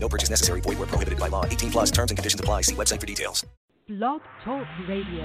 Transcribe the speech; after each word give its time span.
No 0.00 0.08
purchase 0.08 0.30
necessary. 0.30 0.60
Void 0.60 0.78
where 0.78 0.86
prohibited 0.86 1.18
by 1.18 1.28
law. 1.28 1.44
18 1.44 1.70
plus 1.70 1.90
terms 1.90 2.10
and 2.10 2.16
conditions 2.16 2.40
apply. 2.40 2.62
See 2.62 2.74
website 2.74 3.00
for 3.00 3.06
details. 3.06 3.44
Blog 3.88 4.20
Talk 4.44 4.66
Radio. 4.86 5.24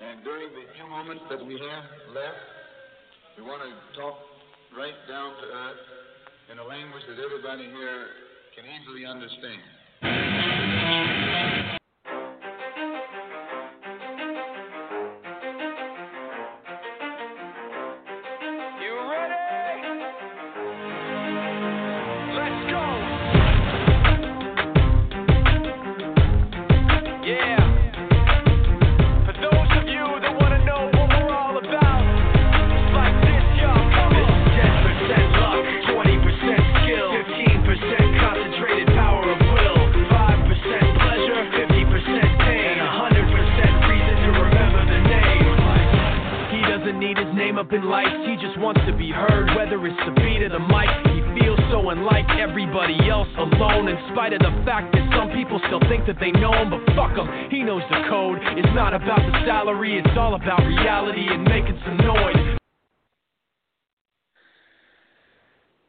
And 0.00 0.24
during 0.24 0.50
the 0.52 0.64
few 0.76 0.86
moments 0.88 1.24
that 1.30 1.44
we 1.44 1.54
have 1.54 1.84
left, 2.14 2.36
we 3.38 3.42
want 3.42 3.62
to 3.62 3.98
talk 3.98 4.18
right 4.76 4.94
down 5.08 5.32
to 5.40 5.46
earth 5.46 5.80
in 6.52 6.58
a 6.58 6.64
language 6.64 7.04
that 7.08 7.18
everybody 7.18 7.64
here 7.64 8.06
can 8.54 8.64
easily 8.66 9.06
understand. 9.06 9.62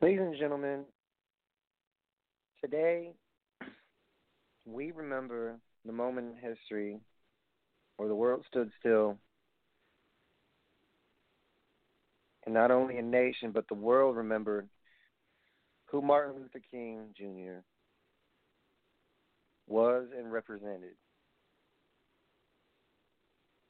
Ladies 0.02 0.22
and 0.22 0.36
gentlemen, 0.36 0.84
today 2.60 3.12
we 4.66 4.90
remember 4.90 5.60
the 5.86 5.92
moment 5.92 6.30
in 6.32 6.50
history 6.50 6.98
where 7.98 8.10
the 8.10 8.16
world 8.16 8.44
stood 8.48 8.72
still, 8.80 9.20
and 12.48 12.56
not 12.56 12.72
only 12.72 12.98
a 12.98 13.02
nation, 13.04 13.52
but 13.52 13.68
the 13.68 13.76
world 13.76 14.18
remembered 14.18 14.68
who 15.86 16.02
Martin 16.02 16.34
Luther 16.34 16.62
King 16.72 17.14
Jr. 17.16 17.60
was 19.68 20.08
and 20.18 20.34
represented, 20.34 20.96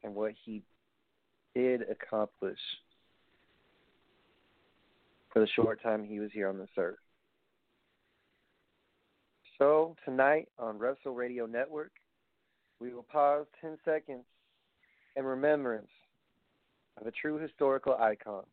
and 0.02 0.16
what 0.16 0.32
he 0.46 0.64
did 1.54 1.82
accomplish 1.82 2.60
for 5.32 5.40
the 5.40 5.48
short 5.48 5.82
time 5.82 6.04
he 6.04 6.20
was 6.20 6.30
here 6.34 6.50
on 6.50 6.58
this 6.58 6.70
earth. 6.78 6.98
So, 9.58 9.96
tonight 10.06 10.48
on 10.58 10.80
Wrestle 10.80 11.14
Radio 11.14 11.46
Network, 11.46 11.92
we 12.80 12.94
will 12.94 13.04
pause 13.04 13.46
10 13.62 13.78
seconds 13.86 14.26
in 15.16 15.24
remembrance 15.24 15.92
of 17.00 17.06
a 17.06 17.12
true 17.12 17.38
historical 17.38 17.94
icon, 17.94 18.44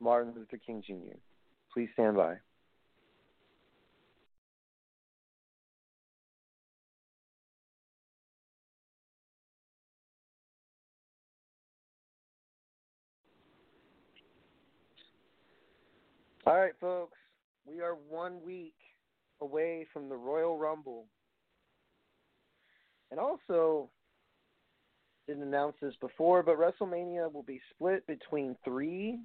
Martin 0.00 0.32
Luther 0.34 0.58
King 0.58 0.82
Jr. 0.84 1.16
Please 1.72 1.88
stand 1.94 2.16
by. 2.16 2.34
All 16.46 16.54
right, 16.54 16.74
folks, 16.78 17.16
we 17.64 17.80
are 17.80 17.94
one 17.94 18.42
week 18.44 18.74
away 19.40 19.86
from 19.94 20.10
the 20.10 20.16
Royal 20.16 20.58
Rumble. 20.58 21.06
And 23.10 23.18
also, 23.18 23.88
didn't 25.26 25.44
announce 25.44 25.76
this 25.80 25.94
before, 26.02 26.42
but 26.42 26.58
WrestleMania 26.58 27.32
will 27.32 27.44
be 27.44 27.62
split 27.70 28.06
between 28.06 28.56
three 28.62 29.20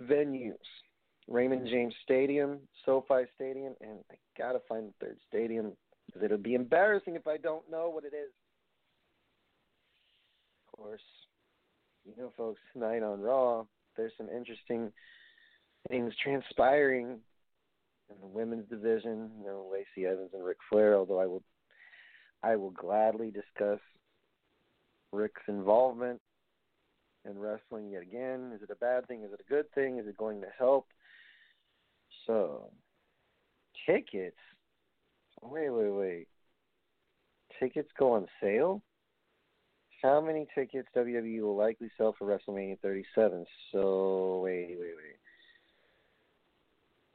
venues 0.00 0.54
Raymond 1.26 1.66
James 1.68 1.94
Stadium, 2.04 2.58
SoFi 2.84 3.24
Stadium, 3.34 3.74
and 3.80 3.98
I 4.12 4.14
gotta 4.38 4.60
find 4.68 4.88
the 4.88 5.06
third 5.06 5.16
stadium 5.26 5.72
because 6.06 6.22
it'll 6.22 6.38
be 6.38 6.54
embarrassing 6.54 7.16
if 7.16 7.26
I 7.26 7.38
don't 7.38 7.68
know 7.70 7.88
what 7.88 8.04
it 8.04 8.12
is. 8.14 8.30
Of 10.68 10.78
course, 10.78 11.02
you 12.04 12.12
know, 12.16 12.30
folks, 12.36 12.60
tonight 12.72 13.02
on 13.02 13.20
Raw, 13.22 13.64
there's 13.96 14.12
some 14.18 14.28
interesting 14.28 14.92
things 15.88 16.12
transpiring 16.22 17.18
in 18.10 18.16
the 18.20 18.26
women's 18.26 18.68
division. 18.68 19.30
You 19.40 19.46
know, 19.46 19.70
Lacey 19.70 20.06
Evans 20.06 20.30
and 20.32 20.44
Ric 20.44 20.58
Flair. 20.70 20.96
Although 20.96 21.20
I 21.20 21.26
will, 21.26 21.42
I 22.42 22.56
will 22.56 22.70
gladly 22.70 23.30
discuss 23.30 23.80
Rick's 25.12 25.42
involvement 25.48 26.20
in 27.24 27.38
wrestling 27.38 27.90
yet 27.90 28.02
again. 28.02 28.52
Is 28.54 28.62
it 28.62 28.70
a 28.70 28.76
bad 28.76 29.06
thing? 29.08 29.22
Is 29.22 29.32
it 29.32 29.40
a 29.40 29.50
good 29.50 29.70
thing? 29.74 29.98
Is 29.98 30.06
it 30.06 30.16
going 30.16 30.40
to 30.40 30.48
help? 30.58 30.86
So, 32.26 32.70
tickets. 33.86 34.36
Oh, 35.42 35.48
wait, 35.48 35.70
wait, 35.70 35.90
wait. 35.90 36.28
Tickets 37.60 37.90
go 37.98 38.12
on 38.12 38.26
sale. 38.42 38.82
How 40.02 40.20
many 40.20 40.46
tickets 40.54 40.88
WWE 40.94 41.40
will 41.40 41.56
likely 41.56 41.90
sell 41.96 42.14
for 42.18 42.26
WrestleMania 42.26 42.78
37? 42.80 43.46
So, 43.72 44.40
wait, 44.44 44.76
wait, 44.78 44.92
wait. 44.96 45.16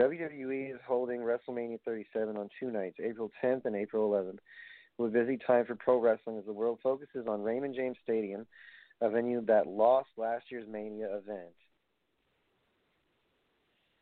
WWE 0.02 0.74
is 0.74 0.80
holding 0.88 1.20
WrestleMania 1.20 1.80
37 1.84 2.38
on 2.38 2.50
two 2.58 2.72
nights, 2.72 2.98
April 3.04 3.30
10th 3.44 3.66
and 3.66 3.76
April 3.76 4.10
11th. 4.10 4.40
It 4.98 5.02
a 5.02 5.08
busy 5.08 5.38
time 5.46 5.66
for 5.66 5.76
pro 5.76 6.00
wrestling 6.00 6.38
as 6.38 6.46
the 6.46 6.54
world 6.54 6.80
focuses 6.82 7.28
on 7.28 7.44
Raymond 7.44 7.76
James 7.76 7.98
Stadium, 8.04 8.46
a 9.02 9.10
venue 9.10 9.44
that 9.46 9.68
lost 9.68 10.10
last 10.18 10.46
year's 10.50 10.68
Mania 10.70 11.08
event. 11.08 11.54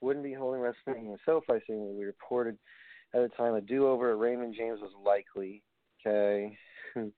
Wouldn't 0.02 0.26
be 0.26 0.34
holding 0.34 0.62
WrestleMania 0.62 1.14
in 1.14 1.18
SoFi 1.26 1.62
Stadium. 1.64 1.98
We 1.98 2.06
reported 2.06 2.58
at 3.16 3.22
the 3.22 3.30
time 3.30 3.56
a 3.56 3.62
do-over 3.62 4.12
at 4.12 4.20
Raymond 4.20 4.54
James 4.56 4.80
was 4.80 4.92
likely. 5.04 5.64
Okay, 6.06 6.56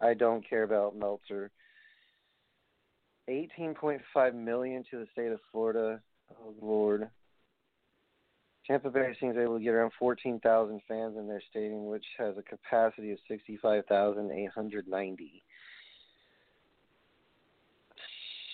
I 0.00 0.12
don't 0.12 0.46
care 0.46 0.62
about 0.62 0.94
Meltzer. 0.94 1.50
18.5 3.30 4.34
million 4.34 4.84
to 4.90 4.98
the 4.98 5.06
state 5.12 5.32
of 5.32 5.40
Florida. 5.50 6.00
Oh 6.30 6.54
Lord. 6.60 7.08
Tampa 8.66 8.90
Bay 8.90 9.16
seems 9.20 9.36
able 9.36 9.58
to 9.58 9.64
get 9.64 9.74
around 9.74 9.92
14,000 9.98 10.80
fans 10.88 11.16
in 11.16 11.28
their 11.28 11.42
stadium, 11.50 11.86
which 11.86 12.04
has 12.18 12.36
a 12.36 12.42
capacity 12.42 13.12
of 13.12 13.18
65,890. 13.28 15.44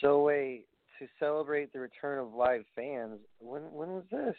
So, 0.00 0.22
wait, 0.22 0.66
to 0.98 1.06
celebrate 1.18 1.72
the 1.72 1.80
return 1.80 2.18
of 2.18 2.34
live 2.34 2.64
fans, 2.74 3.20
when 3.38 3.72
when 3.72 3.90
was 3.90 4.04
this? 4.10 4.34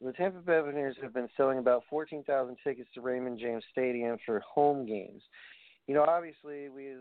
The 0.00 0.12
Tampa 0.12 0.40
Bay 0.40 0.60
Buccaneers 0.60 0.96
have 1.02 1.14
been 1.14 1.28
selling 1.36 1.58
about 1.58 1.84
14,000 1.88 2.56
tickets 2.62 2.88
to 2.94 3.00
Raymond 3.00 3.38
James 3.38 3.64
Stadium 3.72 4.18
for 4.26 4.40
home 4.40 4.84
games. 4.86 5.22
You 5.86 5.94
know, 5.94 6.02
obviously, 6.02 6.68
we 6.68 6.96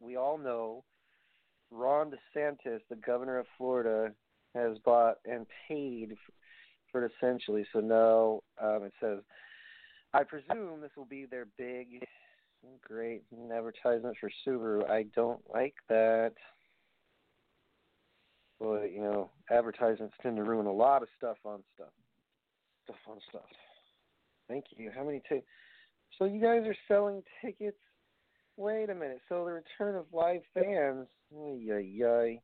we 0.00 0.16
all 0.16 0.36
know 0.36 0.84
Ron 1.70 2.10
DeSantis, 2.10 2.80
the 2.88 2.96
governor 2.96 3.38
of 3.38 3.46
Florida, 3.56 4.12
has 4.54 4.78
bought 4.84 5.16
and 5.24 5.46
paid 5.68 6.16
for 6.90 7.04
it 7.04 7.12
essentially. 7.16 7.66
So 7.72 7.80
no, 7.80 8.42
um, 8.62 8.84
it 8.84 8.92
says, 9.00 9.18
I 10.12 10.24
presume 10.24 10.80
this 10.80 10.90
will 10.96 11.04
be 11.04 11.26
their 11.26 11.46
big, 11.56 12.04
great 12.82 13.22
advertisement 13.54 14.16
for 14.18 14.30
Subaru. 14.46 14.88
I 14.90 15.04
don't 15.14 15.40
like 15.52 15.74
that. 15.88 16.32
But 18.58 18.92
you 18.92 19.00
know, 19.00 19.30
advertisements 19.50 20.14
tend 20.22 20.36
to 20.36 20.42
ruin 20.42 20.66
a 20.66 20.72
lot 20.72 21.02
of 21.02 21.08
stuff 21.16 21.38
on 21.44 21.62
stuff. 21.74 21.92
Stuff 22.84 22.96
on 23.08 23.18
stuff. 23.28 23.42
Thank 24.48 24.64
you. 24.76 24.90
How 24.94 25.04
many 25.04 25.22
tickets? 25.28 25.46
So 26.18 26.24
you 26.24 26.40
guys 26.40 26.62
are 26.66 26.76
selling 26.88 27.22
tickets? 27.40 27.78
Wait 28.56 28.90
a 28.90 28.94
minute. 28.94 29.20
So 29.28 29.44
the 29.44 29.52
return 29.52 29.96
of 29.96 30.06
live 30.12 30.42
fans? 30.52 31.06
Yay, 31.32 31.82
yay. 31.82 32.42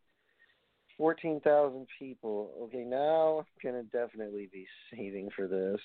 14,000 0.99 1.87
people. 1.99 2.51
Okay, 2.63 2.85
now 2.85 3.39
I'm 3.41 3.45
going 3.63 3.83
to 3.85 3.91
definitely 3.91 4.49
be 4.53 4.67
saving 4.91 5.29
for 5.37 5.47
this. 5.47 5.81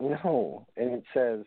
No, 0.00 0.66
and 0.76 0.92
it 0.92 1.04
says 1.12 1.44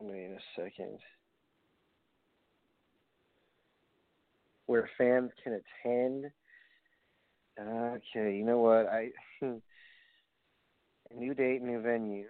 Wait 0.00 0.30
a 0.30 0.60
second. 0.60 0.98
Where 4.66 4.88
fans 4.96 5.30
can 5.42 5.60
attend. 5.84 6.26
Okay, 7.60 8.36
you 8.36 8.44
know 8.44 8.58
what? 8.58 8.86
I 8.86 9.10
new 11.14 11.34
date, 11.34 11.62
new 11.62 11.80
venue. 11.80 12.26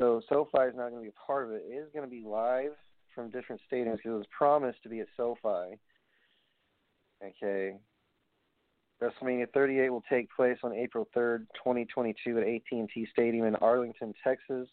So 0.00 0.22
SoFi 0.30 0.68
is 0.68 0.74
not 0.74 0.88
going 0.90 0.94
to 0.94 1.02
be 1.02 1.08
a 1.08 1.26
part 1.26 1.44
of 1.44 1.52
it. 1.52 1.62
It 1.68 1.74
is 1.74 1.88
going 1.92 2.06
to 2.06 2.10
be 2.10 2.22
live 2.26 2.72
from 3.14 3.28
different 3.28 3.60
stadiums 3.70 3.98
because 3.98 4.12
it 4.12 4.16
was 4.16 4.26
promised 4.36 4.82
to 4.82 4.88
be 4.88 5.00
at 5.00 5.08
SoFi. 5.14 5.78
Okay. 7.22 7.76
WrestleMania 9.02 9.46
38 9.52 9.90
will 9.90 10.02
take 10.08 10.28
place 10.34 10.56
on 10.62 10.72
April 10.72 11.06
3rd, 11.14 11.40
2022 11.54 12.38
at 12.38 12.44
AT&T 12.46 13.08
Stadium 13.12 13.44
in 13.46 13.56
Arlington, 13.56 14.14
Texas. 14.24 14.68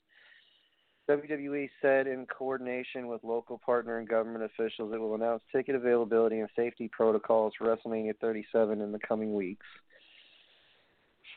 WWE 1.09 1.69
said 1.81 2.07
in 2.07 2.25
coordination 2.25 3.07
with 3.07 3.21
local 3.23 3.57
partner 3.57 3.97
and 3.97 4.07
government 4.07 4.45
officials 4.45 4.93
it 4.93 4.99
will 4.99 5.15
announce 5.15 5.41
ticket 5.53 5.75
availability 5.75 6.39
and 6.39 6.49
safety 6.55 6.89
protocols 6.91 7.53
for 7.57 7.67
WrestleMania 7.67 8.13
37 8.19 8.79
in 8.79 8.91
the 8.93 8.99
coming 8.99 9.33
weeks. 9.33 9.65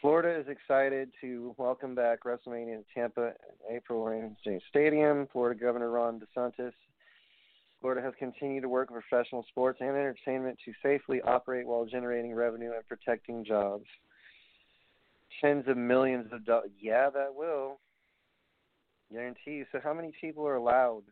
Florida 0.01 0.41
is 0.41 0.47
excited 0.49 1.11
to 1.21 1.55
welcome 1.59 1.95
back 1.95 2.25
WrestleMania 2.25 2.75
in 2.75 2.85
Tampa, 2.95 3.33
April 3.71 4.09
in 4.09 4.35
Stadium. 4.71 5.29
Florida 5.31 5.61
Governor 5.61 5.91
Ron 5.91 6.19
DeSantis. 6.21 6.73
Florida 7.81 8.01
has 8.01 8.15
continued 8.19 8.63
to 8.63 8.69
work 8.69 8.91
with 8.91 9.03
professional 9.03 9.45
sports 9.49 9.79
and 9.81 9.91
entertainment 9.91 10.59
to 10.65 10.73
safely 10.83 11.21
operate 11.21 11.67
while 11.67 11.85
generating 11.85 12.35
revenue 12.35 12.73
and 12.75 12.87
protecting 12.89 13.45
jobs. 13.45 13.85
Tens 15.41 15.65
of 15.69 15.77
millions 15.77 16.33
of 16.33 16.47
dollars. 16.47 16.71
Yeah, 16.81 17.11
that 17.11 17.35
will. 17.35 17.79
Guarantee. 19.13 19.65
So, 19.71 19.81
how 19.83 19.93
many 19.93 20.13
people 20.19 20.47
are 20.47 20.57
allowed? 20.57 21.03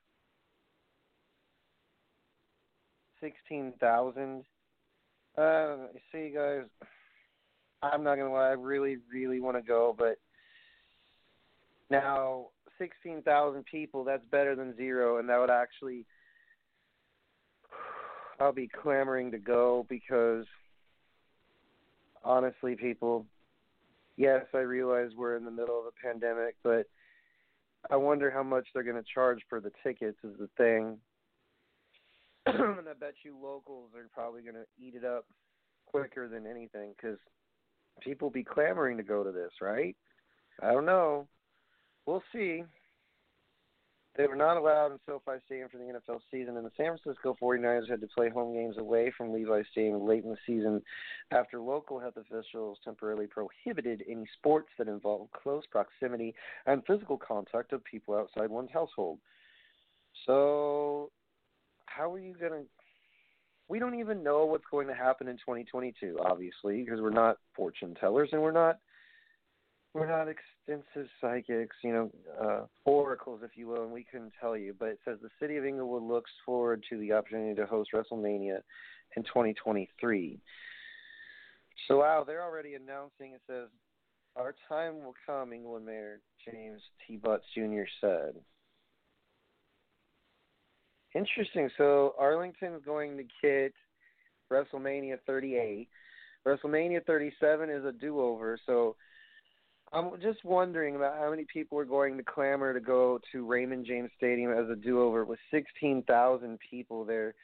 16,000. 3.20 4.44
Uh, 5.36 5.76
see, 6.10 6.32
guys, 6.34 6.62
I'm 7.82 8.02
not 8.02 8.16
to 8.16 8.30
lie. 8.30 8.48
I 8.48 8.52
really, 8.52 8.98
really 9.12 9.40
want 9.40 9.56
to 9.56 9.62
go, 9.62 9.94
but 9.96 10.18
now 11.90 12.48
16,000 12.78 13.64
people, 13.64 14.04
that's 14.04 14.24
better 14.30 14.54
than 14.54 14.76
zero, 14.76 15.18
and 15.18 15.28
that 15.28 15.38
would 15.38 15.50
actually. 15.50 16.06
I'll 18.40 18.52
be 18.52 18.68
clamoring 18.68 19.32
to 19.32 19.38
go 19.38 19.84
because 19.88 20.46
honestly, 22.24 22.76
people, 22.76 23.26
yes, 24.16 24.44
I 24.54 24.58
realize 24.58 25.10
we're 25.16 25.36
in 25.36 25.44
the 25.44 25.50
middle 25.50 25.78
of 25.78 25.86
a 25.86 26.06
pandemic, 26.06 26.56
but 26.62 26.86
I 27.90 27.96
wonder 27.96 28.30
how 28.30 28.42
much 28.42 28.66
they're 28.72 28.82
going 28.82 29.02
to 29.02 29.10
charge 29.14 29.40
for 29.48 29.60
the 29.60 29.72
tickets 29.82 30.18
is 30.22 30.36
the 30.38 30.48
thing. 30.56 30.98
and 32.46 32.88
I 32.88 32.94
bet 32.98 33.14
you 33.24 33.36
locals 33.42 33.90
are 33.96 34.08
probably 34.14 34.42
going 34.42 34.54
to 34.54 34.66
eat 34.80 34.94
it 34.94 35.04
up 35.04 35.24
quicker 35.86 36.28
than 36.28 36.46
anything 36.46 36.94
because 36.96 37.18
people 38.00 38.30
be 38.30 38.44
clamoring 38.44 38.96
to 38.96 39.02
go 39.02 39.22
to 39.22 39.32
this, 39.32 39.52
right? 39.60 39.96
I 40.62 40.72
don't 40.72 40.86
know. 40.86 41.28
We'll 42.06 42.22
see. 42.32 42.64
They 44.18 44.26
were 44.26 44.34
not 44.34 44.56
allowed 44.56 44.90
in 44.90 44.98
SoFi 45.06 45.38
Stadium 45.46 45.68
for 45.68 45.78
the 45.78 45.84
NFL 45.84 46.18
season, 46.28 46.56
and 46.56 46.66
the 46.66 46.72
San 46.76 46.98
Francisco 46.98 47.36
49ers 47.40 47.88
had 47.88 48.00
to 48.00 48.08
play 48.08 48.28
home 48.28 48.52
games 48.52 48.76
away 48.76 49.12
from 49.16 49.32
Levi 49.32 49.62
Stadium 49.70 50.04
late 50.04 50.24
in 50.24 50.30
the 50.30 50.36
season 50.44 50.82
after 51.30 51.60
local 51.60 52.00
health 52.00 52.16
officials 52.16 52.78
temporarily 52.82 53.28
prohibited 53.28 54.02
any 54.08 54.26
sports 54.36 54.70
that 54.76 54.88
involve 54.88 55.28
close 55.30 55.62
proximity 55.70 56.34
and 56.66 56.82
physical 56.84 57.16
contact 57.16 57.72
of 57.72 57.84
people 57.84 58.16
outside 58.16 58.50
one's 58.50 58.72
household. 58.72 59.20
So, 60.26 61.12
how 61.86 62.12
are 62.12 62.18
you 62.18 62.34
going 62.34 62.52
to? 62.52 62.66
We 63.68 63.78
don't 63.78 63.98
even 63.98 64.22
know 64.22 64.46
what's 64.46 64.64
going 64.70 64.88
to 64.88 64.94
happen 64.94 65.28
in 65.28 65.36
2022, 65.36 66.18
obviously, 66.24 66.82
because 66.82 67.00
we're 67.00 67.10
not 67.10 67.36
fortune 67.54 67.94
tellers 67.94 68.30
and 68.32 68.40
we're 68.40 68.50
not 68.50 68.78
we're 69.94 70.06
not 70.06 70.28
extensive 70.28 71.08
psychics, 71.20 71.76
you 71.82 71.92
know, 71.92 72.10
uh, 72.40 72.66
oracles, 72.84 73.40
if 73.42 73.52
you 73.56 73.66
will, 73.66 73.82
and 73.82 73.92
we 73.92 74.04
couldn't 74.04 74.32
tell 74.40 74.56
you. 74.56 74.74
But 74.78 74.90
it 74.90 74.98
says 75.04 75.18
the 75.22 75.30
city 75.40 75.56
of 75.56 75.64
Inglewood 75.64 76.02
looks 76.02 76.30
forward 76.44 76.84
to 76.90 76.98
the 76.98 77.12
opportunity 77.12 77.54
to 77.54 77.66
host 77.66 77.90
WrestleMania 77.94 78.60
in 79.16 79.22
2023. 79.24 80.40
So, 81.86 81.98
wow, 81.98 82.24
they're 82.26 82.44
already 82.44 82.74
announcing. 82.74 83.32
It 83.32 83.40
says, 83.46 83.68
"Our 84.36 84.54
time 84.68 85.02
will 85.02 85.14
come," 85.26 85.52
Inglewood 85.52 85.84
Mayor 85.84 86.20
James 86.44 86.82
T. 87.06 87.16
Butts 87.16 87.46
Jr. 87.54 87.84
said. 88.00 88.34
Interesting. 91.18 91.68
So 91.76 92.14
Arlington's 92.16 92.84
going 92.84 93.16
to 93.16 93.24
get 93.42 93.72
WrestleMania 94.52 95.18
38. 95.26 95.88
WrestleMania 96.46 97.04
37 97.04 97.70
is 97.70 97.84
a 97.84 97.90
do-over. 97.90 98.56
So 98.64 98.94
I'm 99.92 100.12
just 100.22 100.44
wondering 100.44 100.94
about 100.94 101.18
how 101.18 101.30
many 101.30 101.44
people 101.52 101.76
are 101.78 101.84
going 101.84 102.18
to 102.18 102.22
clamor 102.22 102.72
to 102.72 102.78
go 102.78 103.18
to 103.32 103.44
Raymond 103.44 103.84
James 103.84 104.10
Stadium 104.16 104.52
as 104.52 104.70
a 104.70 104.76
do-over 104.76 105.24
with 105.24 105.40
16,000 105.50 106.58
people 106.70 107.04
there. 107.04 107.34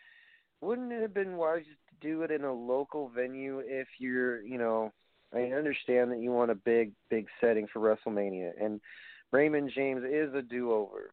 Wouldn't 0.61 0.93
it 0.93 1.03
have 1.03 1.15
been 1.15 1.37
wise 1.37 1.65
to 1.65 2.09
do 2.09 2.23
it 2.23 2.31
in 2.31 2.45
a 2.45 2.53
local 2.53 3.09
venue 3.09 3.61
if 3.65 3.89
you're, 3.99 4.41
you 4.43 4.57
know, 4.57 4.93
I 5.35 5.47
understand 5.47 6.13
that 6.13 6.21
you 6.21 6.31
want 6.31 6.53
a 6.53 6.55
big, 6.55 6.93
big 7.11 7.27
setting 7.41 7.67
for 7.73 7.81
WrestleMania, 7.81 8.53
and 8.63 8.81
Raymond 9.33 9.73
James 9.75 10.05
is 10.05 10.33
a 10.33 10.43
do-over. 10.43 11.11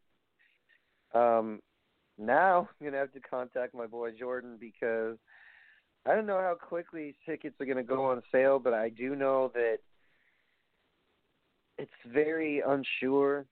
Um, 1.15 1.59
now 2.21 2.69
I'm 2.79 2.85
gonna 2.85 2.97
have 2.97 3.13
to 3.13 3.19
contact 3.19 3.73
my 3.73 3.87
boy 3.87 4.11
Jordan 4.11 4.57
because 4.59 5.17
I 6.05 6.15
don't 6.15 6.25
know 6.25 6.39
how 6.39 6.55
quickly 6.55 7.15
tickets 7.25 7.55
are 7.59 7.65
gonna 7.65 7.83
go 7.83 8.05
on 8.05 8.21
sale, 8.31 8.59
but 8.59 8.73
I 8.73 8.89
do 8.89 9.15
know 9.15 9.51
that 9.53 9.79
it's 11.77 11.91
very 12.13 12.61
unsure 12.65 13.45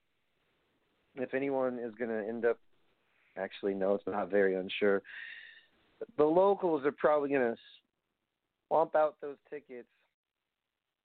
if 1.16 1.34
anyone 1.34 1.78
is 1.78 1.92
to 2.10 2.28
end 2.28 2.44
up. 2.44 2.58
Actually, 3.36 3.74
no, 3.74 3.94
it's 3.94 4.06
not 4.06 4.30
very 4.30 4.54
unsure. 4.54 5.02
The 6.16 6.24
locals 6.24 6.84
are 6.84 6.92
probably 6.92 7.28
to 7.42 7.56
swamp 8.68 8.96
out 8.96 9.16
those 9.20 9.36
tickets. 9.48 9.88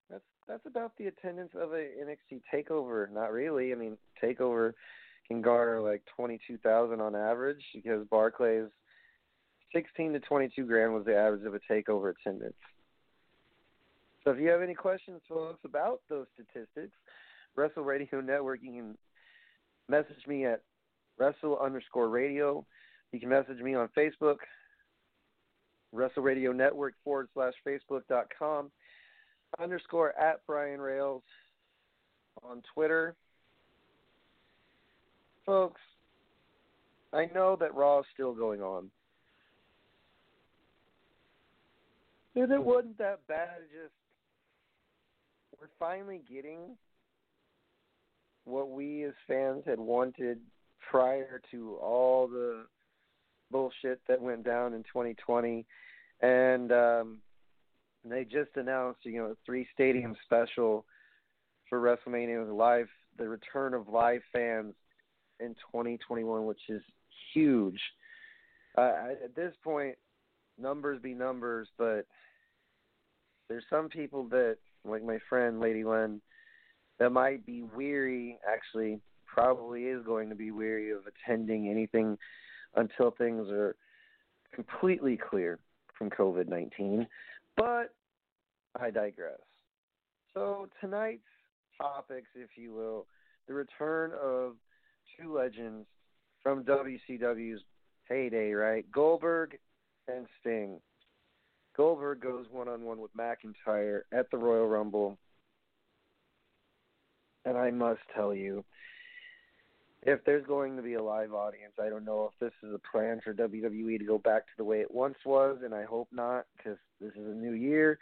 That's 0.09 0.23
that's 0.47 0.65
about 0.65 0.93
the 0.97 1.07
attendance 1.07 1.51
of 1.55 1.73
a 1.73 1.87
NXT 2.03 2.41
takeover. 2.53 3.11
Not 3.11 3.31
really. 3.31 3.71
I 3.71 3.75
mean, 3.75 3.97
takeover 4.23 4.73
can 5.27 5.41
garner 5.41 5.81
like 5.81 6.03
twenty 6.15 6.39
two 6.47 6.57
thousand 6.57 7.01
on 7.01 7.15
average 7.15 7.63
because 7.73 8.05
Barclays 8.09 8.69
sixteen 9.73 10.13
to 10.13 10.19
twenty 10.19 10.49
two 10.55 10.65
grand 10.65 10.93
was 10.93 11.05
the 11.05 11.15
average 11.15 11.45
of 11.45 11.55
a 11.55 11.59
takeover 11.71 12.13
attendance. 12.19 12.53
So 14.23 14.31
if 14.31 14.39
you 14.39 14.49
have 14.49 14.61
any 14.61 14.73
questions, 14.73 15.21
folks, 15.29 15.59
about 15.63 16.01
those 16.09 16.25
statistics, 16.33 16.95
Wrestle 17.55 17.83
Radio 17.83 18.21
Network, 18.21 18.59
you 18.63 18.71
can 18.71 18.97
message 19.87 20.25
me 20.27 20.45
at 20.45 20.61
Wrestle 21.17 21.59
underscore 21.59 22.09
radio. 22.09 22.65
You 23.11 23.19
can 23.19 23.29
message 23.29 23.59
me 23.59 23.75
on 23.75 23.87
Facebook, 23.95 24.37
Wrestle 25.91 26.23
Radio 26.23 26.51
Network 26.51 26.95
forward 27.03 27.29
slash 27.33 27.53
Facebook 27.65 28.01
dot 28.09 28.27
com 28.37 28.71
underscore 29.59 30.17
at 30.19 30.41
Brian 30.47 30.81
Rails 30.81 31.23
on 32.43 32.61
Twitter. 32.73 33.15
Folks, 35.45 35.81
I 37.13 37.27
know 37.33 37.55
that 37.59 37.73
Raw 37.75 37.99
is 37.99 38.05
still 38.13 38.33
going 38.33 38.61
on. 38.61 38.89
And 42.35 42.51
it 42.51 42.63
wasn't 42.63 42.97
that 42.97 43.19
bad. 43.27 43.49
It 43.61 43.83
just 43.83 43.93
we're 45.59 45.67
finally 45.79 46.21
getting 46.29 46.75
what 48.43 48.69
we 48.69 49.03
as 49.05 49.13
fans 49.27 49.63
had 49.65 49.79
wanted 49.79 50.39
prior 50.89 51.41
to 51.51 51.75
all 51.81 52.27
the 52.27 52.65
bullshit 53.51 54.01
that 54.07 54.21
went 54.21 54.43
down 54.43 54.73
in 54.73 54.83
2020 54.83 55.65
and 56.21 56.71
um 56.71 57.17
they 58.03 58.23
just 58.23 58.49
announced 58.55 58.99
you 59.03 59.17
know 59.17 59.25
a 59.27 59.35
three 59.45 59.67
stadium 59.73 60.15
special 60.25 60.85
for 61.69 61.79
WrestleMania 61.79 62.55
live 62.55 62.87
the 63.17 63.27
return 63.27 63.73
of 63.73 63.87
live 63.87 64.21
fans 64.33 64.73
in 65.39 65.49
2021, 65.71 66.45
which 66.45 66.59
is 66.69 66.81
huge. 67.33 67.79
Uh, 68.77 68.91
at 69.23 69.35
this 69.35 69.53
point, 69.63 69.95
numbers 70.57 71.01
be 71.01 71.13
numbers, 71.13 71.67
but 71.77 72.05
there's 73.49 73.63
some 73.69 73.89
people 73.89 74.27
that, 74.29 74.57
like 74.83 75.03
my 75.03 75.17
friend 75.29 75.59
Lady 75.59 75.83
Len, 75.83 76.21
that 76.99 77.11
might 77.11 77.45
be 77.45 77.61
weary. 77.61 78.37
Actually, 78.51 78.99
probably 79.25 79.83
is 79.83 80.05
going 80.05 80.29
to 80.29 80.35
be 80.35 80.51
weary 80.51 80.91
of 80.91 81.01
attending 81.07 81.69
anything 81.69 82.17
until 82.75 83.11
things 83.11 83.49
are 83.49 83.75
completely 84.53 85.17
clear 85.17 85.59
from 85.97 86.09
COVID 86.09 86.47
19. 86.47 87.07
But 87.57 87.93
I 88.79 88.91
digress. 88.91 89.39
So, 90.33 90.67
tonight's 90.81 91.21
topics, 91.77 92.27
if 92.35 92.49
you 92.55 92.73
will, 92.73 93.05
the 93.47 93.53
return 93.53 94.11
of 94.21 94.55
two 95.19 95.35
legends 95.35 95.87
from 96.43 96.63
WCW's 96.63 97.61
heyday, 98.07 98.51
right? 98.51 98.89
Goldberg 98.91 99.57
and 100.07 100.27
Sting. 100.39 100.79
Goldberg 101.75 102.21
goes 102.21 102.45
one 102.51 102.67
on 102.67 102.83
one 102.83 102.99
with 102.99 103.15
McIntyre 103.15 104.01
at 104.11 104.29
the 104.31 104.37
Royal 104.37 104.67
Rumble. 104.67 105.17
And 107.43 107.57
I 107.57 107.71
must 107.71 108.01
tell 108.15 108.33
you, 108.33 108.63
if 110.03 110.23
there's 110.23 110.45
going 110.45 110.77
to 110.77 110.83
be 110.83 110.93
a 110.93 111.03
live 111.03 111.33
audience, 111.33 111.73
I 111.81 111.89
don't 111.89 112.05
know 112.05 112.31
if 112.31 112.39
this 112.39 112.53
is 112.67 112.73
a 112.73 112.91
plan 112.91 113.21
for 113.23 113.33
WWE 113.33 113.97
to 113.97 114.05
go 114.05 114.17
back 114.19 114.45
to 114.45 114.53
the 114.57 114.63
way 114.63 114.81
it 114.81 114.93
once 114.93 115.17
was, 115.25 115.57
and 115.63 115.73
I 115.73 115.83
hope 115.83 116.07
not, 116.11 116.45
because 116.55 116.77
this 117.01 117.11
is 117.13 117.27
a 117.27 117.35
new 117.35 117.53
year. 117.53 117.97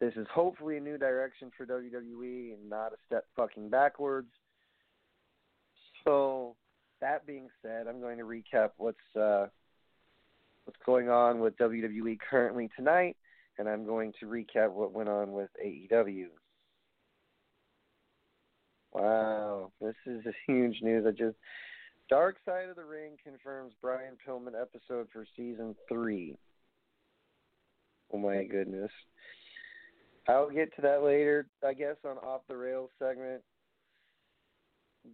This 0.00 0.14
is 0.16 0.26
hopefully 0.32 0.78
a 0.78 0.80
new 0.80 0.98
direction 0.98 1.52
for 1.56 1.66
WWE 1.66 2.54
and 2.54 2.70
not 2.70 2.92
a 2.92 2.96
step 3.06 3.26
fucking 3.36 3.68
backwards. 3.68 4.30
So, 6.04 6.56
that 7.00 7.26
being 7.26 7.48
said, 7.62 7.86
I'm 7.88 8.00
going 8.00 8.18
to 8.18 8.24
recap 8.24 8.70
what's 8.76 9.16
uh, 9.18 9.46
what's 10.64 10.78
going 10.86 11.08
on 11.08 11.40
with 11.40 11.56
WWE 11.58 12.18
currently 12.30 12.70
tonight, 12.76 13.16
and 13.58 13.68
I'm 13.68 13.84
going 13.84 14.12
to 14.20 14.26
recap 14.26 14.72
what 14.72 14.92
went 14.92 15.08
on 15.08 15.32
with 15.32 15.50
AEW. 15.64 16.26
Wow, 18.92 19.72
this 19.80 19.94
is 20.06 20.22
huge 20.46 20.78
news. 20.82 21.04
I 21.06 21.10
just 21.10 21.36
Dark 22.08 22.36
Side 22.44 22.68
of 22.68 22.76
the 22.76 22.84
Ring 22.84 23.16
confirms 23.22 23.72
Brian 23.80 24.16
Pillman 24.26 24.52
episode 24.60 25.08
for 25.12 25.26
season 25.36 25.74
three. 25.88 26.36
Oh 28.12 28.18
my 28.18 28.44
goodness. 28.44 28.90
I'll 30.28 30.50
get 30.50 30.74
to 30.76 30.82
that 30.82 31.02
later, 31.02 31.46
I 31.66 31.72
guess, 31.72 31.96
on 32.04 32.18
Off 32.18 32.42
the 32.48 32.56
Rails 32.56 32.90
segment. 32.98 33.42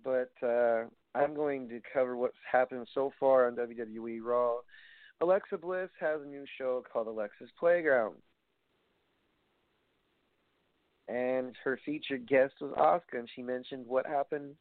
But 0.04 0.32
uh, 0.42 0.84
I'm 1.14 1.34
going 1.34 1.68
to 1.68 1.80
cover 1.92 2.16
what's 2.16 2.36
happened 2.50 2.86
so 2.94 3.12
far 3.18 3.46
on 3.46 3.56
WWE 3.56 4.20
Raw. 4.22 4.56
Alexa 5.20 5.58
Bliss 5.58 5.90
has 6.00 6.20
a 6.22 6.28
new 6.28 6.44
show 6.58 6.84
called 6.92 7.08
Alexa's 7.08 7.50
Playground 7.58 8.14
and 11.08 11.54
her 11.64 11.80
featured 11.84 12.26
guest 12.26 12.54
was 12.60 12.72
Asuka, 12.72 13.18
and 13.18 13.28
she 13.34 13.42
mentioned 13.42 13.86
what 13.86 14.06
happened 14.06 14.54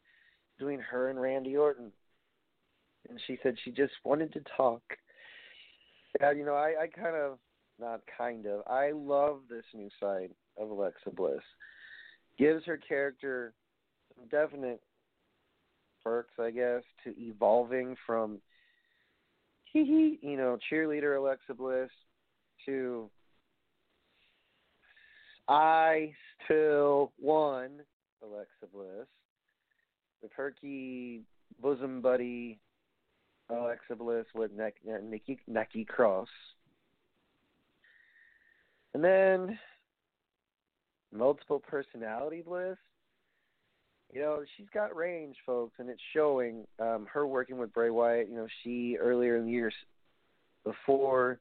between 0.58 0.80
her 0.80 1.10
and 1.10 1.20
Randy 1.20 1.58
Orton, 1.58 1.92
and 3.10 3.20
she 3.28 3.38
said 3.44 3.56
she 3.64 3.72
just 3.72 3.94
wanted 4.04 4.34
to 4.34 4.42
talk. 4.56 4.82
Yeah, 6.20 6.32
you 6.32 6.46
know, 6.46 6.56
I, 6.56 6.74
I 6.84 6.88
kind 6.88 7.16
of, 7.16 7.38
not 7.80 8.02
kind 8.18 8.46
of, 8.48 8.62
I 8.66 8.92
love 8.92 9.42
this 9.50 9.66
new 9.74 9.90
side 10.00 10.32
of 10.58 10.70
Alexa 10.70 11.12
Bliss. 11.12 11.44
Gives 12.40 12.66
her 12.66 12.78
character 12.78 13.54
some 14.16 14.28
definite 14.30 14.82
perks, 16.08 16.40
I 16.40 16.52
guess, 16.52 16.84
to 17.04 17.14
evolving 17.20 17.98
from, 18.06 18.40
you 19.74 20.18
know, 20.38 20.58
cheerleader 20.72 21.18
Alexa 21.18 21.54
Bliss 21.54 21.90
to 22.66 23.10
I 25.50 26.14
still 26.46 27.12
won 27.20 27.82
Alexa 28.24 28.68
Bliss. 28.74 29.08
The 30.24 30.30
perky 30.30 31.24
bosom 31.62 32.00
buddy 32.02 32.58
Alexa 33.50 33.98
Bliss 33.98 34.26
with 34.34 34.52
Nikki 34.54 35.40
Nikki 35.46 35.84
Cross. 35.84 36.30
And 38.94 39.04
then 39.04 39.60
multiple 41.14 41.60
personality 41.60 42.44
bliss. 42.46 42.78
You 44.14 44.22
know, 44.22 44.44
she's 44.56 44.68
got 44.74 44.96
range, 44.96 45.36
folks, 45.46 45.76
and 45.80 45.90
it's 45.90 46.02
showing. 46.14 46.66
Um, 46.80 47.08
her 47.12 47.28
working 47.28 47.58
with 47.58 47.74
Bray 47.74 47.90
Wyatt, 47.90 48.30
you 48.30 48.36
know, 48.36 48.48
she 48.64 48.98
earlier 49.00 49.36
in 49.36 49.46
the 49.46 49.52
years 49.52 49.74
before, 50.64 51.40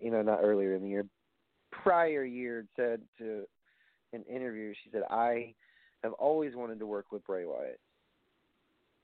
you 0.00 0.10
know, 0.10 0.22
not 0.22 0.40
earlier 0.42 0.74
in 0.74 0.82
the 0.82 0.88
year, 0.88 1.06
prior 1.70 2.24
year 2.24 2.66
said 2.76 3.00
to 3.18 3.44
an 4.12 4.24
interview, 4.24 4.74
she 4.82 4.90
said, 4.90 5.02
"I 5.10 5.54
have 6.02 6.12
always 6.14 6.56
wanted 6.56 6.78
to 6.80 6.86
work 6.86 7.12
with 7.12 7.24
Bray 7.24 7.44
Wyatt," 7.44 7.80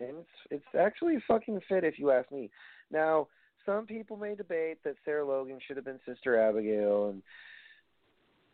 and 0.01 0.19
it's 0.19 0.29
it's 0.51 0.75
actually 0.79 1.21
fucking 1.29 1.61
fit 1.69 1.85
if 1.85 1.99
you 1.99 2.11
ask 2.11 2.31
me. 2.33 2.51
Now, 2.91 3.29
some 3.65 3.87
people 3.87 4.17
may 4.17 4.35
debate 4.35 4.79
that 4.85 4.97
Sarah 5.05 5.25
Logan 5.25 5.61
should 5.67 5.77
have 5.77 5.85
been 5.85 6.01
Sister 6.07 6.41
Abigail 6.41 7.11
and 7.11 7.23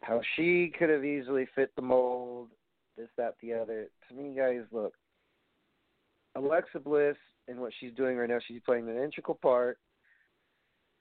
how 0.02 0.20
she 0.36 0.72
could 0.78 0.90
have 0.90 1.04
easily 1.04 1.46
fit 1.54 1.74
the 1.76 1.82
mold, 1.82 2.48
this, 2.96 3.08
that, 3.16 3.34
the 3.42 3.54
other. 3.54 3.88
To 4.08 4.14
me, 4.14 4.34
guys, 4.36 4.62
look, 4.70 4.94
Alexa 6.34 6.80
Bliss 6.80 7.16
and 7.48 7.58
what 7.58 7.72
she's 7.78 7.94
doing 7.94 8.16
right 8.16 8.28
now, 8.28 8.38
she's 8.46 8.60
playing 8.64 8.88
an 8.88 8.96
integral 8.96 9.38
part 9.40 9.78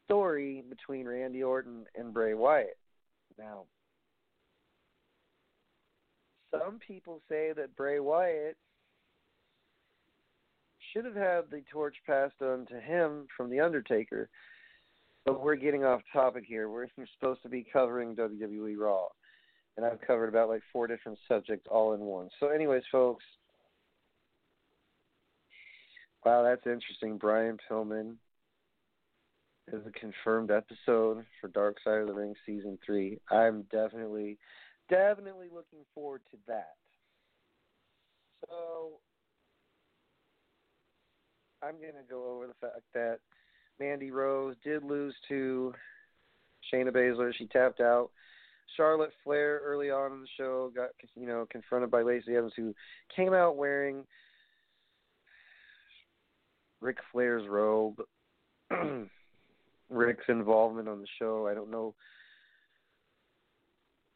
story 0.05 0.63
between 0.69 1.07
Randy 1.07 1.43
Orton 1.43 1.85
and 1.95 2.13
Bray 2.13 2.33
Wyatt. 2.33 2.77
Now, 3.37 3.63
some 6.51 6.79
people 6.85 7.21
say 7.29 7.53
that 7.55 7.75
Bray 7.77 7.99
Wyatt 7.99 8.57
should 10.91 11.05
have 11.05 11.15
had 11.15 11.43
the 11.49 11.63
torch 11.71 11.95
passed 12.05 12.41
on 12.41 12.65
to 12.67 12.79
him 12.79 13.27
from 13.35 13.49
The 13.49 13.59
Undertaker. 13.59 14.29
But 15.25 15.41
we're 15.41 15.55
getting 15.55 15.85
off 15.85 16.01
topic 16.11 16.43
here. 16.47 16.67
We're 16.67 16.87
supposed 17.19 17.43
to 17.43 17.49
be 17.49 17.65
covering 17.71 18.15
WWE 18.15 18.75
Raw. 18.77 19.05
And 19.81 19.91
I've 19.91 20.01
covered 20.01 20.29
about 20.29 20.47
like 20.47 20.61
four 20.71 20.85
different 20.85 21.17
subjects 21.27 21.65
all 21.67 21.93
in 21.93 22.01
one. 22.01 22.29
So, 22.39 22.49
anyways, 22.49 22.83
folks. 22.91 23.23
Wow, 26.23 26.43
that's 26.43 26.67
interesting. 26.67 27.17
Brian 27.17 27.57
Pillman 27.67 28.17
is 29.73 29.81
a 29.87 29.99
confirmed 29.99 30.51
episode 30.51 31.25
for 31.39 31.47
Dark 31.47 31.77
Side 31.83 31.97
of 31.97 32.07
the 32.07 32.13
Ring 32.13 32.35
season 32.45 32.77
three. 32.85 33.17
I'm 33.31 33.63
definitely, 33.71 34.37
definitely 34.87 35.47
looking 35.51 35.79
forward 35.95 36.21
to 36.29 36.37
that. 36.47 36.75
So 38.47 38.99
I'm 41.63 41.75
gonna 41.75 42.05
go 42.07 42.35
over 42.35 42.45
the 42.45 42.53
fact 42.61 42.81
that 42.93 43.17
Mandy 43.79 44.11
Rose 44.11 44.55
did 44.63 44.83
lose 44.83 45.15
to 45.29 45.73
Shayna 46.71 46.91
Baszler. 46.91 47.33
She 47.35 47.47
tapped 47.47 47.81
out. 47.81 48.11
Charlotte 48.75 49.11
Flair 49.23 49.61
early 49.63 49.89
on 49.89 50.13
in 50.13 50.21
the 50.21 50.27
show 50.37 50.71
got 50.75 50.89
you 51.15 51.27
know 51.27 51.45
confronted 51.49 51.91
by 51.91 52.01
Lacey 52.01 52.35
Evans, 52.35 52.53
who 52.55 52.73
came 53.15 53.33
out 53.33 53.57
wearing 53.57 54.05
Ric 56.79 56.97
Flair's 57.11 57.47
robe. 57.47 58.01
Rick's 59.89 60.23
involvement 60.29 60.87
on 60.87 61.01
the 61.01 61.07
show. 61.19 61.47
I 61.47 61.53
don't 61.53 61.69
know 61.69 61.93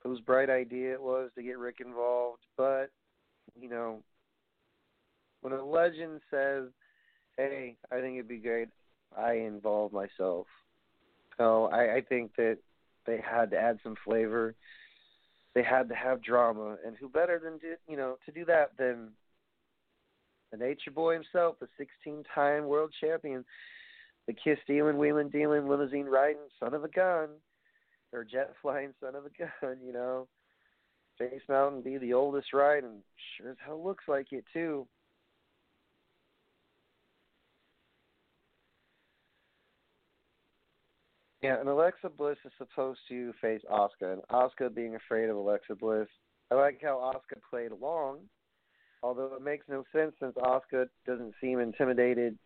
whose 0.04 0.20
bright 0.22 0.50
idea 0.50 0.94
it 0.94 1.02
was 1.02 1.32
to 1.36 1.44
get 1.44 1.58
Rick 1.58 1.78
involved, 1.84 2.42
but 2.56 2.92
you 3.60 3.70
know, 3.70 4.02
when 5.42 5.54
a 5.54 5.64
legend 5.64 6.22
says, 6.32 6.66
"Hey, 7.38 7.76
I 7.92 8.00
think 8.00 8.16
it'd 8.16 8.28
be 8.28 8.38
great," 8.38 8.70
I 9.18 9.34
involve 9.34 9.92
myself. 9.92 10.48
So 11.38 11.66
I, 11.66 11.96
I 11.96 12.02
think 12.02 12.36
that 12.38 12.58
they 13.06 13.22
had 13.22 13.52
to 13.52 13.58
add 13.58 13.80
some 13.84 13.96
flavor. 14.04 14.56
They 15.54 15.64
had 15.64 15.90
to 15.90 15.96
have 15.96 16.22
drama, 16.22 16.78
and 16.86 16.98
who 16.98 17.08
better 17.08 17.40
than 17.40 17.60
to, 17.60 17.76
you 17.88 17.98
know 17.98 18.18
to 18.26 18.32
do 18.32 18.46
that 18.46 18.72
than 18.78 19.12
the 20.52 20.58
Nature 20.58 20.92
Boy 20.92 21.14
himself, 21.14 21.56
the 21.60 21.68
16-time 22.08 22.66
world 22.66 22.94
champion 23.00 23.46
the 24.28 24.34
kiss 24.34 24.58
stealing, 24.64 24.98
wheeling, 24.98 25.30
dealing, 25.30 25.68
limousine 25.68 26.06
riding, 26.06 26.42
son 26.60 26.74
of 26.74 26.84
a 26.84 26.88
gun, 26.88 27.30
or 28.12 28.24
jet 28.24 28.54
flying 28.62 28.94
son 29.00 29.16
of 29.16 29.26
a 29.26 29.30
gun, 29.38 29.78
you 29.86 29.94
know. 29.94 30.28
Space 31.16 31.42
Mountain 31.48 31.82
be 31.82 31.98
the 31.98 32.14
oldest 32.14 32.52
ride, 32.54 32.84
and 32.84 33.02
sure 33.38 33.52
as 33.52 33.58
hell 33.64 33.84
looks 33.84 34.04
like 34.08 34.32
it 34.32 34.44
too. 34.52 34.88
Yeah, 41.46 41.60
and 41.60 41.70
Alexa 41.70 42.10
Bliss 42.10 42.38
is 42.44 42.52
supposed 42.58 43.02
to 43.10 43.32
face 43.40 43.62
Asuka, 43.72 44.14
and 44.14 44.22
Asuka 44.32 44.74
being 44.74 44.96
afraid 44.96 45.30
of 45.30 45.36
Alexa 45.36 45.76
Bliss. 45.76 46.08
I 46.50 46.56
like 46.56 46.80
how 46.82 47.14
Asuka 47.14 47.40
played 47.52 47.72
along, 47.72 48.22
Although 49.04 49.36
it 49.36 49.44
makes 49.44 49.68
no 49.70 49.84
sense 49.96 50.14
since 50.20 50.34
Asuka 50.36 50.88
doesn't 51.06 51.36
seem 51.40 51.60
intimidated 51.60 52.40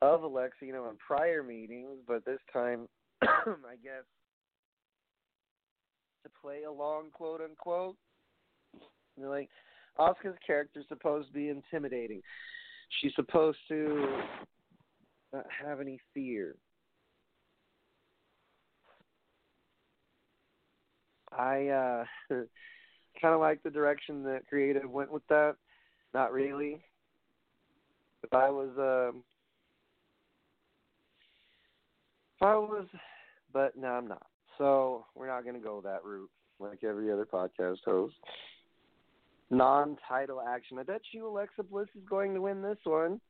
of 0.00 0.22
Alexa, 0.22 0.64
you 0.64 0.72
know, 0.72 0.88
in 0.88 0.96
prior 0.96 1.42
meetings, 1.42 1.98
but 2.08 2.24
this 2.24 2.40
time, 2.50 2.88
I 3.22 3.76
guess, 3.82 4.04
to 6.22 6.30
play 6.40 6.62
along, 6.62 7.10
quote 7.12 7.42
unquote. 7.42 7.96
You're 9.18 9.28
like, 9.28 9.50
Asuka's 9.98 10.38
character 10.46 10.80
is 10.80 10.86
supposed 10.88 11.28
to 11.28 11.34
be 11.34 11.50
intimidating. 11.50 12.22
She's 13.02 13.12
supposed 13.14 13.58
to 13.68 14.06
not 15.34 15.44
have 15.62 15.82
any 15.82 16.00
fear. 16.14 16.56
I 21.38 21.68
uh 21.68 22.04
kind 23.20 23.34
of 23.34 23.40
like 23.40 23.62
the 23.62 23.70
direction 23.70 24.22
that 24.24 24.46
creative 24.48 24.90
went 24.90 25.12
with 25.12 25.26
that. 25.28 25.56
Not 26.12 26.32
really. 26.32 26.84
If 28.22 28.32
I 28.32 28.50
was 28.50 28.70
um 28.78 29.22
if 32.36 32.46
I 32.46 32.54
was 32.56 32.86
but 33.52 33.76
no 33.76 33.88
I'm 33.88 34.08
not. 34.08 34.26
So 34.58 35.06
we're 35.14 35.28
not 35.28 35.44
gonna 35.44 35.58
go 35.58 35.80
that 35.82 36.04
route 36.04 36.30
like 36.60 36.84
every 36.84 37.12
other 37.12 37.26
podcast 37.26 37.78
host. 37.84 38.14
Non 39.50 39.96
title 40.08 40.40
action. 40.40 40.78
I 40.78 40.82
bet 40.82 41.02
you 41.12 41.26
Alexa 41.28 41.62
Bliss 41.64 41.88
is 41.94 42.02
going 42.08 42.34
to 42.34 42.40
win 42.40 42.62
this 42.62 42.78
one. 42.84 43.20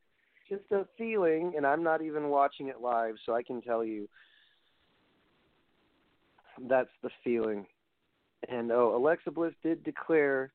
Just 0.48 0.64
a 0.72 0.86
feeling, 0.96 1.54
and 1.56 1.66
I'm 1.66 1.82
not 1.82 2.02
even 2.02 2.28
watching 2.28 2.68
it 2.68 2.80
live, 2.80 3.14
so 3.24 3.34
I 3.34 3.42
can 3.42 3.62
tell 3.62 3.84
you 3.84 4.08
that's 6.68 6.90
the 7.02 7.10
feeling. 7.22 7.66
And 8.48 8.70
oh, 8.72 8.96
Alexa 8.96 9.30
Bliss 9.30 9.54
did 9.62 9.82
declare 9.84 10.52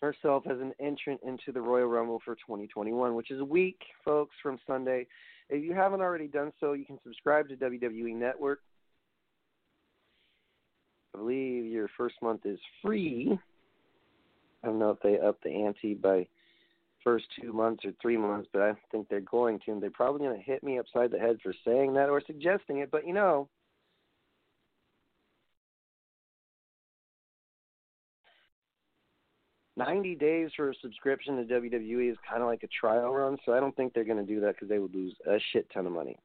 herself 0.00 0.44
as 0.50 0.58
an 0.60 0.72
entrant 0.80 1.20
into 1.26 1.52
the 1.52 1.60
Royal 1.60 1.86
Rumble 1.86 2.20
for 2.24 2.34
2021, 2.34 3.14
which 3.14 3.30
is 3.30 3.40
a 3.40 3.44
week, 3.44 3.80
folks, 4.04 4.34
from 4.42 4.58
Sunday. 4.66 5.06
If 5.48 5.62
you 5.62 5.74
haven't 5.74 6.00
already 6.00 6.28
done 6.28 6.52
so, 6.60 6.72
you 6.72 6.84
can 6.84 6.98
subscribe 7.02 7.48
to 7.48 7.56
WWE 7.56 8.14
Network. 8.14 8.60
I 11.14 11.18
believe 11.18 11.66
your 11.66 11.88
first 11.96 12.14
month 12.22 12.46
is 12.46 12.58
free. 12.82 13.38
I 14.62 14.66
don't 14.66 14.78
know 14.78 14.90
if 14.90 15.00
they 15.00 15.18
up 15.18 15.38
the 15.42 15.50
ante 15.50 15.94
by 15.94 16.26
first 17.02 17.24
two 17.40 17.52
months 17.52 17.84
or 17.84 17.92
three 18.00 18.16
months, 18.16 18.48
but 18.52 18.62
I 18.62 18.72
think 18.92 19.08
they're 19.08 19.20
going 19.20 19.58
to. 19.64 19.72
And 19.72 19.82
they're 19.82 19.90
probably 19.90 20.26
going 20.26 20.36
to 20.36 20.42
hit 20.42 20.62
me 20.62 20.78
upside 20.78 21.10
the 21.10 21.18
head 21.18 21.38
for 21.42 21.54
saying 21.64 21.94
that 21.94 22.08
or 22.08 22.22
suggesting 22.26 22.78
it. 22.78 22.90
But 22.90 23.06
you 23.06 23.14
know, 23.14 23.48
90 29.80 30.14
days 30.16 30.50
for 30.54 30.70
a 30.70 30.74
subscription 30.82 31.36
to 31.36 31.54
WWE 31.54 32.10
is 32.10 32.18
kind 32.28 32.42
of 32.42 32.48
like 32.48 32.62
a 32.62 32.68
trial 32.68 33.12
run, 33.12 33.38
so 33.44 33.52
I 33.52 33.60
don't 33.60 33.74
think 33.76 33.94
they're 33.94 34.04
going 34.04 34.24
to 34.24 34.34
do 34.34 34.40
that 34.40 34.54
because 34.54 34.68
they 34.68 34.78
would 34.78 34.94
lose 34.94 35.14
a 35.26 35.38
shit 35.52 35.66
ton 35.72 35.86
of 35.86 35.92
money. 35.92 36.16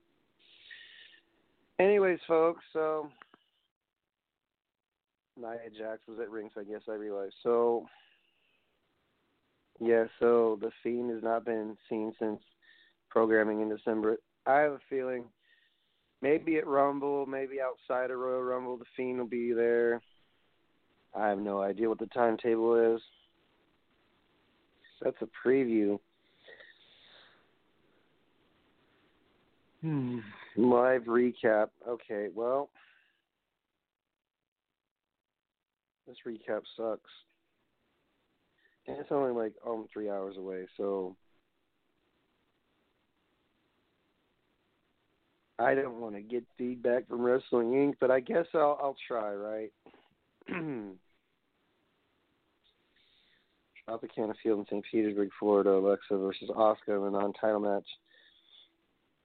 Anyways, 1.80 2.20
folks, 2.28 2.64
so 2.74 3.10
Nia 5.38 5.70
Jax 5.78 6.02
was 6.08 6.20
at 6.20 6.30
rings, 6.30 6.52
I 6.58 6.64
guess 6.64 6.82
I 6.90 6.94
realized. 6.94 7.36
So, 7.44 7.88
yeah, 9.80 10.06
so 10.20 10.58
The 10.62 10.72
Fiend 10.84 11.12
has 11.12 11.24
not 11.24 11.46
been 11.46 11.78
seen 11.90 12.14
since 12.20 12.42
programming 13.10 13.62
in 13.62 13.70
December. 13.70 14.18
I 14.46 14.60
have 14.60 14.74
a 14.74 14.80
feeling 14.90 15.26
maybe 16.22 16.58
at 16.58 16.68
Rumble, 16.68 17.26
maybe 17.26 17.58
outside 17.62 18.12
of 18.12 18.20
Royal 18.20 18.44
Rumble, 18.44 18.78
The 18.78 18.86
Fiend 18.98 19.20
will 19.20 19.28
be 19.28 19.54
there. 19.54 20.02
I 21.16 21.30
have 21.30 21.40
no 21.40 21.62
idea 21.62 21.88
what 21.88 22.00
the 22.00 22.08
timetable 22.08 22.96
is. 22.96 23.02
That's 25.02 25.18
a 25.22 25.48
preview. 25.48 26.00
Hmm. 29.82 30.20
Live 30.56 31.04
recap. 31.04 31.68
Okay, 31.88 32.28
well, 32.34 32.70
this 36.08 36.18
recap 36.26 36.62
sucks. 36.78 37.10
And 38.88 38.98
it's 39.00 39.12
only 39.12 39.32
like 39.32 39.54
um 39.68 39.88
three 39.92 40.10
hours 40.10 40.38
away, 40.38 40.66
so 40.78 41.16
I 45.58 45.74
don't 45.74 46.00
want 46.00 46.16
to 46.16 46.22
get 46.22 46.44
feedback 46.58 47.08
from 47.08 47.22
Wrestling 47.22 47.72
Inc., 47.72 47.94
but 48.00 48.12
I 48.12 48.20
guess 48.20 48.46
I'll 48.54 48.78
I'll 48.82 48.98
try, 49.08 49.34
right? 49.34 49.72
Tropicana 53.88 54.34
Field 54.42 54.60
in 54.60 54.66
St. 54.66 54.86
Petersburg, 54.92 55.30
Florida, 55.40 55.72
Alexa 55.72 56.18
versus 56.18 56.50
Asuka 56.50 56.98
in 56.98 57.04
a 57.04 57.12
non-title 57.12 57.60
match. 57.60 57.88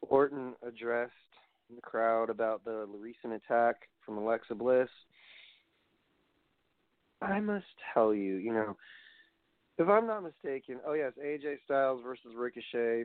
Orton 0.02 0.54
addressed 0.66 1.12
the 1.74 1.80
crowd 1.80 2.30
about 2.30 2.64
the 2.64 2.86
recent 2.98 3.32
attack 3.32 3.88
from 4.04 4.18
Alexa 4.18 4.54
Bliss. 4.54 4.88
I 7.22 7.40
must 7.40 7.66
tell 7.92 8.14
you, 8.14 8.36
you 8.36 8.52
know, 8.52 8.76
if 9.78 9.88
I'm 9.88 10.06
not 10.06 10.22
mistaken, 10.22 10.76
oh 10.86 10.94
yes, 10.94 11.12
AJ 11.22 11.58
Styles 11.64 12.02
versus 12.04 12.32
Ricochet. 12.36 13.04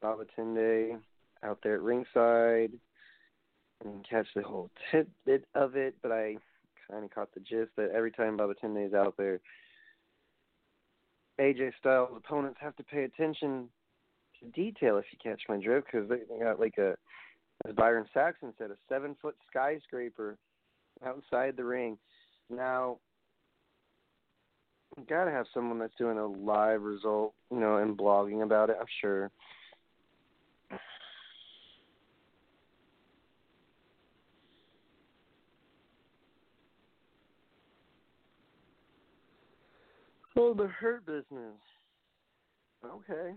Baba 0.00 0.24
Tunde 0.38 0.98
out 1.42 1.58
there 1.62 1.74
at 1.74 1.82
ringside. 1.82 2.72
and 3.84 4.06
catch 4.08 4.26
the 4.34 4.42
whole 4.42 4.70
tidbit 4.90 5.46
of 5.54 5.76
it, 5.76 5.94
but 6.02 6.12
I 6.12 6.36
kind 6.90 7.04
of 7.04 7.10
caught 7.10 7.32
the 7.34 7.40
gist 7.40 7.70
that 7.76 7.90
every 7.94 8.10
time 8.10 8.36
Baba 8.36 8.54
Tunde 8.54 8.86
is 8.86 8.94
out 8.94 9.14
there, 9.16 9.40
AJ 11.40 11.72
Styles 11.78 12.10
opponents 12.16 12.58
have 12.60 12.76
to 12.76 12.84
pay 12.84 13.04
attention 13.04 13.68
to 14.40 14.46
detail. 14.48 14.98
If 14.98 15.06
you 15.12 15.18
catch 15.22 15.42
my 15.48 15.58
drift, 15.58 15.88
because 15.90 16.08
they, 16.08 16.20
they 16.28 16.42
got 16.42 16.60
like 16.60 16.76
a, 16.78 16.96
as 17.66 17.74
Byron 17.74 18.06
Saxton 18.12 18.52
said, 18.58 18.70
a 18.70 18.76
seven 18.88 19.16
foot 19.20 19.36
skyscraper 19.48 20.36
outside 21.04 21.56
the 21.56 21.64
ring. 21.64 21.98
Now, 22.50 22.98
you 24.96 25.04
gotta 25.08 25.30
have 25.30 25.46
someone 25.54 25.78
that's 25.78 25.94
doing 25.96 26.18
a 26.18 26.26
live 26.26 26.82
result, 26.82 27.34
you 27.50 27.60
know, 27.60 27.76
and 27.76 27.96
blogging 27.96 28.42
about 28.42 28.70
it. 28.70 28.76
I'm 28.78 28.86
sure. 29.00 29.30
The 40.40 40.66
hurt 40.66 41.04
business. 41.04 41.60
Okay. 42.84 43.34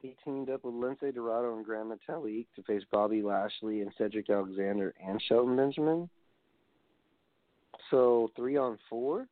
He 0.00 0.16
teamed 0.24 0.50
up 0.50 0.64
with 0.64 0.74
Lince 0.74 1.14
Dorado 1.14 1.56
and 1.56 1.64
Gran 1.64 1.86
Metalik 1.86 2.46
to 2.56 2.62
face 2.64 2.82
Bobby 2.90 3.22
Lashley 3.22 3.82
and 3.82 3.92
Cedric 3.96 4.28
Alexander 4.28 4.92
and 5.02 5.22
Shelton 5.22 5.56
Benjamin. 5.56 6.10
So 7.90 8.30
three 8.34 8.56
on 8.56 8.76
four. 8.90 9.26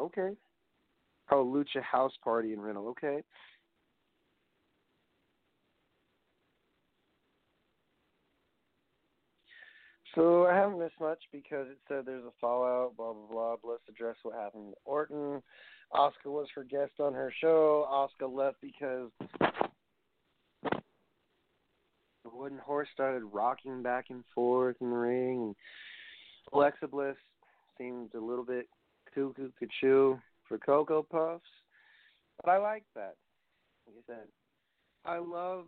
Okay. 0.00 0.32
Oh, 1.30 1.44
Lucha 1.44 1.80
House 1.80 2.12
Party 2.24 2.52
in 2.52 2.60
Rental. 2.60 2.88
Okay. 2.88 3.22
So 10.14 10.46
I 10.46 10.54
haven't 10.54 10.78
missed 10.80 11.00
much 11.00 11.20
because 11.32 11.68
it 11.68 11.78
said 11.86 12.04
there's 12.04 12.24
a 12.24 12.32
fallout, 12.40 12.96
blah 12.96 13.12
blah 13.12 13.56
blah. 13.56 13.70
Let's 13.70 13.82
address 13.88 14.16
what 14.22 14.34
happened 14.34 14.72
to 14.72 14.76
Orton. 14.84 15.42
Asuka 15.94 16.26
was 16.26 16.48
her 16.54 16.64
guest 16.64 16.92
on 16.98 17.14
her 17.14 17.32
show. 17.40 17.86
Asuka 17.90 18.32
left 18.32 18.56
because 18.60 19.10
the 22.24 22.30
wooden 22.32 22.58
horse 22.58 22.88
started 22.92 23.22
rocking 23.32 23.82
back 23.82 24.06
and 24.10 24.24
forth 24.34 24.76
in 24.80 24.90
the 24.90 24.96
ring. 24.96 25.42
And 25.42 25.54
Alexa 26.52 26.88
Bliss 26.88 27.16
seemed 27.78 28.14
a 28.14 28.20
little 28.20 28.44
bit 28.44 28.68
cuckoo 29.14 29.50
cuckoo 29.58 30.16
for 30.48 30.58
Cocoa 30.58 31.02
Puffs, 31.02 31.44
but 32.42 32.50
I 32.50 32.58
like 32.58 32.84
that. 32.96 33.14
Like 33.86 33.96
I 33.96 34.12
said, 34.12 34.26
I 35.04 35.18
love 35.18 35.66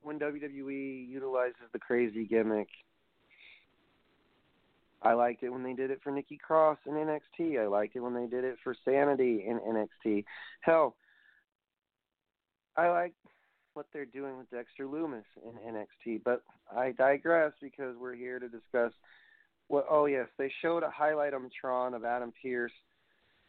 when 0.00 0.18
WWE 0.18 1.08
utilizes 1.08 1.56
the 1.72 1.78
crazy 1.78 2.24
gimmick 2.24 2.68
I 5.02 5.14
liked 5.14 5.42
it 5.42 5.50
when 5.50 5.62
they 5.62 5.72
did 5.72 5.90
it 5.90 6.00
for 6.02 6.10
Nikki 6.10 6.36
Cross 6.36 6.78
in 6.86 6.92
NXT. 6.92 7.60
I 7.60 7.66
liked 7.66 7.96
it 7.96 8.00
when 8.00 8.14
they 8.14 8.26
did 8.26 8.44
it 8.44 8.56
for 8.62 8.74
Sanity 8.84 9.44
in 9.46 9.58
NXT. 9.58 10.24
Hell, 10.60 10.94
I 12.76 12.88
like 12.88 13.14
what 13.74 13.86
they're 13.92 14.04
doing 14.04 14.38
with 14.38 14.50
Dexter 14.50 14.86
Lumis 14.86 15.24
in 15.44 15.74
NXT, 15.74 16.22
but 16.24 16.42
I 16.74 16.92
digress 16.92 17.52
because 17.60 17.96
we're 17.98 18.14
here 18.14 18.38
to 18.38 18.48
discuss 18.48 18.92
what 19.68 19.86
oh 19.90 20.06
yes, 20.06 20.28
they 20.38 20.52
showed 20.60 20.82
a 20.82 20.90
highlight 20.90 21.34
on 21.34 21.50
Tron 21.58 21.94
of 21.94 22.04
Adam 22.04 22.32
Pearce 22.42 22.72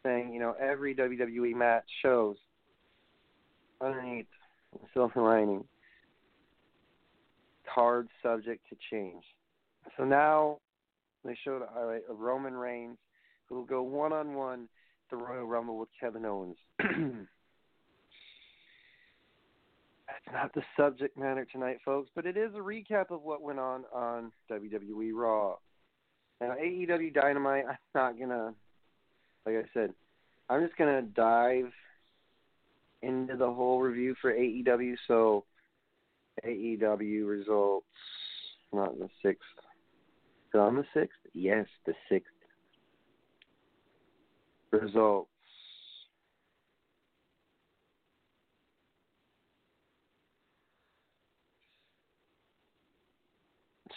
saying, 0.04 0.34
you 0.34 0.39
know, 0.39 0.56
every 0.60 0.96
WWE 0.96 1.56
match 1.56 1.86
shows 2.02 2.38
underneath 3.82 4.28
the 4.74 4.80
silver 4.94 5.22
lining 5.22 5.63
cards 7.74 8.10
subject 8.22 8.63
to 8.70 8.78
change. 8.92 9.24
So 9.98 10.04
now 10.04 10.60
they 11.24 11.38
showed 11.44 11.62
a 11.62 11.68
highlight 11.72 12.04
of 12.10 12.20
Roman 12.20 12.54
Reigns 12.54 12.98
who 13.48 13.56
will 13.56 13.66
go 13.66 13.84
one 13.84 14.14
on 14.14 14.34
one 14.34 14.68
the 15.10 15.18
Royal 15.18 15.46
Rumble 15.46 15.78
with 15.78 15.90
Kevin 16.00 16.26
Owens. 16.26 16.58
That's 16.80 16.98
not 20.32 20.54
the 20.54 20.64
subject 20.76 21.18
matter 21.18 21.46
tonight, 21.46 21.78
folks, 21.86 22.10
but 22.16 22.26
it 22.26 22.36
is 22.36 22.54
a 22.56 22.60
recap 22.60 23.12
of 23.12 23.22
what 23.22 23.42
went 23.42 23.60
on 23.60 23.84
on 23.94 24.32
WWE 24.52 25.12
Raw. 25.14 25.56
Now, 26.42 26.56
AEW 26.62 27.14
Dynamite, 27.14 27.66
I'm 27.70 27.78
not 27.94 28.20
gonna, 28.20 28.54
like 29.46 29.56
I 29.56 29.64
said, 29.74 29.94
I'm 30.50 30.66
just 30.66 30.78
gonna 30.78 31.04
dive 31.04 31.72
into 33.02 33.38
the 33.38 33.52
whole 33.52 33.80
review 33.80 34.16
for 34.22 34.34
AEW. 34.34 34.96
So, 35.08 35.46
AEW 36.46 37.28
results, 37.28 37.86
not 38.72 38.98
the 38.98 39.10
sixth. 39.22 39.48
On 40.56 40.76
the 40.76 40.86
sixth, 40.94 41.18
yes, 41.34 41.66
the 41.88 41.94
sixth 42.10 42.32
results. 44.72 45.30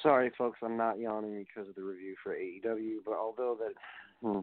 Sorry, 0.03 0.31
folks, 0.39 0.59
I'm 0.63 0.77
not 0.77 0.99
yawning 0.99 1.45
because 1.45 1.69
of 1.69 1.75
the 1.75 1.83
review 1.83 2.15
for 2.23 2.35
AEW, 2.35 2.99
but 3.05 3.15
although 3.17 3.59
that. 3.61 3.75
Hmm. 4.23 4.41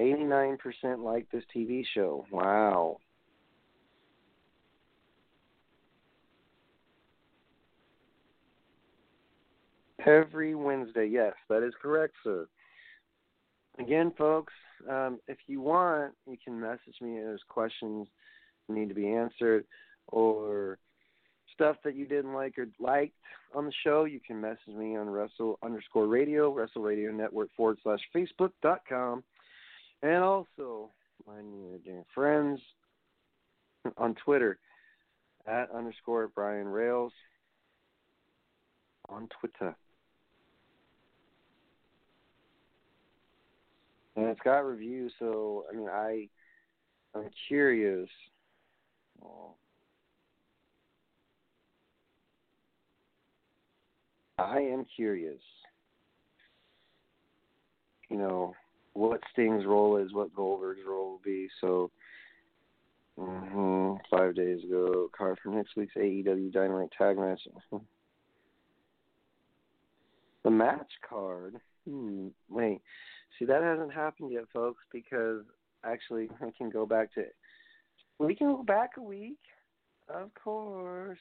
Eighty-nine 0.00 0.58
percent 0.58 1.00
like 1.00 1.28
this 1.32 1.42
TV 1.54 1.84
show. 1.94 2.24
Wow. 2.30 2.98
Every 10.06 10.54
Wednesday, 10.54 11.06
yes, 11.06 11.34
that 11.48 11.62
is 11.62 11.74
correct, 11.82 12.14
sir. 12.22 12.46
Again, 13.78 14.12
folks, 14.16 14.52
um, 14.88 15.18
if 15.26 15.38
you 15.46 15.60
want, 15.60 16.14
you 16.26 16.36
can 16.42 16.58
message 16.58 17.00
me 17.00 17.14
there's 17.14 17.42
questions 17.48 18.06
need 18.68 18.88
to 18.88 18.94
be 18.94 19.08
answered 19.08 19.64
or 20.08 20.78
stuff 21.52 21.76
that 21.84 21.96
you 21.96 22.06
didn't 22.06 22.32
like 22.32 22.58
or 22.58 22.66
liked 22.78 23.14
on 23.54 23.64
the 23.64 23.72
show. 23.82 24.04
You 24.04 24.20
can 24.24 24.40
message 24.40 24.74
me 24.76 24.96
on 24.96 25.10
Wrestle 25.10 25.58
underscore 25.62 26.06
radio, 26.06 26.52
Wrestle 26.52 26.82
Radio 26.82 27.10
Network 27.10 27.48
forward 27.56 27.78
slash 27.82 28.00
Facebook 28.14 28.52
dot 28.62 28.82
com, 28.88 29.24
and 30.02 30.22
also 30.22 30.90
my 31.26 31.40
new 31.40 31.80
dear 31.84 32.04
friends 32.14 32.60
on 33.96 34.14
Twitter 34.24 34.58
at 35.46 35.70
underscore 35.70 36.28
Brian 36.34 36.68
Rails 36.68 37.12
on 39.08 39.28
Twitter. 39.40 39.74
And 44.18 44.26
it's 44.26 44.40
got 44.40 44.66
reviews. 44.66 45.12
So 45.18 45.64
I 45.70 45.76
mean, 45.76 45.88
I 45.88 46.28
I'm 47.14 47.30
curious. 47.46 48.08
I 54.38 54.58
am 54.58 54.84
curious. 54.96 55.40
You 58.10 58.18
know 58.18 58.54
what 58.94 59.20
Sting's 59.32 59.64
role 59.64 59.96
is, 59.96 60.12
what 60.12 60.34
Goldberg's 60.34 60.80
role 60.86 61.10
will 61.12 61.20
be. 61.24 61.48
So, 61.60 61.90
mm-hmm, 63.18 63.94
five 64.10 64.34
days 64.34 64.64
ago, 64.64 65.10
card 65.16 65.38
for 65.42 65.50
next 65.50 65.76
week's 65.76 65.94
AEW 65.94 66.52
Dynamite 66.52 66.90
Tag 66.96 67.18
Match. 67.18 67.40
the 70.44 70.50
match 70.50 70.90
card. 71.08 71.60
Hmm. 71.88 72.28
Wait. 72.48 72.80
See, 73.38 73.44
that 73.44 73.62
hasn't 73.62 73.92
happened 73.92 74.32
yet, 74.32 74.44
folks, 74.52 74.82
because 74.92 75.42
actually 75.84 76.28
we 76.40 76.52
can 76.52 76.70
go 76.70 76.86
back 76.86 77.14
to 77.14 77.24
we 78.18 78.34
can 78.34 78.48
go 78.48 78.64
back 78.64 78.90
a 78.96 79.02
week, 79.02 79.38
of 80.12 80.30
course. 80.34 81.18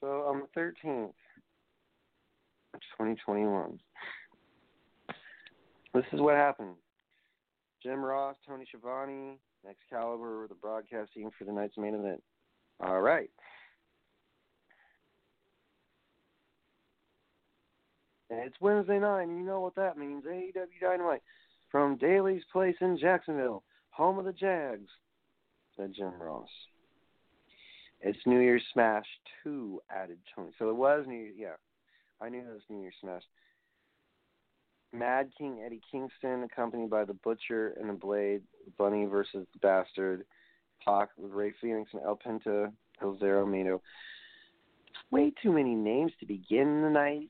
So 0.00 0.22
on 0.22 0.40
the 0.40 0.46
thirteenth, 0.54 1.12
twenty 2.96 3.16
twenty 3.24 3.44
one. 3.44 3.78
This 5.92 6.04
is 6.12 6.20
what 6.20 6.36
happened. 6.36 6.76
Jim 7.82 8.02
Ross, 8.02 8.36
Tony 8.46 8.64
Schiavone, 8.68 9.38
Excalibur 9.68 10.38
were 10.38 10.48
the 10.48 10.54
broadcast 10.54 11.12
team 11.12 11.30
for 11.36 11.44
the 11.44 11.52
night's 11.52 11.76
main 11.76 11.94
event. 11.94 12.22
All 12.78 13.00
right. 13.00 13.30
It's 18.30 18.60
Wednesday 18.60 18.98
night, 18.98 19.24
and 19.24 19.36
you 19.36 19.44
know 19.44 19.60
what 19.60 19.74
that 19.74 19.98
means. 19.98 20.24
AEW 20.24 20.80
Dynamite 20.80 21.22
from 21.70 21.96
Daily's 21.96 22.42
Place 22.52 22.76
in 22.80 22.96
Jacksonville, 22.96 23.64
home 23.90 24.18
of 24.18 24.24
the 24.24 24.32
Jags, 24.32 24.88
said 25.76 25.92
Jim 25.96 26.12
Ross. 26.20 26.48
It's 28.00 28.18
New 28.26 28.38
Year's 28.38 28.62
Smash 28.72 29.06
2, 29.42 29.82
added 29.90 30.18
Tony. 30.34 30.52
So 30.58 30.70
it 30.70 30.76
was 30.76 31.04
New 31.06 31.16
Year's, 31.16 31.34
yeah. 31.36 31.56
I 32.20 32.28
knew 32.28 32.38
it 32.38 32.52
was 32.52 32.62
New 32.68 32.82
Year's 32.82 32.94
Smash. 33.00 33.22
Mad 34.92 35.30
King 35.36 35.62
Eddie 35.64 35.82
Kingston, 35.90 36.44
accompanied 36.44 36.90
by 36.90 37.04
the 37.04 37.14
Butcher 37.14 37.74
and 37.80 37.88
the 37.88 37.94
Blade, 37.94 38.42
Bunny 38.78 39.06
versus 39.06 39.46
the 39.52 39.58
Bastard, 39.60 40.24
Pac 40.84 41.08
with 41.16 41.32
Rey 41.32 41.52
Fenix 41.60 41.90
and 41.92 42.02
El 42.02 42.16
Penta, 42.16 42.72
El 43.02 43.18
Zero 43.18 43.44
Miedo. 43.44 43.80
Way 45.10 45.32
too 45.42 45.52
many 45.52 45.74
names 45.74 46.12
to 46.20 46.26
begin 46.26 46.82
the 46.82 46.90
night. 46.90 47.28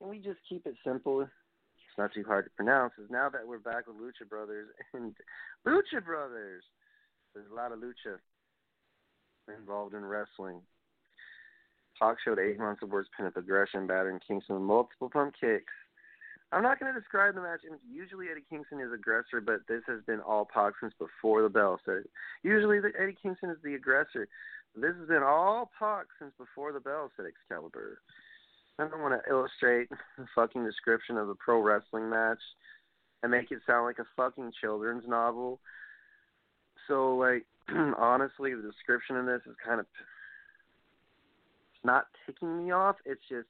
Can 0.00 0.08
we 0.08 0.18
just 0.18 0.38
keep 0.48 0.66
it 0.66 0.74
simple? 0.82 1.20
It's 1.20 1.98
not 1.98 2.14
too 2.14 2.24
hard 2.26 2.46
to 2.46 2.50
pronounce. 2.56 2.94
Is 2.98 3.10
now 3.10 3.28
that 3.28 3.46
we're 3.46 3.58
back 3.58 3.86
with 3.86 3.96
Lucha 3.96 4.28
Brothers 4.28 4.68
and 4.94 5.14
Lucha 5.66 6.04
Brothers, 6.04 6.64
there's 7.34 7.50
a 7.50 7.54
lot 7.54 7.72
of 7.72 7.78
lucha 7.78 8.16
involved 9.56 9.94
in 9.94 10.04
wrestling. 10.04 10.60
Talk 11.98 12.16
showed 12.24 12.38
eight 12.38 12.58
months 12.58 12.82
of 12.82 12.90
words 12.90 13.08
pin-up 13.14 13.36
aggression, 13.36 13.86
battering 13.86 14.20
Kingston 14.26 14.54
with 14.54 14.64
multiple 14.64 15.10
pump 15.10 15.34
kicks. 15.38 15.72
I'm 16.52 16.62
not 16.62 16.80
going 16.80 16.92
to 16.92 16.98
describe 16.98 17.34
the 17.34 17.42
match. 17.42 17.60
Usually 17.88 18.26
Eddie 18.30 18.44
Kingston 18.48 18.80
is 18.80 18.92
aggressor, 18.92 19.40
but 19.44 19.60
this 19.68 19.82
has 19.86 20.00
been 20.06 20.20
all 20.20 20.48
Pac 20.52 20.72
since 20.80 20.94
before 20.98 21.42
the 21.42 21.48
bell. 21.48 21.78
So 21.84 22.00
usually 22.42 22.80
the, 22.80 22.90
Eddie 22.98 23.16
Kingston 23.22 23.50
is 23.50 23.58
the 23.62 23.74
aggressor. 23.74 24.26
This 24.74 24.94
has 24.98 25.08
been 25.08 25.22
all 25.22 25.70
Pac 25.78 26.06
since 26.18 26.32
before 26.38 26.72
the 26.72 26.80
bell, 26.80 27.10
said 27.16 27.26
Excalibur. 27.26 28.00
I 28.80 28.88
don't 28.88 29.02
want 29.02 29.22
to 29.22 29.30
illustrate 29.30 29.88
the 30.16 30.26
fucking 30.34 30.64
description 30.64 31.16
of 31.16 31.28
a 31.28 31.34
pro 31.34 31.60
wrestling 31.60 32.08
match 32.08 32.38
and 33.22 33.30
make 33.30 33.50
it 33.50 33.60
sound 33.66 33.84
like 33.84 33.98
a 33.98 34.06
fucking 34.16 34.52
children's 34.60 35.04
novel. 35.06 35.60
So, 36.88 37.16
like, 37.16 37.44
honestly, 37.98 38.54
the 38.54 38.62
description 38.62 39.16
in 39.16 39.26
this 39.26 39.42
is 39.46 39.54
kind 39.64 39.80
of 39.80 39.86
it's 41.74 41.84
not 41.84 42.06
ticking 42.24 42.64
me 42.64 42.70
off. 42.72 42.96
It's 43.04 43.20
just 43.28 43.48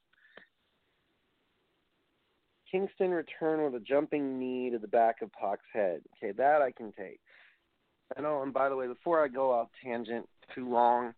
Kingston 2.71 3.11
return 3.11 3.64
with 3.64 3.81
a 3.81 3.85
jumping 3.85 4.38
knee 4.38 4.71
to 4.71 4.79
the 4.79 4.88
back 4.88 5.23
of 5.23 5.31
Pac's 5.33 5.62
head. 5.73 6.01
Okay, 6.16 6.33
that 6.33 6.61
I 6.61 6.73
can 6.73 6.93
take. 6.93 7.21
I 8.16 8.21
know. 8.21 8.43
And 8.43 8.53
by 8.53 8.69
the 8.69 8.77
way, 8.77 8.88
before 8.88 9.25
I 9.25 9.29
go 9.29 9.53
off 9.53 9.69
tangent 9.85 10.29
too 10.55 10.69
long, 10.69 11.14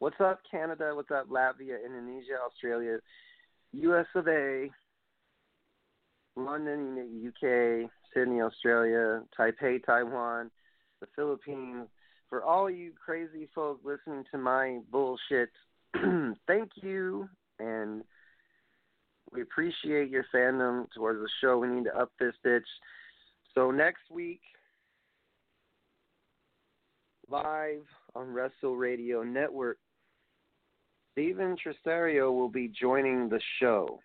What's 0.00 0.20
up, 0.20 0.40
Canada? 0.48 0.92
What's 0.94 1.10
up, 1.10 1.28
Latvia, 1.28 1.84
Indonesia, 1.84 2.38
Australia, 2.46 2.98
US 3.72 4.06
of 4.14 4.28
A, 4.28 4.70
London, 6.36 7.28
UK, 7.28 7.90
Sydney, 8.14 8.40
Australia, 8.40 9.22
Taipei, 9.36 9.84
Taiwan, 9.84 10.52
the 11.00 11.08
Philippines. 11.16 11.88
For 12.30 12.44
all 12.44 12.70
you 12.70 12.92
crazy 13.04 13.48
folks 13.52 13.84
listening 13.84 14.24
to 14.30 14.38
my 14.38 14.78
bullshit, 14.92 15.50
thank 16.46 16.70
you. 16.76 17.28
And 17.58 18.04
we 19.32 19.42
appreciate 19.42 20.10
your 20.10 20.26
fandom 20.32 20.86
towards 20.94 21.18
the 21.18 21.28
show. 21.40 21.58
We 21.58 21.68
need 21.68 21.84
to 21.84 21.98
up 21.98 22.12
this 22.20 22.34
bitch. 22.46 22.60
So 23.52 23.72
next 23.72 24.02
week, 24.12 24.42
live 27.28 27.82
on 28.14 28.32
Wrestle 28.32 28.76
Radio 28.76 29.24
Network, 29.24 29.78
Steven 31.18 31.56
Tresario 31.56 32.32
will 32.32 32.48
be 32.48 32.68
joining 32.68 33.28
the 33.28 33.40
show, 33.60 33.98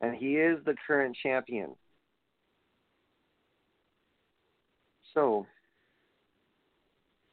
and 0.00 0.16
he 0.16 0.36
is 0.36 0.58
the 0.64 0.74
current 0.86 1.14
champion. 1.22 1.76
So, 5.12 5.46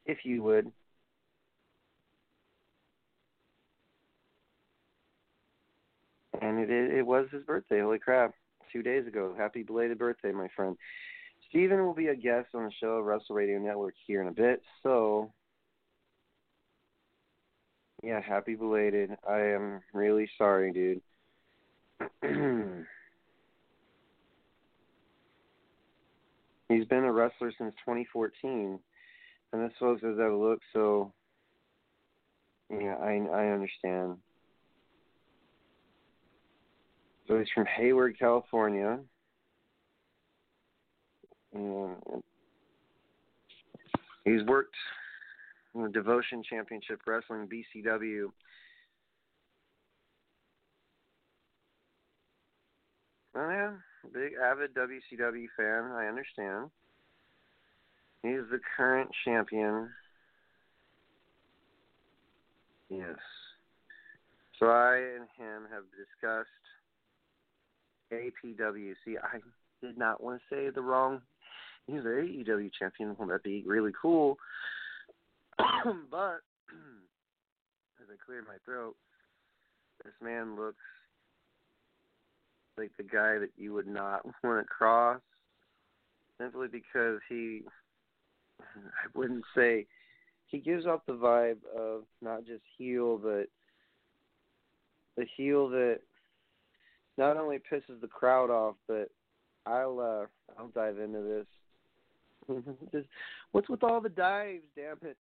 if 0.06 0.18
you 0.26 0.44
would, 0.44 0.70
and 6.42 6.60
it 6.60 6.70
it 6.70 7.06
was 7.06 7.28
his 7.32 7.44
birthday. 7.44 7.80
Holy 7.80 8.00
crap! 8.00 8.34
Two 8.74 8.84
days 8.84 9.08
ago. 9.08 9.34
Happy 9.38 9.64
belated 9.64 9.98
birthday, 9.98 10.34
my 10.34 10.50
friend. 10.54 10.76
Steven 11.48 11.86
will 11.86 11.94
be 11.94 12.08
a 12.08 12.16
guest 12.16 12.50
on 12.54 12.66
the 12.66 12.72
show, 12.82 12.98
of 12.98 13.06
Wrestle 13.06 13.36
Radio 13.36 13.58
Network, 13.58 13.94
here 14.06 14.22
in 14.22 14.28
a 14.28 14.34
bit. 14.34 14.62
So 14.84 15.32
Yeah, 18.04 18.22
happy 18.22 18.56
belated. 18.56 19.12
I 19.28 19.40
am 19.40 19.82
really 19.94 20.30
sorry, 20.38 20.72
dude. 20.72 21.02
He's 26.70 26.86
been 26.86 27.06
a 27.06 27.12
wrestler 27.12 27.52
since 27.58 27.74
2014, 27.86 28.78
and 29.54 29.64
this 29.64 29.72
folks 29.80 30.04
has 30.04 30.18
that 30.18 30.32
look. 30.32 30.60
So, 30.74 31.14
yeah, 32.70 32.96
I 33.02 33.26
I 33.34 33.48
understand. 33.48 34.18
So 37.28 37.38
he's 37.38 37.48
from 37.54 37.66
Hayward, 37.66 38.18
California. 38.18 39.00
And 41.54 41.96
he's 44.24 44.44
worked 44.44 44.76
in 45.78 45.84
the 45.84 45.90
Devotion 45.90 46.44
Championship 46.44 47.02
Wrestling 47.06 47.48
BCW. 47.48 48.32
Oh 53.36 53.50
yeah, 53.50 53.74
big 54.12 54.34
avid 54.44 54.74
WCW 54.74 55.46
fan. 55.56 55.92
I 55.92 56.08
understand. 56.08 56.72
He's 58.24 58.50
the 58.50 58.60
current 58.76 59.10
champion. 59.24 59.90
Yes. 62.90 63.18
So 64.60 64.66
I 64.68 64.96
and 64.96 65.28
him 65.38 65.68
have 65.72 65.84
discussed 65.96 66.50
APW. 68.12 68.94
See, 69.06 69.18
I 69.18 69.40
did 69.86 70.00
not 70.00 70.24
want 70.24 70.42
to 70.42 70.56
say 70.56 70.70
the 70.72 70.82
wrong. 70.82 71.22
He's 71.86 72.02
the 72.02 72.10
AEW 72.10 72.72
champion. 72.78 73.16
Well, 73.20 73.28
that'd 73.28 73.44
be 73.44 73.64
really 73.68 73.92
cool. 74.02 74.40
but 76.12 76.42
as 78.02 78.08
I 78.10 78.18
clear 78.26 78.42
my 78.42 78.58
throat, 78.66 78.96
this 80.04 80.14
man 80.22 80.56
looks 80.56 80.78
like 82.78 82.92
the 82.98 83.04
guy 83.04 83.40
that 83.40 83.52
you 83.58 83.74
would 83.74 83.88
not 83.88 84.26
want 84.44 84.66
to 84.66 84.68
cross, 84.68 85.22
simply 86.40 86.68
because 86.68 87.20
he. 87.30 87.62
I 88.60 89.08
wouldn't 89.14 89.46
say 89.56 89.86
he 90.48 90.58
gives 90.58 90.88
off 90.88 91.02
the 91.06 91.14
vibe 91.14 91.60
of 91.78 92.04
not 92.24 92.46
just 92.46 92.64
heel, 92.76 93.18
but 93.18 93.48
the 95.16 95.26
heel 95.36 95.70
that 95.70 96.00
not 97.18 97.38
only 97.38 97.58
pisses 97.58 98.02
the 98.02 98.08
crowd 98.08 98.50
off, 98.50 98.76
but 98.88 99.10
I'll 99.66 100.00
uh 100.00 100.26
I'll 100.58 100.70
dive 100.70 101.00
into 101.00 101.22
this. 101.22 101.46
Just 102.92 103.08
what's 103.52 103.70
with 103.70 103.84
all 103.84 104.00
the 104.00 104.10
dives, 104.10 104.64
damn 104.76 104.98
it? 105.02 105.18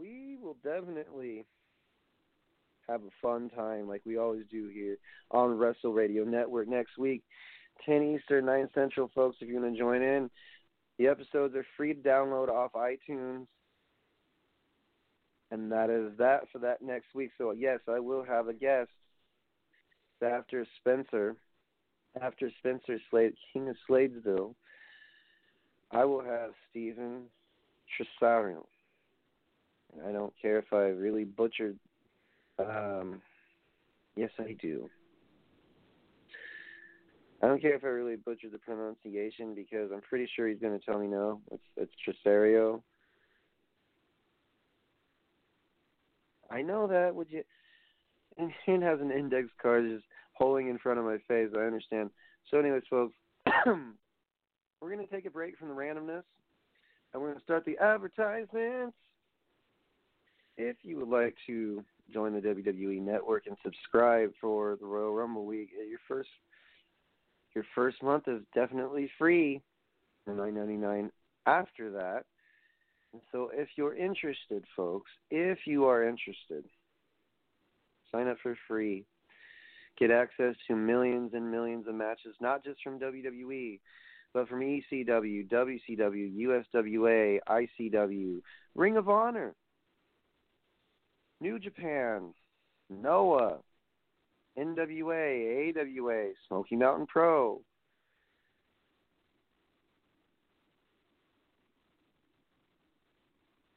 We 0.00 0.38
will 0.42 0.56
definitely 0.64 1.44
have 2.88 3.02
a 3.02 3.10
fun 3.20 3.50
time 3.50 3.86
like 3.86 4.00
we 4.06 4.16
always 4.16 4.44
do 4.50 4.68
here 4.68 4.96
on 5.30 5.58
Wrestle 5.58 5.92
Radio 5.92 6.24
Network 6.24 6.68
next 6.68 6.96
week, 6.96 7.22
10 7.84 8.16
Eastern, 8.16 8.46
9 8.46 8.68
Central, 8.74 9.10
folks. 9.14 9.36
If 9.40 9.48
you 9.48 9.60
want 9.60 9.74
to 9.74 9.78
join 9.78 10.00
in, 10.00 10.30
the 10.98 11.08
episodes 11.08 11.54
are 11.54 11.66
free 11.76 11.92
to 11.92 12.00
download 12.00 12.48
off 12.48 12.72
iTunes. 12.72 13.46
And 15.50 15.70
that 15.70 15.90
is 15.90 16.16
that 16.18 16.44
for 16.50 16.60
that 16.60 16.80
next 16.80 17.14
week. 17.14 17.32
So, 17.36 17.50
yes, 17.50 17.80
I 17.86 18.00
will 18.00 18.24
have 18.24 18.48
a 18.48 18.54
guest 18.54 18.88
after 20.22 20.66
Spencer, 20.78 21.36
after 22.20 22.50
Spencer 22.58 22.98
Slade, 23.10 23.34
King 23.52 23.68
of 23.68 23.76
Sladesville. 23.88 24.54
I 25.90 26.04
will 26.06 26.22
have 26.22 26.52
Stephen 26.70 27.24
Tresario. 27.98 28.64
I 30.06 30.12
don't 30.12 30.32
care 30.40 30.58
if 30.58 30.72
I 30.72 30.88
really 30.88 31.24
butchered. 31.24 31.78
Um, 32.58 33.20
yes, 34.16 34.30
I 34.38 34.56
do. 34.60 34.88
I 37.42 37.46
don't 37.46 37.62
care 37.62 37.74
if 37.74 37.84
I 37.84 37.88
really 37.88 38.16
butchered 38.16 38.52
the 38.52 38.58
pronunciation 38.58 39.54
because 39.54 39.90
I'm 39.92 40.02
pretty 40.02 40.28
sure 40.34 40.46
he's 40.46 40.60
going 40.60 40.78
to 40.78 40.84
tell 40.84 40.98
me 40.98 41.06
no. 41.06 41.40
It's 41.50 41.62
it's 41.76 41.92
Tresario. 42.26 42.82
I 46.50 46.62
know 46.62 46.86
that. 46.88 47.14
Would 47.14 47.28
you? 47.30 47.42
And 48.36 48.82
has 48.82 49.00
an 49.00 49.10
index 49.10 49.48
card 49.60 49.88
just 49.88 50.04
holding 50.34 50.68
in 50.68 50.78
front 50.78 50.98
of 50.98 51.04
my 51.04 51.18
face. 51.28 51.50
I 51.56 51.60
understand. 51.60 52.10
So, 52.50 52.58
anyways, 52.58 52.82
folks, 52.88 53.14
we're 53.66 54.94
going 54.94 55.06
to 55.06 55.14
take 55.14 55.26
a 55.26 55.30
break 55.30 55.58
from 55.58 55.68
the 55.68 55.74
randomness, 55.74 56.22
and 57.12 57.22
we're 57.22 57.28
going 57.28 57.38
to 57.38 57.44
start 57.44 57.64
the 57.64 57.78
advertisements. 57.78 58.96
If 60.62 60.76
you 60.82 60.98
would 60.98 61.08
like 61.08 61.34
to 61.46 61.82
join 62.12 62.34
the 62.34 62.40
WWE 62.40 63.00
Network 63.00 63.46
and 63.46 63.56
subscribe 63.62 64.32
for 64.42 64.76
the 64.78 64.84
Royal 64.84 65.14
Rumble 65.14 65.46
week, 65.46 65.70
eh, 65.74 65.88
your 65.88 65.98
first 66.06 66.28
your 67.54 67.64
first 67.74 68.02
month 68.02 68.24
is 68.28 68.42
definitely 68.54 69.10
free, 69.18 69.62
nine 70.26 70.54
ninety 70.54 70.76
nine. 70.76 71.10
After 71.46 71.90
that, 71.92 72.24
and 73.14 73.22
so 73.32 73.50
if 73.54 73.68
you're 73.76 73.96
interested, 73.96 74.62
folks, 74.76 75.10
if 75.30 75.60
you 75.64 75.86
are 75.86 76.06
interested, 76.06 76.66
sign 78.12 78.28
up 78.28 78.36
for 78.42 78.54
free. 78.68 79.06
Get 79.98 80.10
access 80.10 80.54
to 80.68 80.76
millions 80.76 81.32
and 81.32 81.50
millions 81.50 81.88
of 81.88 81.94
matches, 81.94 82.34
not 82.38 82.62
just 82.62 82.82
from 82.84 83.00
WWE, 83.00 83.80
but 84.34 84.46
from 84.46 84.60
ECW, 84.60 85.48
WCW, 85.48 86.62
USWA, 86.74 87.38
ICW, 87.48 88.42
Ring 88.74 88.98
of 88.98 89.08
Honor, 89.08 89.54
New 91.40 91.58
Japan, 91.58 92.34
Noah, 92.90 93.58
NWA, 94.58 95.76
AWA, 95.76 96.32
Smoky 96.48 96.76
Mountain 96.76 97.06
Pro. 97.06 97.60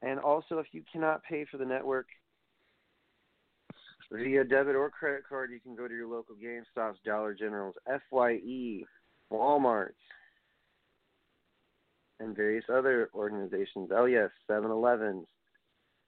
And 0.02 0.19
also, 0.19 0.58
if 0.58 0.67
you 0.73 0.84
cannot 0.91 1.23
pay 1.23 1.45
for 1.49 1.58
the 1.58 1.65
network 1.65 2.08
via 4.12 4.43
debit 4.43 4.76
or 4.76 4.89
credit 4.89 5.23
card, 5.28 5.49
you 5.49 5.62
can 5.62 5.76
go 5.76 5.88
to 5.88 5.93
your 5.93 6.08
local 6.08 6.36
GameStops, 6.36 6.95
Dollar 7.06 7.34
Generals, 7.34 7.76
FYE, 7.88 8.84
Walmarts, 9.32 9.93
and 12.19 12.36
various 12.36 12.65
other 12.71 13.10
organizations. 13.15 13.91
Oh, 13.95 14.06
yes, 14.06 14.30
7 14.47 14.69
Elevens, 14.69 15.28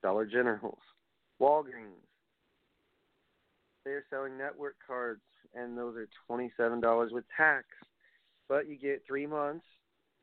Dollar 0.03 0.25
Generals, 0.25 0.77
Walgreens. 1.41 2.05
They're 3.83 4.05
selling 4.09 4.37
network 4.37 4.75
cards, 4.85 5.21
and 5.53 5.77
those 5.77 5.95
are 5.95 6.07
$27 6.29 7.11
with 7.11 7.23
tax. 7.35 7.65
But 8.49 8.67
you 8.67 8.77
get 8.77 9.03
three 9.07 9.27
months, 9.27 9.65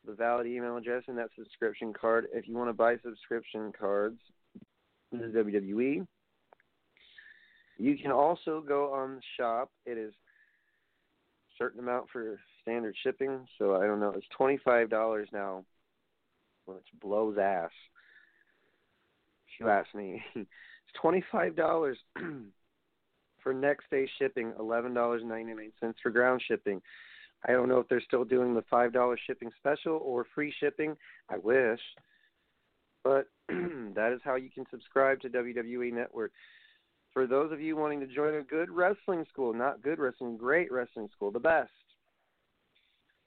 the 0.07 0.14
valid 0.14 0.46
email 0.46 0.77
address, 0.77 1.05
and 1.07 1.18
that 1.18 1.31
subscription 1.37 1.92
card. 1.92 2.27
If 2.33 2.48
you 2.48 2.57
want 2.57 2.70
to 2.70 2.75
buy 2.75 2.96
subscription 3.05 3.72
cards, 3.79 4.18
this 5.12 5.20
is 5.22 5.35
WWE. 5.35 6.07
You 7.79 7.98
can 7.98 8.12
also 8.12 8.62
go 8.66 8.92
on 8.92 9.16
the 9.16 9.22
shop. 9.37 9.70
It 9.87 9.98
is 9.98 10.12
a 10.12 11.55
certain 11.59 11.81
amount 11.81 12.07
for 12.12 12.38
standard 12.62 12.94
shipping, 13.03 13.46
so 13.59 13.77
I 13.77 13.87
don't 13.87 14.01
know. 14.01 14.12
It's 14.16 14.27
twenty 14.37 14.59
five 14.64 14.88
dollars 14.88 15.29
now, 15.33 15.64
which 16.66 16.85
blows 17.01 17.38
ass. 17.38 17.70
If 19.48 19.61
you 19.61 19.68
ask 19.68 19.92
me, 19.94 20.22
it's 20.92 21.00
twenty 21.00 21.24
five 21.31 21.55
dollars 21.57 21.96
for 23.42 23.55
next 23.55 23.90
day 23.90 24.09
shipping, 24.18 24.52
eleven 24.59 24.94
dollars 24.94 25.22
ninety 25.24 25.55
nine 25.55 25.72
cents 25.81 25.98
for 26.02 26.11
ground 26.11 26.42
shipping. 26.46 26.83
I 27.46 27.52
don't 27.52 27.68
know 27.68 27.78
if 27.78 27.88
they're 27.88 28.00
still 28.00 28.24
doing 28.24 28.55
the 28.55 28.64
five 28.70 28.92
dollar 28.92 29.18
shipping 29.26 29.50
special 29.59 30.00
or 30.02 30.26
free 30.35 30.55
shipping. 30.61 30.96
I 31.28 31.38
wish, 31.38 31.81
but 33.05 33.26
that 33.48 34.12
is 34.14 34.20
how 34.24 34.37
you 34.37 34.50
can 34.50 34.64
subscribe 34.70 35.20
to 35.20 35.28
WWE 35.28 35.92
Network. 35.92 36.33
For 37.12 37.26
those 37.26 37.52
of 37.52 37.61
you 37.61 37.76
wanting 37.76 38.00
to 38.00 38.07
join 38.07 38.37
a 38.37 38.42
good 38.42 38.70
wrestling 38.70 39.26
school, 39.31 39.52
not 39.52 39.83
good 39.83 39.98
wrestling, 39.98 40.38
great 40.38 40.72
wrestling 40.72 41.11
school, 41.14 41.31
the 41.31 41.38
best, 41.38 41.68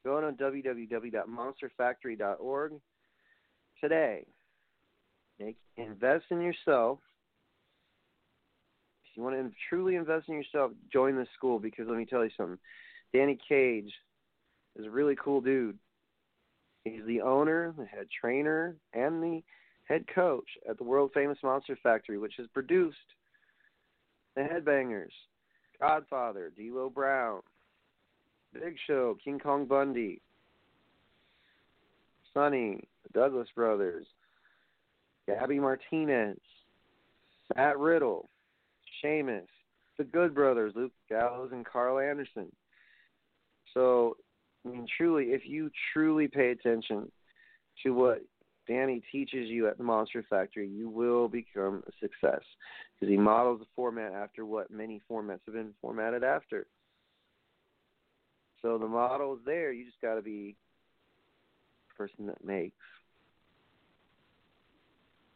go 0.04 0.18
on 0.18 0.36
www.monsterfactory.org 0.36 2.72
today. 3.80 4.26
Make, 5.40 5.58
invest 5.78 6.26
in 6.32 6.42
yourself. 6.42 6.98
You 9.16 9.24
want 9.24 9.36
to 9.36 9.52
truly 9.70 9.96
invest 9.96 10.28
in 10.28 10.36
yourself, 10.36 10.72
join 10.92 11.16
this 11.16 11.28
school 11.38 11.58
because 11.58 11.88
let 11.88 11.98
me 11.98 12.06
tell 12.06 12.24
you 12.24 12.32
something. 12.38 12.60
Danny 13.14 13.38
Cage 13.48 13.92
is 14.78 14.86
a 14.86 14.90
really 14.90 15.16
cool 15.16 15.40
dude. 15.42 15.78
He's 16.84 17.06
the 17.08 17.22
owner, 17.22 17.74
the 17.78 17.86
head 17.86 18.08
trainer, 18.22 18.76
and 18.94 19.24
the 19.24 19.42
head 19.86 20.06
coach 20.14 20.48
at 20.70 20.78
the 20.78 20.84
world 20.84 21.12
famous 21.14 21.38
Monster 21.42 21.78
Factory, 21.82 22.18
which 22.18 22.34
has 22.38 22.48
produced 22.54 22.98
the 24.36 24.42
Headbangers, 24.42 25.14
Godfather, 25.80 26.52
D'Lo 26.56 26.90
Brown, 26.90 27.42
Big 28.54 28.76
Show, 28.86 29.18
King 29.24 29.40
Kong 29.40 29.66
Bundy, 29.66 30.22
Sonny, 32.34 32.88
the 33.04 33.20
Douglas 33.20 33.48
Brothers, 33.56 34.06
Gabby 35.26 35.60
Martinez, 35.60 36.38
Matt 37.56 37.80
Riddle, 37.80 38.30
Sheamus, 39.02 39.48
the 39.98 40.04
Good 40.04 40.34
Brothers, 40.36 40.74
Luke 40.76 40.94
Gallows, 41.10 41.50
and 41.52 41.66
Karl 41.66 42.00
Anderson. 42.00 42.52
So, 43.74 44.18
I 44.66 44.70
mean, 44.70 44.88
truly, 44.98 45.26
if 45.26 45.42
you 45.46 45.70
truly 45.94 46.28
pay 46.28 46.52
attention 46.52 47.12
to 47.84 47.94
what 47.94 48.22
Danny 48.68 49.02
teaches 49.12 49.50
you 49.50 49.68
at 49.68 49.78
the 49.78 49.84
Monster 49.84 50.26
Factory, 50.30 50.68
you 50.68 50.90
will 50.90 51.28
become 51.28 51.84
a 51.88 51.92
success 52.00 52.42
because 52.94 53.12
he 53.12 53.18
models 53.18 53.60
the 53.60 53.68
format 53.76 54.14
after 54.14 54.46
what 54.46 54.72
many 54.72 55.02
formats 55.10 55.42
have 55.46 55.56
been 55.56 55.74
formatted 55.82 56.24
after. 56.24 56.66
So 58.62 58.78
the 58.78 58.88
model 58.88 59.34
is 59.36 59.40
there. 59.46 59.72
You 59.72 59.86
just 59.86 60.02
got 60.02 60.16
to 60.16 60.22
be 60.22 60.56
the 61.90 62.04
person 62.04 62.26
that 62.28 62.44
makes 62.44 62.76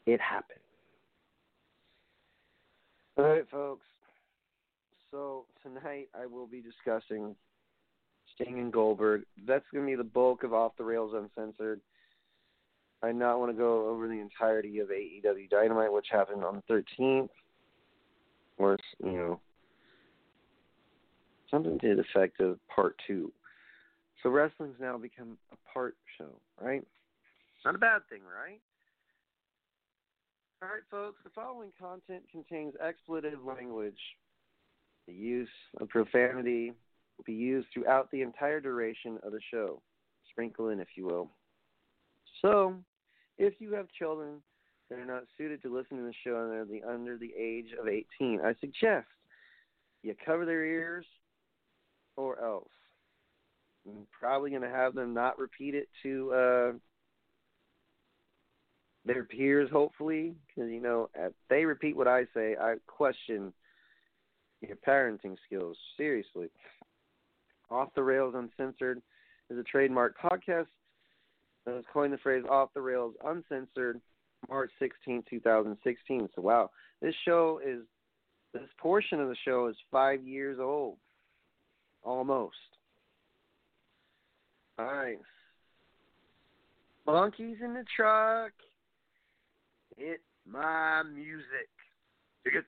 it 0.06 0.20
happen. 0.20 0.58
All 3.20 3.26
right, 3.26 3.44
folks. 3.52 3.86
So 5.12 5.44
tonight 5.62 6.08
I 6.18 6.26
will 6.26 6.48
be 6.48 6.62
discussing 6.62 7.36
Sting 8.34 8.60
and 8.60 8.72
Goldberg. 8.72 9.24
That's 9.46 9.66
going 9.74 9.86
to 9.86 9.92
be 9.92 9.98
the 9.98 10.06
bulk 10.06 10.44
of 10.44 10.54
Off 10.54 10.72
the 10.78 10.86
Rails 10.86 11.14
Uncensored. 11.14 11.82
I 13.04 13.12
not 13.12 13.40
want 13.40 13.52
to 13.52 13.58
go 13.58 13.90
over 13.90 14.08
the 14.08 14.22
entirety 14.22 14.80
of 14.80 14.88
AEW 14.88 15.50
Dynamite, 15.50 15.92
which 15.92 16.08
happened 16.10 16.46
on 16.46 16.64
the 16.70 16.84
13th, 17.02 17.28
or 18.58 18.78
you 19.04 19.12
know, 19.12 19.40
something 21.52 21.78
to 21.78 21.96
the 21.96 22.02
effect 22.02 22.40
of 22.40 22.58
part 22.74 22.96
two. 23.06 23.34
So 24.24 24.30
wrestling's 24.30 24.80
now 24.80 24.98
become 24.98 25.38
a 25.52 25.74
part 25.74 25.98
show, 26.18 26.30
right? 26.62 26.88
Not 27.66 27.76
a 27.76 27.80
bad 27.80 28.00
thing, 28.10 28.22
right? 28.22 28.62
All 30.62 30.68
right, 30.68 30.82
folks. 30.92 31.20
The 31.24 31.30
following 31.30 31.72
content 31.80 32.24
contains 32.30 32.74
expletive 32.86 33.46
language. 33.46 34.00
The 35.08 35.14
use 35.14 35.48
of 35.80 35.88
profanity 35.88 36.74
will 37.18 37.24
be 37.24 37.34
used 37.34 37.68
throughout 37.74 38.12
the 38.12 38.22
entire 38.22 38.60
duration 38.60 39.20
of 39.24 39.32
the 39.32 39.40
show. 39.52 39.82
Sprinkle 40.30 40.68
in, 40.68 40.82
if 40.82 40.90
you 40.96 41.06
will. 41.06 41.30
So, 42.42 42.76
if 43.38 43.54
you 43.60 43.72
have 43.74 43.88
children 43.98 44.42
that 44.90 45.00
are 45.00 45.06
not 45.06 45.24
suited 45.38 45.62
to 45.62 45.74
listen 45.74 45.96
to 45.96 46.04
the 46.04 46.14
show 46.26 46.44
and 46.44 46.52
they're 46.52 46.66
the, 46.66 46.84
under 46.86 47.18
the 47.18 47.32
age 47.40 47.70
of 47.80 47.88
18, 47.88 48.42
I 48.44 48.54
suggest 48.60 49.08
you 50.04 50.14
cover 50.26 50.46
their 50.46 50.66
ears 50.66 51.06
or 52.18 52.44
else. 52.44 52.68
I'm 53.88 54.08
probably 54.12 54.50
going 54.50 54.64
to 54.64 54.70
have 54.70 54.94
them 54.94 55.14
not 55.14 55.40
repeat 55.40 55.74
it 55.74 55.88
to 56.04 56.34
uh, 56.34 56.72
their 59.06 59.24
peers, 59.24 59.70
hopefully, 59.72 60.36
because, 60.48 60.70
you 60.70 60.82
know, 60.82 61.10
if 61.16 61.34
they 61.50 61.66
repeat 61.66 61.96
what 61.96 62.08
I 62.08 62.26
say, 62.34 62.56
I 62.60 62.76
question 62.88 63.54
your 64.62 64.78
parenting 64.78 65.38
skills. 65.46 65.78
Seriously. 65.98 66.50
Off 67.70 67.90
the 67.96 68.04
Rails 68.04 68.36
Uncensored 68.36 69.02
is 69.50 69.58
a 69.58 69.64
trademark 69.64 70.16
podcast 70.20 70.68
that 71.66 71.76
has 71.76 71.84
coined 71.94 72.14
the 72.14 72.18
phrase 72.18 72.44
off 72.50 72.70
the 72.74 72.82
rails 72.82 73.14
uncensored 73.24 74.02
March 74.50 74.72
16, 74.80 75.24
2016. 75.30 76.30
So, 76.36 76.42
wow, 76.42 76.72
this 77.02 77.14
show 77.26 77.60
is, 77.66 77.82
this 78.54 78.64
portion 78.80 79.20
of 79.20 79.30
the 79.30 79.36
show 79.46 79.68
is 79.68 79.76
five 79.92 80.24
years 80.24 80.58
old. 80.60 80.98
Almost. 82.04 82.56
All 84.78 84.86
right. 84.86 85.20
Monkeys 87.06 87.58
in 87.64 87.74
the 87.74 87.84
truck. 87.96 88.52
Hit 90.00 90.22
my 90.50 91.04
music. 91.14 91.70
Dig 92.46 92.56
it. 92.56 92.64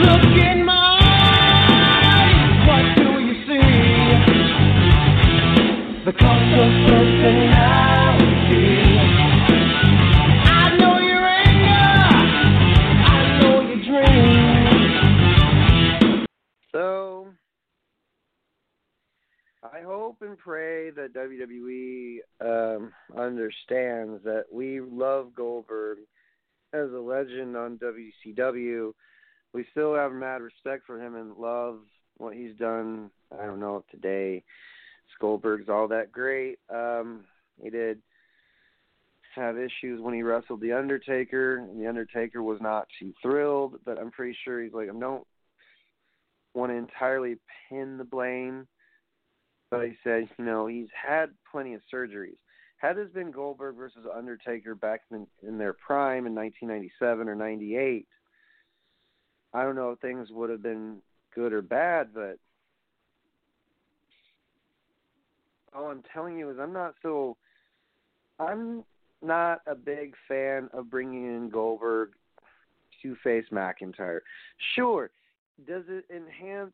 Look 0.00 0.24
in 0.42 0.64
my 0.64 0.98
eyes, 1.00 2.66
what 2.66 2.84
do 2.96 3.20
you 3.20 3.34
see? 3.46 3.70
The 6.06 6.12
cult 6.18 6.52
of 6.58 6.72
personality. 6.88 7.97
Hope 20.20 20.28
and 20.28 20.38
pray 20.38 20.90
that 20.90 21.14
WWE 21.14 22.18
um, 22.40 22.92
understands 23.16 24.22
that 24.24 24.44
we 24.52 24.80
love 24.80 25.34
Goldberg 25.34 25.98
as 26.72 26.90
a 26.92 26.98
legend 26.98 27.56
on 27.56 27.78
WCW. 27.78 28.92
We 29.52 29.66
still 29.70 29.94
have 29.94 30.12
mad 30.12 30.42
respect 30.42 30.86
for 30.86 31.00
him 31.00 31.14
and 31.14 31.36
love 31.36 31.80
what 32.16 32.34
he's 32.34 32.56
done. 32.56 33.10
I 33.38 33.44
don't 33.46 33.60
know 33.60 33.76
if 33.76 33.86
today 33.88 34.44
Goldberg's 35.20 35.68
all 35.68 35.88
that 35.88 36.12
great. 36.12 36.58
Um, 36.72 37.24
he 37.62 37.70
did 37.70 38.00
have 39.34 39.56
issues 39.56 40.00
when 40.00 40.14
he 40.14 40.22
wrestled 40.22 40.60
The 40.60 40.72
Undertaker, 40.72 41.58
and 41.58 41.80
The 41.80 41.88
Undertaker 41.88 42.42
was 42.42 42.60
not 42.60 42.88
too 42.98 43.12
thrilled, 43.22 43.78
but 43.84 43.98
I'm 43.98 44.10
pretty 44.10 44.36
sure 44.44 44.62
he's 44.62 44.72
like, 44.72 44.88
I 44.88 44.98
don't 44.98 45.26
want 46.54 46.72
to 46.72 46.76
entirely 46.76 47.36
pin 47.68 47.98
the 47.98 48.04
blame, 48.04 48.66
but 49.70 49.84
he 49.84 49.92
said, 50.02 50.28
you 50.38 50.44
know, 50.44 50.66
he's 50.66 50.88
had 50.94 51.30
plenty 51.50 51.74
of 51.74 51.80
surgeries. 51.92 52.36
Had 52.78 52.96
this 52.96 53.10
been 53.12 53.32
Goldberg 53.32 53.76
versus 53.76 54.06
Undertaker 54.14 54.74
back 54.74 55.02
in, 55.10 55.26
in 55.46 55.58
their 55.58 55.72
prime 55.72 56.26
in 56.26 56.34
1997 56.34 57.28
or 57.28 57.34
98, 57.34 58.06
I 59.52 59.62
don't 59.62 59.74
know 59.74 59.90
if 59.90 59.98
things 59.98 60.28
would 60.30 60.50
have 60.50 60.62
been 60.62 60.98
good 61.34 61.52
or 61.52 61.62
bad, 61.62 62.08
but 62.14 62.38
all 65.74 65.90
I'm 65.90 66.02
telling 66.12 66.38
you 66.38 66.50
is 66.50 66.58
I'm 66.60 66.72
not 66.72 66.94
so 67.02 67.36
I'm 68.38 68.84
not 69.22 69.62
a 69.66 69.74
big 69.74 70.14
fan 70.28 70.68
of 70.72 70.90
bringing 70.90 71.24
in 71.24 71.50
Goldberg 71.50 72.10
to 73.02 73.16
face 73.22 73.44
McIntyre. 73.52 74.20
Sure, 74.74 75.10
does 75.66 75.84
it 75.88 76.04
enhance 76.14 76.72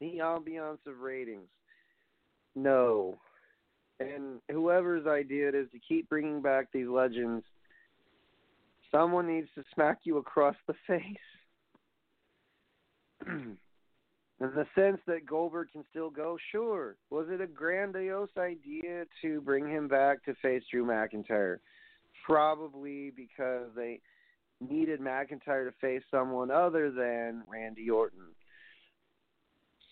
the 0.00 0.18
ambiance 0.20 0.86
of 0.86 1.00
ratings? 1.00 1.48
No. 2.54 3.18
And 4.00 4.40
whoever's 4.50 5.06
idea 5.06 5.48
it 5.48 5.54
is 5.54 5.68
to 5.72 5.78
keep 5.86 6.08
bringing 6.08 6.40
back 6.40 6.66
these 6.72 6.88
legends, 6.88 7.44
someone 8.90 9.26
needs 9.26 9.48
to 9.54 9.64
smack 9.74 10.00
you 10.04 10.18
across 10.18 10.56
the 10.66 10.74
face. 10.86 11.16
In 14.40 14.54
the 14.54 14.66
sense 14.76 15.00
that 15.08 15.26
Goldberg 15.26 15.72
can 15.72 15.84
still 15.90 16.10
go, 16.10 16.38
sure. 16.52 16.94
Was 17.10 17.26
it 17.28 17.40
a 17.40 17.46
grandiose 17.46 18.30
idea 18.38 19.04
to 19.20 19.40
bring 19.40 19.68
him 19.68 19.88
back 19.88 20.24
to 20.24 20.34
face 20.40 20.62
Drew 20.70 20.86
McIntyre? 20.86 21.58
Probably 22.24 23.10
because 23.10 23.66
they 23.74 24.00
needed 24.60 25.00
McIntyre 25.00 25.66
to 25.68 25.74
face 25.80 26.02
someone 26.08 26.52
other 26.52 26.92
than 26.92 27.42
Randy 27.48 27.90
Orton, 27.90 28.26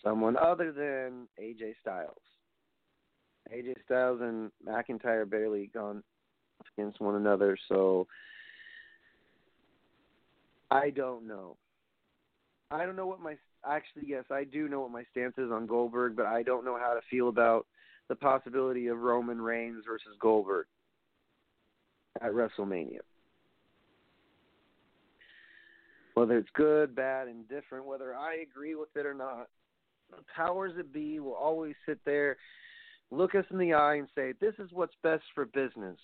someone 0.03 0.37
other 0.37 0.71
than 0.71 1.27
AJ 1.41 1.73
Styles. 1.81 2.21
AJ 3.53 3.73
Styles 3.85 4.19
and 4.21 4.51
McIntyre 4.67 5.29
barely 5.29 5.69
gone 5.73 6.03
against 6.77 6.99
one 6.99 7.15
another, 7.15 7.57
so 7.69 8.07
I 10.69 10.89
don't 10.89 11.27
know. 11.27 11.55
I 12.69 12.85
don't 12.85 12.95
know 12.95 13.07
what 13.07 13.21
my 13.21 13.37
actually 13.65 14.03
yes, 14.07 14.25
I 14.29 14.43
do 14.43 14.67
know 14.67 14.81
what 14.81 14.91
my 14.91 15.03
stance 15.11 15.35
is 15.37 15.51
on 15.51 15.67
Goldberg, 15.67 16.15
but 16.15 16.25
I 16.25 16.43
don't 16.43 16.65
know 16.65 16.77
how 16.77 16.93
to 16.93 17.01
feel 17.09 17.29
about 17.29 17.65
the 18.09 18.15
possibility 18.15 18.87
of 18.87 18.99
Roman 18.99 19.41
Reigns 19.41 19.83
versus 19.85 20.15
Goldberg 20.19 20.67
at 22.21 22.31
WrestleMania. 22.31 22.99
Whether 26.13 26.37
it's 26.37 26.49
good, 26.55 26.95
bad, 26.95 27.27
indifferent, 27.27 27.85
whether 27.85 28.15
I 28.15 28.37
agree 28.49 28.75
with 28.75 28.89
it 28.95 29.05
or 29.05 29.13
not, 29.13 29.49
the 30.09 30.23
powers 30.35 30.73
that 30.77 30.93
be 30.93 31.19
will 31.19 31.33
always 31.33 31.75
sit 31.85 31.99
there, 32.05 32.37
look 33.11 33.35
us 33.35 33.45
in 33.51 33.57
the 33.57 33.73
eye, 33.73 33.95
and 33.95 34.07
say, 34.15 34.33
This 34.39 34.53
is 34.59 34.69
what's 34.71 34.95
best 35.03 35.23
for 35.33 35.45
business. 35.45 35.97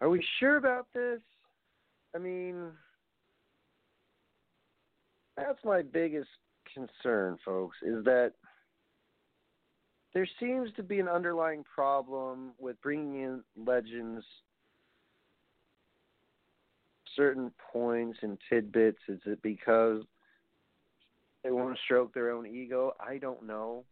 Are 0.00 0.08
we 0.08 0.24
sure 0.38 0.56
about 0.56 0.86
this? 0.92 1.20
I 2.14 2.18
mean, 2.18 2.66
that's 5.36 5.58
my 5.64 5.82
biggest 5.82 6.28
concern, 6.72 7.38
folks, 7.44 7.76
is 7.82 8.04
that 8.04 8.32
there 10.12 10.28
seems 10.38 10.70
to 10.76 10.82
be 10.82 11.00
an 11.00 11.08
underlying 11.08 11.64
problem 11.64 12.52
with 12.58 12.80
bringing 12.82 13.22
in 13.22 13.42
legends 13.56 14.24
certain 17.16 17.52
points 17.72 18.18
and 18.22 18.38
tidbits 18.50 18.98
is 19.08 19.20
it 19.26 19.40
because 19.42 20.02
They 21.44 21.50
want 21.50 21.76
to 21.76 21.82
stroke 21.84 22.14
their 22.14 22.30
own 22.30 22.46
ego. 22.46 22.94
I 22.98 23.18
don't 23.18 23.46
know. 23.46 23.84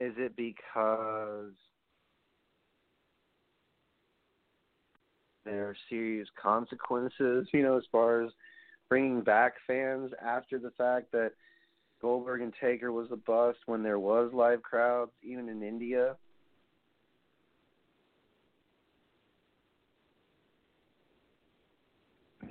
Is 0.00 0.12
it 0.18 0.36
because 0.36 1.52
there 5.44 5.68
are 5.68 5.76
serious 5.88 6.28
consequences, 6.40 7.48
you 7.52 7.62
know, 7.62 7.78
as 7.78 7.84
far 7.90 8.22
as 8.22 8.30
bringing 8.88 9.22
back 9.22 9.54
fans 9.66 10.10
after 10.22 10.58
the 10.58 10.72
fact 10.72 11.10
that 11.12 11.32
Goldberg 12.02 12.42
and 12.42 12.52
Taker 12.60 12.92
was 12.92 13.08
a 13.10 13.16
bust 13.16 13.60
when 13.66 13.82
there 13.82 13.98
was 13.98 14.32
live 14.34 14.62
crowds, 14.62 15.12
even 15.22 15.48
in 15.48 15.62
India? 15.62 16.16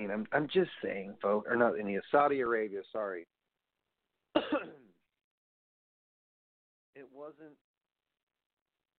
I'm 0.09 0.25
I'm 0.31 0.47
just 0.47 0.71
saying, 0.83 1.15
folks, 1.21 1.47
or 1.49 1.55
not 1.55 1.77
India, 1.77 2.01
Saudi 2.11 2.39
Arabia. 2.39 2.81
Sorry, 2.91 3.27
it 4.35 4.43
wasn't 7.13 7.55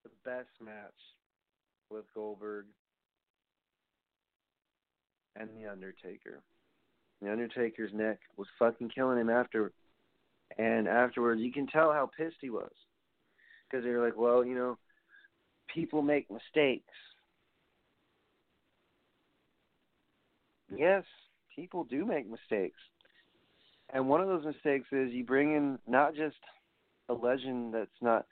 the 0.05 0.11
best 0.24 0.50
match 0.64 0.90
with 1.90 2.05
Goldberg 2.14 2.66
and 5.36 5.48
the 5.57 5.70
Undertaker. 5.70 6.42
The 7.20 7.30
Undertaker's 7.30 7.92
neck 7.94 8.18
was 8.36 8.48
fucking 8.59 8.90
killing 8.90 9.18
him 9.18 9.30
after, 9.30 9.72
and 10.59 10.88
afterwards 10.88 11.40
you 11.40 11.53
can 11.53 11.66
tell 11.66 11.92
how 11.92 12.11
pissed 12.16 12.36
he 12.40 12.50
was, 12.50 12.72
because 13.70 13.84
they 13.84 13.90
were 13.90 14.05
like, 14.05 14.16
well, 14.16 14.44
you 14.44 14.55
know, 14.55 14.78
people 15.72 16.03
make 16.03 16.30
mistakes. 16.30 16.94
Yes, 20.76 21.04
people 21.54 21.84
do 21.84 22.04
make 22.04 22.28
mistakes. 22.28 22.78
And 23.92 24.08
one 24.08 24.20
of 24.20 24.28
those 24.28 24.44
mistakes 24.44 24.88
is 24.92 25.12
you 25.12 25.24
bring 25.24 25.54
in 25.54 25.78
not 25.86 26.14
just 26.14 26.36
a 27.08 27.14
legend 27.14 27.74
that's 27.74 27.90
not 28.00 28.26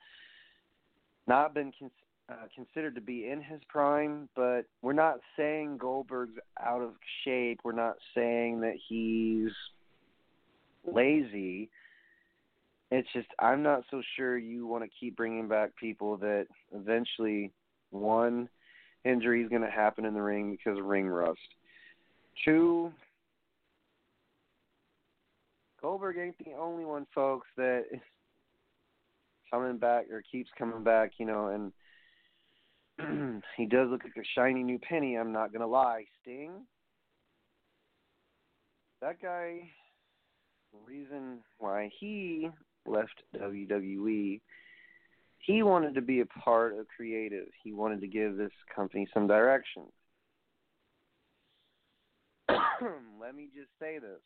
not 1.26 1.54
been 1.54 1.72
con- 1.78 1.90
uh, 2.30 2.46
considered 2.54 2.94
to 2.94 3.00
be 3.00 3.28
in 3.28 3.42
his 3.42 3.60
prime, 3.68 4.28
but 4.34 4.62
we're 4.82 4.92
not 4.92 5.20
saying 5.36 5.76
Goldberg's 5.78 6.38
out 6.58 6.80
of 6.80 6.92
shape. 7.24 7.60
We're 7.62 7.72
not 7.72 7.96
saying 8.14 8.60
that 8.60 8.74
he's 8.88 9.50
lazy. 10.90 11.68
It's 12.90 13.08
just 13.12 13.28
I'm 13.38 13.62
not 13.62 13.84
so 13.90 14.00
sure 14.16 14.38
you 14.38 14.66
want 14.66 14.84
to 14.84 14.90
keep 14.98 15.16
bringing 15.16 15.46
back 15.46 15.76
people 15.76 16.16
that 16.18 16.46
eventually 16.74 17.52
one 17.90 18.48
injury 19.04 19.42
is 19.42 19.48
going 19.48 19.62
to 19.62 19.70
happen 19.70 20.04
in 20.04 20.14
the 20.14 20.22
ring 20.22 20.50
because 20.50 20.78
of 20.78 20.84
ring 20.84 21.06
rust. 21.06 21.38
Two, 22.44 22.92
Goldberg 25.80 26.16
ain't 26.18 26.38
the 26.38 26.52
only 26.58 26.84
one, 26.84 27.06
folks, 27.14 27.48
that 27.56 27.84
is 27.92 28.00
coming 29.50 29.78
back 29.78 30.06
or 30.10 30.22
keeps 30.30 30.50
coming 30.58 30.84
back, 30.84 31.12
you 31.18 31.26
know, 31.26 31.72
and 32.98 33.42
he 33.56 33.66
does 33.66 33.88
look 33.90 34.04
like 34.04 34.16
a 34.16 34.28
shiny 34.34 34.62
new 34.62 34.78
penny, 34.78 35.16
I'm 35.16 35.32
not 35.32 35.52
going 35.52 35.60
to 35.60 35.66
lie. 35.66 36.04
Sting, 36.22 36.52
that 39.00 39.20
guy, 39.20 39.70
reason 40.86 41.38
why 41.58 41.90
he 41.98 42.50
left 42.86 43.22
WWE, 43.36 44.40
he 45.38 45.62
wanted 45.62 45.94
to 45.94 46.02
be 46.02 46.20
a 46.20 46.26
part 46.26 46.78
of 46.78 46.86
creative. 46.94 47.46
He 47.62 47.72
wanted 47.72 48.00
to 48.02 48.06
give 48.06 48.36
this 48.36 48.52
company 48.74 49.08
some 49.12 49.26
direction. 49.26 49.84
Let 53.20 53.34
me 53.34 53.48
just 53.54 53.70
say 53.78 53.98
this. 53.98 54.20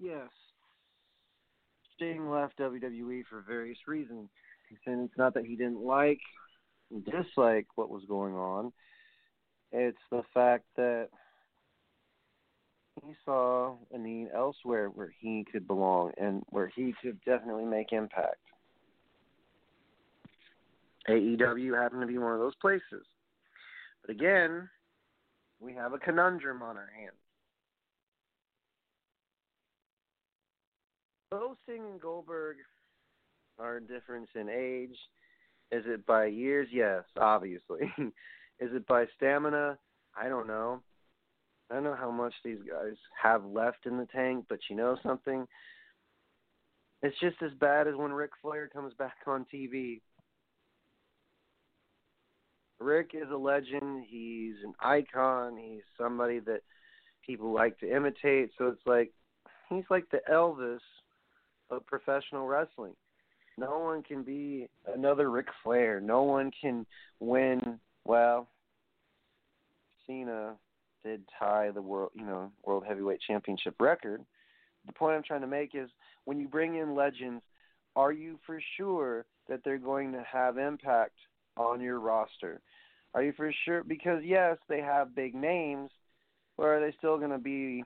Yes, 0.00 0.28
Sting 1.98 2.30
left 2.30 2.58
WWE 2.58 3.22
for 3.28 3.44
various 3.46 3.78
reasons. 3.86 4.28
And 4.86 5.08
it's 5.08 5.18
not 5.18 5.34
that 5.34 5.44
he 5.44 5.56
didn't 5.56 5.82
like, 5.82 6.20
dislike 7.04 7.66
what 7.74 7.90
was 7.90 8.04
going 8.06 8.34
on. 8.34 8.72
It's 9.72 9.98
the 10.10 10.22
fact 10.32 10.64
that 10.76 11.08
he 13.04 13.14
saw 13.24 13.76
a 13.92 13.98
need 13.98 14.28
elsewhere 14.34 14.88
where 14.88 15.12
he 15.20 15.44
could 15.50 15.66
belong 15.66 16.12
and 16.16 16.42
where 16.50 16.70
he 16.74 16.94
could 17.02 17.18
definitely 17.24 17.64
make 17.64 17.92
impact. 17.92 18.36
AEW 21.08 21.80
happened 21.80 22.02
to 22.02 22.06
be 22.06 22.18
one 22.18 22.34
of 22.34 22.40
those 22.40 22.56
places. 22.60 23.06
But 24.02 24.12
again, 24.12 24.68
we 25.60 25.74
have 25.74 25.92
a 25.92 25.98
conundrum 25.98 26.62
on 26.62 26.76
our 26.76 26.90
hands. 26.96 27.16
Both 31.30 31.58
and 31.68 32.00
Goldberg 32.00 32.56
are 33.58 33.76
a 33.76 33.80
difference 33.80 34.28
in 34.34 34.48
age. 34.48 34.96
Is 35.70 35.84
it 35.86 36.06
by 36.06 36.26
years? 36.26 36.68
Yes, 36.72 37.04
obviously. 37.20 37.92
Is 38.60 38.70
it 38.72 38.86
by 38.86 39.04
stamina? 39.16 39.78
I 40.16 40.28
don't 40.28 40.46
know. 40.46 40.82
I 41.70 41.74
don't 41.74 41.84
know 41.84 41.96
how 41.98 42.10
much 42.10 42.32
these 42.44 42.58
guys 42.58 42.96
have 43.22 43.44
left 43.44 43.84
in 43.84 43.98
the 43.98 44.06
tank, 44.06 44.46
but 44.48 44.58
you 44.70 44.76
know 44.76 44.96
something? 45.02 45.46
It's 47.02 47.18
just 47.20 47.36
as 47.42 47.52
bad 47.60 47.86
as 47.86 47.94
when 47.94 48.12
Ric 48.12 48.30
Flair 48.40 48.68
comes 48.68 48.94
back 48.94 49.16
on 49.26 49.46
TV. 49.52 50.00
Ric 52.80 53.10
is 53.14 53.30
a 53.32 53.36
legend. 53.36 54.04
He's 54.08 54.54
an 54.64 54.74
icon. 54.80 55.56
He's 55.56 55.82
somebody 55.96 56.38
that 56.40 56.62
people 57.26 57.52
like 57.52 57.78
to 57.80 57.94
imitate. 57.94 58.50
So 58.56 58.68
it's 58.68 58.86
like 58.86 59.12
he's 59.68 59.84
like 59.90 60.08
the 60.10 60.20
Elvis 60.30 60.78
of 61.70 61.86
professional 61.86 62.46
wrestling. 62.46 62.94
No 63.58 63.80
one 63.80 64.02
can 64.02 64.22
be 64.22 64.68
another 64.94 65.30
Ric 65.30 65.48
Flair. 65.62 66.00
No 66.00 66.22
one 66.22 66.50
can 66.60 66.86
win. 67.18 67.80
Well, 68.04 68.48
Cena 70.06 70.54
did 71.04 71.22
tie 71.38 71.70
the 71.72 71.82
world, 71.82 72.12
you 72.14 72.24
know, 72.24 72.50
world 72.64 72.84
heavyweight 72.86 73.20
championship 73.26 73.74
record. 73.80 74.24
The 74.86 74.92
point 74.92 75.16
I'm 75.16 75.22
trying 75.22 75.40
to 75.40 75.46
make 75.46 75.74
is 75.74 75.90
when 76.24 76.38
you 76.38 76.48
bring 76.48 76.76
in 76.76 76.94
legends, 76.94 77.42
are 77.96 78.12
you 78.12 78.38
for 78.46 78.60
sure 78.76 79.26
that 79.48 79.60
they're 79.64 79.78
going 79.78 80.12
to 80.12 80.24
have 80.30 80.56
impact 80.56 81.16
on 81.58 81.80
your 81.80 82.00
roster? 82.00 82.60
Are 83.14 83.22
you 83.22 83.32
for 83.36 83.52
sure? 83.64 83.82
Because 83.84 84.22
yes, 84.24 84.56
they 84.68 84.80
have 84.80 85.14
big 85.14 85.34
names, 85.34 85.90
but 86.56 86.64
are 86.64 86.80
they 86.80 86.94
still 86.98 87.18
going 87.18 87.30
to 87.30 87.38
be 87.38 87.84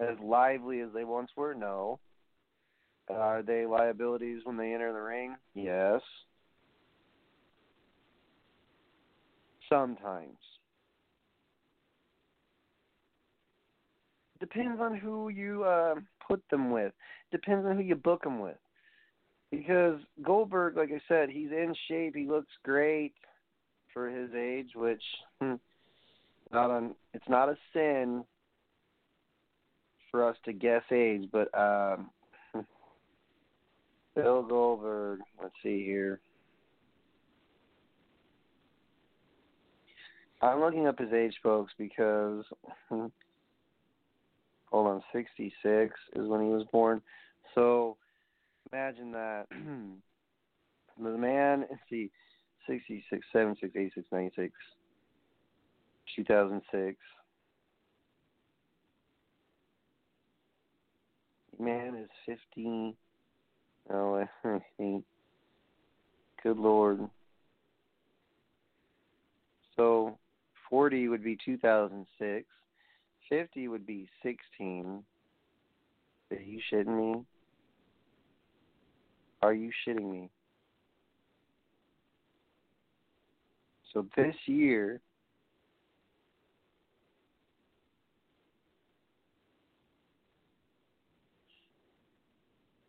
as 0.00 0.16
lively 0.22 0.80
as 0.80 0.88
they 0.94 1.04
once 1.04 1.30
were? 1.36 1.54
No. 1.54 1.98
Are 3.08 3.42
they 3.42 3.66
liabilities 3.66 4.42
when 4.44 4.56
they 4.56 4.72
enter 4.72 4.92
the 4.92 5.00
ring? 5.00 5.36
Yes. 5.54 6.00
Sometimes. 9.68 10.38
Depends 14.40 14.80
on 14.80 14.96
who 14.96 15.28
you 15.28 15.62
uh, 15.64 15.94
put 16.26 16.42
them 16.50 16.70
with. 16.70 16.92
Depends 17.30 17.64
on 17.64 17.76
who 17.76 17.82
you 17.82 17.94
book 17.94 18.22
them 18.22 18.40
with. 18.40 18.56
Because 19.52 20.00
Goldberg, 20.22 20.78
like 20.78 20.88
I 20.90 21.00
said, 21.06 21.28
he's 21.28 21.50
in 21.50 21.74
shape. 21.86 22.16
He 22.16 22.26
looks 22.26 22.50
great 22.64 23.12
for 23.92 24.08
his 24.08 24.30
age, 24.34 24.70
which 24.74 25.02
hmm, 25.40 25.56
not 26.50 26.70
on. 26.70 26.94
It's 27.12 27.28
not 27.28 27.50
a 27.50 27.56
sin 27.74 28.24
for 30.10 30.26
us 30.26 30.36
to 30.46 30.54
guess 30.54 30.82
age, 30.90 31.28
but 31.30 31.48
um, 31.54 32.08
Bill 34.14 34.42
Goldberg. 34.42 35.20
Let's 35.40 35.54
see 35.62 35.84
here. 35.84 36.20
I'm 40.40 40.60
looking 40.60 40.86
up 40.86 40.98
his 40.98 41.12
age, 41.12 41.34
folks, 41.42 41.74
because 41.76 42.44
hold 42.88 43.12
on, 44.72 45.02
66 45.12 45.94
is 46.16 46.26
when 46.26 46.40
he 46.40 46.48
was 46.48 46.64
born. 46.72 47.02
So 47.54 47.98
imagine 48.72 49.12
that. 49.12 49.46
the 51.02 51.10
man, 51.10 51.64
see, 51.90 52.10
66, 52.66 53.24
76, 53.32 53.72
86, 53.74 54.06
96, 54.10 54.52
2006. 56.16 56.96
Man 61.58 61.96
is 61.96 62.08
15. 62.26 62.94
Oh, 63.90 64.24
I. 64.42 64.48
Good 66.42 66.58
Lord. 66.58 67.08
So 69.76 70.18
40 70.68 71.08
would 71.08 71.22
be 71.22 71.38
2006. 71.44 72.46
50 73.28 73.68
would 73.68 73.86
be 73.86 74.08
16. 74.24 75.04
Are 76.32 76.36
you 76.36 76.60
shitting 76.72 76.96
me? 76.96 77.24
Are 79.42 79.52
you 79.52 79.70
shitting 79.86 80.10
me? 80.10 80.30
So 83.92 84.06
this 84.16 84.36
year, 84.46 85.00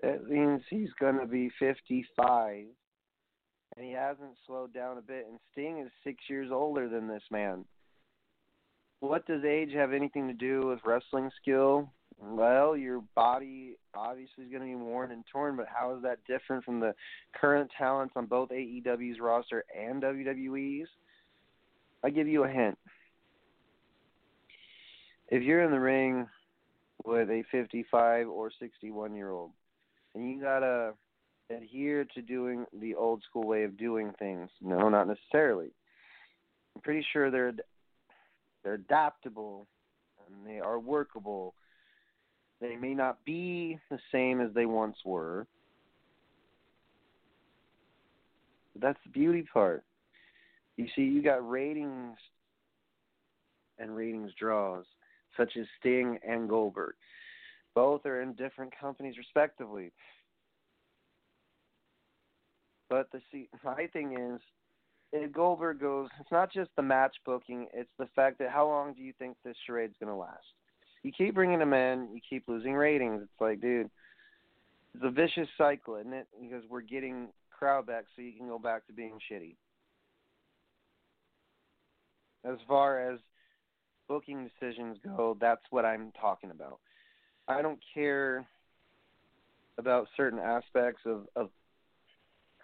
that 0.01 0.29
means 0.29 0.61
he's 0.69 0.91
going 0.99 1.19
to 1.19 1.25
be 1.25 1.49
55, 1.59 2.65
and 3.75 3.85
he 3.85 3.91
hasn't 3.91 4.37
slowed 4.45 4.73
down 4.73 4.97
a 4.97 5.01
bit. 5.01 5.25
And 5.27 5.39
Sting 5.51 5.79
is 5.79 5.91
six 6.03 6.23
years 6.29 6.51
older 6.51 6.87
than 6.87 7.07
this 7.07 7.23
man. 7.31 7.65
What 8.99 9.25
does 9.25 9.43
age 9.43 9.73
have 9.73 9.91
anything 9.91 10.27
to 10.27 10.33
do 10.33 10.67
with 10.67 10.79
wrestling 10.85 11.29
skill? 11.41 11.91
Well, 12.19 12.75
your 12.75 13.01
body 13.15 13.75
obviously 13.93 14.45
is 14.45 14.51
going 14.51 14.61
to 14.61 14.67
be 14.67 14.75
worn 14.75 15.11
and 15.11 15.23
torn, 15.31 15.55
but 15.55 15.67
how 15.73 15.95
is 15.95 16.03
that 16.03 16.19
different 16.27 16.63
from 16.63 16.79
the 16.79 16.93
current 17.33 17.69
talents 17.77 18.13
on 18.15 18.25
both 18.25 18.49
AEW's 18.49 19.19
roster 19.19 19.63
and 19.77 20.01
WWE's? 20.01 20.87
I 22.03 22.09
give 22.09 22.27
you 22.27 22.43
a 22.43 22.49
hint. 22.49 22.77
If 25.29 25.43
you're 25.43 25.63
in 25.63 25.71
the 25.71 25.79
ring 25.79 26.27
with 27.05 27.29
a 27.29 27.43
55 27.51 28.27
or 28.27 28.51
61 28.59 29.15
year 29.15 29.31
old, 29.31 29.51
and 30.13 30.29
you 30.29 30.41
gotta 30.41 30.93
adhere 31.49 32.05
to 32.13 32.21
doing 32.21 32.65
the 32.79 32.95
old 32.95 33.23
school 33.29 33.43
way 33.43 33.63
of 33.63 33.77
doing 33.77 34.13
things, 34.19 34.49
no, 34.61 34.89
not 34.89 35.07
necessarily. 35.07 35.71
I'm 36.75 36.81
pretty 36.81 37.05
sure 37.13 37.31
they're 37.31 37.53
they're 38.63 38.75
adaptable 38.75 39.67
and 40.27 40.47
they 40.47 40.59
are 40.59 40.79
workable 40.79 41.53
they 42.61 42.75
may 42.75 42.93
not 42.93 43.23
be 43.25 43.79
the 43.89 43.99
same 44.11 44.41
as 44.41 44.53
they 44.53 44.65
once 44.65 44.97
were. 45.05 45.45
But 48.73 48.81
that's 48.81 48.99
the 49.03 49.11
beauty 49.11 49.45
part. 49.53 49.83
You 50.77 50.87
see, 50.95 51.03
you 51.03 51.21
got 51.21 51.47
ratings 51.47 52.17
and 53.77 53.95
ratings 53.95 54.31
draws, 54.39 54.85
such 55.37 55.57
as 55.59 55.65
Sting 55.79 56.17
and 56.27 56.49
Goldberg. 56.49 56.95
Both 57.75 58.05
are 58.05 58.21
in 58.21 58.33
different 58.33 58.73
companies, 58.79 59.17
respectively. 59.17 59.91
But 62.89 63.11
the 63.11 63.21
see, 63.31 63.49
my 63.63 63.87
thing 63.91 64.17
is, 64.19 64.41
if 65.11 65.31
Goldberg 65.31 65.79
goes, 65.79 66.09
it's 66.19 66.31
not 66.31 66.51
just 66.51 66.69
the 66.75 66.81
match 66.81 67.15
booking; 67.25 67.67
it's 67.73 67.89
the 67.97 68.07
fact 68.15 68.39
that 68.39 68.49
how 68.49 68.67
long 68.67 68.93
do 68.93 69.01
you 69.01 69.13
think 69.17 69.37
this 69.43 69.57
charade's 69.65 69.95
going 69.99 70.11
to 70.11 70.15
last? 70.15 70.45
You 71.03 71.11
keep 71.11 71.35
bringing 71.35 71.59
them 71.59 71.73
in, 71.73 72.09
you 72.13 72.21
keep 72.27 72.47
losing 72.47 72.73
ratings. 72.73 73.21
It's 73.23 73.41
like, 73.41 73.61
dude, 73.61 73.89
it's 74.95 75.03
a 75.03 75.09
vicious 75.09 75.47
cycle, 75.57 75.97
isn't 75.97 76.13
it? 76.13 76.27
Because 76.41 76.63
we're 76.69 76.81
getting 76.81 77.27
crowd 77.51 77.85
back, 77.85 78.05
so 78.15 78.21
you 78.21 78.33
can 78.33 78.47
go 78.47 78.57
back 78.57 78.87
to 78.87 78.93
being 78.93 79.19
shitty. 79.31 79.55
As 82.45 82.57
far 82.67 83.11
as 83.11 83.19
booking 84.07 84.49
decisions 84.59 84.97
go, 85.03 85.37
that's 85.39 85.61
what 85.69 85.85
I'm 85.85 86.11
talking 86.19 86.51
about. 86.51 86.79
I 87.47 87.61
don't 87.61 87.79
care 87.93 88.45
about 89.77 90.07
certain 90.15 90.39
aspects 90.39 91.01
of, 91.05 91.27
of 91.35 91.49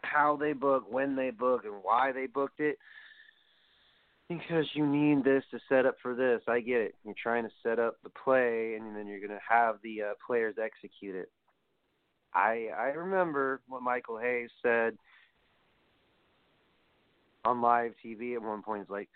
how 0.03 0.37
they 0.39 0.53
book, 0.53 0.85
when 0.89 1.15
they 1.15 1.29
book, 1.29 1.63
and 1.65 1.75
why 1.81 2.11
they 2.11 2.27
booked 2.27 2.59
it. 2.59 2.77
Because 4.29 4.65
you 4.73 4.85
need 4.85 5.23
this 5.23 5.43
to 5.49 5.59
set 5.67 5.87
up 5.87 5.95
for 6.03 6.13
this. 6.13 6.41
I 6.47 6.59
get 6.59 6.81
it. 6.81 6.95
You're 7.03 7.15
trying 7.21 7.43
to 7.43 7.49
set 7.63 7.79
up 7.79 7.97
the 8.03 8.09
play, 8.09 8.75
and 8.75 8.95
then 8.95 9.07
you're 9.07 9.19
going 9.19 9.31
to 9.31 9.39
have 9.49 9.77
the 9.83 10.03
uh, 10.03 10.13
players 10.25 10.55
execute 10.63 11.15
it. 11.15 11.31
I 12.33 12.67
I 12.77 12.89
remember 12.89 13.61
what 13.67 13.81
Michael 13.81 14.19
Hayes 14.19 14.51
said 14.61 14.95
on 17.43 17.61
live 17.61 17.93
TV 18.05 18.35
at 18.35 18.41
one 18.41 18.61
point. 18.61 18.83
It's 18.83 18.91
like, 18.91 19.09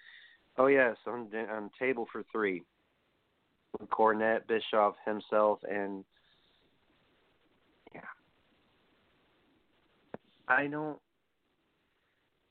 "Oh 0.58 0.66
yes, 0.68 0.98
on 1.06 1.28
on 1.52 1.70
table 1.78 2.08
for 2.12 2.24
three, 2.32 2.64
with 3.80 3.90
Cornette, 3.90 4.48
Bischoff, 4.48 4.96
himself, 5.06 5.60
and 5.70 6.04
yeah." 7.94 8.02
I 10.48 10.68
don't 10.68 10.98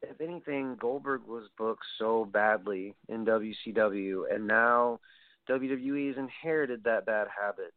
if 0.02 0.20
anything, 0.20 0.76
Goldberg 0.80 1.22
was 1.26 1.44
booked 1.56 1.84
so 1.98 2.24
badly 2.24 2.94
in 3.08 3.24
WCW, 3.24 4.32
and 4.32 4.46
now 4.46 5.00
WWE 5.48 6.08
has 6.08 6.16
inherited 6.16 6.84
that 6.84 7.06
bad 7.06 7.28
habit. 7.40 7.72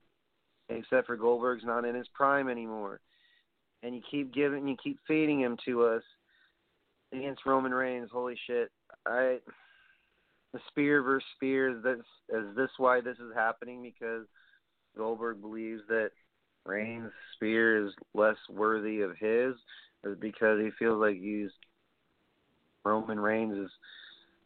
Except 0.69 1.05
for 1.05 1.15
Goldberg's 1.15 1.63
not 1.63 1.85
in 1.85 1.93
his 1.93 2.07
prime 2.13 2.49
anymore, 2.49 2.99
and 3.83 3.93
you 3.93 4.01
keep 4.09 4.33
giving, 4.33 4.67
you 4.67 4.75
keep 4.83 4.97
feeding 5.07 5.39
him 5.39 5.57
to 5.65 5.83
us 5.83 6.01
against 7.13 7.45
Roman 7.45 7.71
Reigns. 7.71 8.09
Holy 8.11 8.35
shit! 8.47 8.71
I 9.05 9.37
the 10.53 10.59
spear 10.69 11.03
versus 11.03 11.27
spear. 11.35 11.79
This 11.83 11.99
is 12.29 12.55
this 12.55 12.71
why 12.77 13.01
this 13.01 13.17
is 13.17 13.31
happening 13.35 13.83
because 13.83 14.25
Goldberg 14.97 15.39
believes 15.39 15.81
that 15.89 16.09
Reigns' 16.65 17.11
spear 17.35 17.85
is 17.85 17.93
less 18.15 18.37
worthy 18.49 19.01
of 19.01 19.11
his, 19.19 19.53
is 20.03 20.17
because 20.19 20.59
he 20.59 20.71
feels 20.79 20.99
like 20.99 21.17
he's 21.17 21.51
Roman 22.85 23.19
Reigns 23.19 23.57
is 23.57 23.71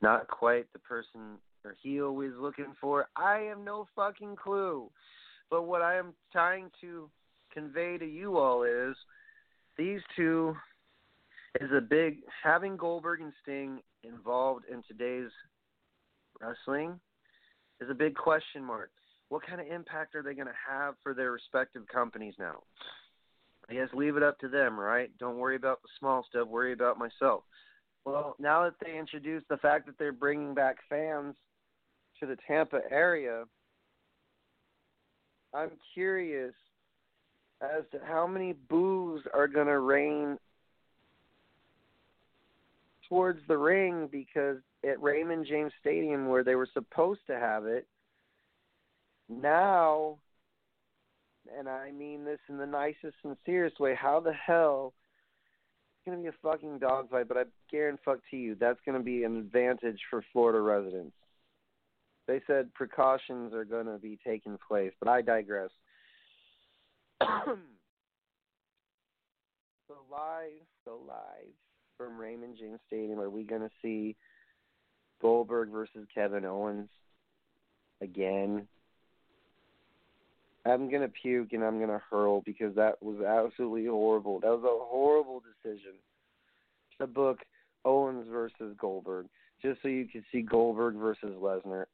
not 0.01 0.27
quite 0.27 0.71
the 0.73 0.79
person 0.79 1.37
or 1.65 1.75
heel 1.83 2.17
he's 2.19 2.31
looking 2.39 2.73
for. 2.79 3.09
I 3.15 3.39
have 3.49 3.59
no 3.59 3.85
fucking 3.95 4.37
clue. 4.37 4.89
But 5.49 5.63
what 5.63 5.81
I 5.81 5.97
am 5.97 6.13
trying 6.31 6.71
to 6.81 7.09
convey 7.53 7.97
to 7.97 8.05
you 8.05 8.37
all 8.37 8.63
is 8.63 8.95
these 9.77 9.99
two 10.15 10.55
is 11.59 11.69
a 11.75 11.81
big 11.81 12.19
having 12.43 12.77
Goldberg 12.77 13.21
and 13.21 13.33
Sting 13.43 13.79
involved 14.03 14.65
in 14.71 14.83
today's 14.87 15.31
wrestling 16.39 16.99
is 17.81 17.89
a 17.89 17.95
big 17.95 18.15
question 18.15 18.63
mark. 18.63 18.91
What 19.29 19.45
kind 19.45 19.59
of 19.59 19.67
impact 19.67 20.15
are 20.15 20.23
they 20.23 20.33
going 20.33 20.47
to 20.47 20.53
have 20.69 20.95
for 21.03 21.13
their 21.13 21.31
respective 21.31 21.87
companies 21.87 22.35
now? 22.39 22.63
I 23.69 23.73
guess 23.73 23.89
leave 23.93 24.17
it 24.17 24.23
up 24.23 24.39
to 24.39 24.47
them, 24.47 24.79
right? 24.79 25.11
Don't 25.19 25.37
worry 25.37 25.55
about 25.55 25.81
the 25.81 25.89
small 25.99 26.25
stuff. 26.29 26.47
Worry 26.47 26.73
about 26.73 26.97
myself. 26.97 27.43
Well, 28.05 28.35
now 28.39 28.63
that 28.63 28.75
they 28.83 28.97
introduced 28.97 29.47
the 29.49 29.57
fact 29.57 29.85
that 29.85 29.97
they're 29.99 30.11
bringing 30.11 30.53
back 30.53 30.77
fans 30.89 31.35
to 32.19 32.25
the 32.25 32.37
Tampa 32.47 32.81
area, 32.89 33.43
I'm 35.53 35.71
curious 35.93 36.53
as 37.61 37.83
to 37.91 37.99
how 38.05 38.25
many 38.25 38.53
boos 38.53 39.21
are 39.33 39.47
going 39.47 39.67
to 39.67 39.79
rain 39.79 40.37
towards 43.07 43.39
the 43.47 43.57
ring 43.57 44.07
because 44.11 44.57
at 44.87 45.01
Raymond 45.01 45.45
James 45.47 45.73
Stadium, 45.81 46.29
where 46.29 46.43
they 46.43 46.55
were 46.55 46.69
supposed 46.73 47.21
to 47.27 47.37
have 47.37 47.65
it, 47.65 47.85
now, 49.27 50.17
and 51.57 51.67
I 51.67 51.91
mean 51.91 52.23
this 52.23 52.39
in 52.47 52.57
the 52.57 52.65
nicest, 52.65 53.15
sincerest 53.21 53.79
way, 53.79 53.95
how 53.95 54.19
the 54.19 54.33
hell 54.33 54.93
going 56.09 56.23
to 56.23 56.31
be 56.31 56.35
a 56.35 56.51
fucking 56.51 56.79
dogfight, 56.79 57.27
but 57.27 57.37
I 57.37 57.43
guarantee 57.71 58.01
fuck 58.03 58.19
to 58.31 58.37
you 58.37 58.55
that's 58.59 58.79
going 58.85 58.97
to 58.97 59.03
be 59.03 59.23
an 59.23 59.37
advantage 59.37 59.99
for 60.09 60.23
Florida 60.33 60.59
residents. 60.59 61.15
They 62.27 62.41
said 62.45 62.73
precautions 62.73 63.53
are 63.53 63.65
going 63.65 63.87
to 63.87 63.97
be 63.97 64.19
taking 64.25 64.57
place, 64.67 64.91
but 64.99 65.09
I 65.09 65.21
digress. 65.21 65.71
so 67.21 67.57
live, 70.11 70.61
so 70.85 70.99
live 71.07 71.53
from 71.97 72.17
Raymond 72.17 72.55
James 72.59 72.79
Stadium, 72.87 73.19
are 73.19 73.29
we 73.29 73.43
going 73.43 73.61
to 73.61 73.71
see 73.81 74.15
Goldberg 75.21 75.69
versus 75.69 76.07
Kevin 76.13 76.45
Owens 76.45 76.89
again? 78.01 78.67
I'm 80.65 80.91
gonna 80.91 81.07
puke 81.07 81.53
and 81.53 81.63
I'm 81.63 81.79
gonna 81.79 82.01
hurl 82.09 82.41
because 82.41 82.75
that 82.75 83.01
was 83.01 83.21
absolutely 83.21 83.85
horrible. 83.85 84.39
That 84.39 84.49
was 84.49 84.63
a 84.63 84.85
horrible 84.85 85.41
decision 85.41 85.93
to 86.99 87.07
book 87.07 87.39
Owens 87.85 88.27
versus 88.29 88.75
Goldberg 88.79 89.27
just 89.61 89.81
so 89.81 89.87
you 89.87 90.05
could 90.05 90.23
see 90.31 90.41
Goldberg 90.41 90.95
versus 90.95 91.35
Lesnar. 91.39 91.85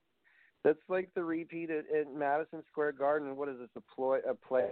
That's 0.63 0.79
like 0.89 1.09
the 1.13 1.23
repeat 1.23 1.69
at, 1.69 1.85
at 1.95 2.13
Madison 2.15 2.63
Square 2.71 2.93
Garden. 2.93 3.35
What 3.35 3.49
is 3.49 3.59
this? 3.59 3.69
A 3.75 3.81
ploy? 3.95 4.19
A 4.27 4.33
play? 4.33 4.69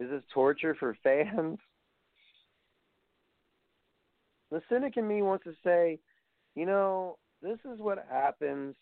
Is 0.00 0.10
this 0.10 0.22
torture 0.32 0.74
for 0.74 0.96
fans? 1.02 1.58
The 4.50 4.62
cynic 4.68 4.96
in 4.96 5.06
me 5.06 5.22
wants 5.22 5.44
to 5.44 5.54
say, 5.64 5.98
you 6.54 6.66
know, 6.66 7.18
this 7.42 7.58
is 7.64 7.78
what 7.78 8.06
happens 8.10 8.74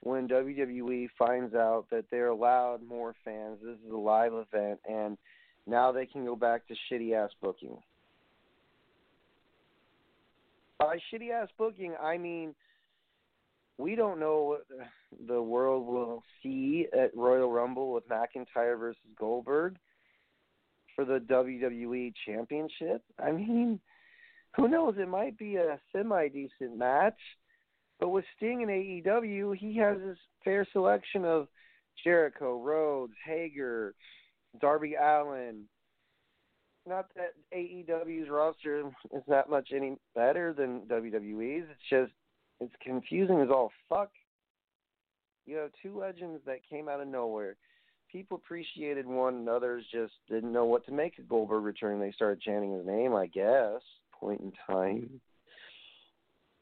when 0.00 0.28
WWE 0.28 1.08
finds 1.18 1.54
out 1.54 1.86
that 1.90 2.04
they're 2.10 2.28
allowed 2.28 2.82
more 2.82 3.14
fans. 3.24 3.58
This 3.62 3.76
is 3.84 3.92
a 3.92 3.96
live 3.96 4.32
event, 4.32 4.80
and 4.88 5.18
now 5.66 5.92
they 5.92 6.06
can 6.06 6.24
go 6.24 6.36
back 6.36 6.62
to 6.68 6.74
shitty 6.90 7.14
ass 7.14 7.30
booking. 7.42 7.76
By 10.78 10.98
shitty 11.12 11.30
ass 11.32 11.48
booking, 11.58 11.94
I 12.00 12.18
mean 12.18 12.54
we 13.78 13.94
don't 13.94 14.18
know 14.18 14.42
what 14.42 14.66
the 15.26 15.40
world 15.40 15.86
will 15.86 16.22
see 16.42 16.86
at 16.92 17.16
Royal 17.16 17.50
Rumble 17.50 17.92
with 17.92 18.08
McIntyre 18.08 18.78
versus 18.78 19.00
Goldberg 19.18 19.76
for 20.96 21.04
the 21.04 21.20
WWE 21.20 22.12
Championship. 22.26 23.02
I 23.22 23.30
mean, 23.30 23.80
who 24.56 24.66
knows? 24.66 24.96
It 24.98 25.08
might 25.08 25.38
be 25.38 25.56
a 25.56 25.78
semi 25.92 26.28
decent 26.28 26.76
match 26.76 27.18
but 28.00 28.10
with 28.10 28.24
Sting 28.36 28.62
in 28.62 28.68
AEW, 28.68 29.56
he 29.56 29.76
has 29.78 30.00
his 30.00 30.16
fair 30.44 30.66
selection 30.72 31.24
of 31.24 31.48
Jericho, 32.04 32.62
Rhodes, 32.62 33.14
Hager, 33.24 33.94
Darby 34.60 34.94
Allin. 34.94 35.64
not 36.86 37.06
that 37.16 37.34
AEW's 37.54 38.30
roster 38.30 38.80
is 39.12 39.22
that 39.26 39.50
much 39.50 39.70
any 39.74 39.96
better 40.14 40.52
than 40.52 40.82
WWE's. 40.82 41.66
It's 41.70 41.90
just 41.90 42.12
it's 42.60 42.74
confusing 42.82 43.40
as 43.40 43.50
all 43.50 43.72
fuck. 43.88 44.10
You 45.46 45.56
have 45.56 45.70
two 45.82 45.98
legends 45.98 46.40
that 46.46 46.58
came 46.68 46.88
out 46.88 47.00
of 47.00 47.08
nowhere. 47.08 47.56
People 48.10 48.36
appreciated 48.36 49.06
one, 49.06 49.34
and 49.34 49.48
others 49.48 49.84
just 49.92 50.14
didn't 50.28 50.52
know 50.52 50.64
what 50.64 50.84
to 50.86 50.92
make 50.92 51.18
of 51.18 51.28
Goldberg 51.28 51.64
returning. 51.64 52.00
They 52.00 52.12
started 52.12 52.40
chanting 52.40 52.72
his 52.72 52.86
name, 52.86 53.14
I 53.14 53.26
guess. 53.26 53.80
Point 54.18 54.40
in 54.40 54.52
time. 54.66 55.20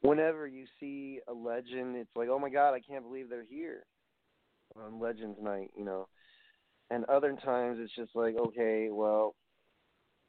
Whenever 0.01 0.47
you 0.47 0.65
see 0.79 1.19
a 1.27 1.33
legend, 1.33 1.95
it's 1.95 2.15
like, 2.15 2.29
oh 2.29 2.39
my 2.39 2.49
god, 2.49 2.73
I 2.73 2.79
can't 2.79 3.03
believe 3.03 3.29
they're 3.29 3.43
here 3.43 3.83
on 4.75 4.99
Legends 4.99 5.37
Night, 5.41 5.71
you 5.75 5.83
know. 5.83 6.07
And 6.89 7.03
other 7.05 7.35
times 7.43 7.79
it's 7.81 7.95
just 7.95 8.15
like, 8.15 8.35
okay, 8.35 8.89
well, 8.91 9.35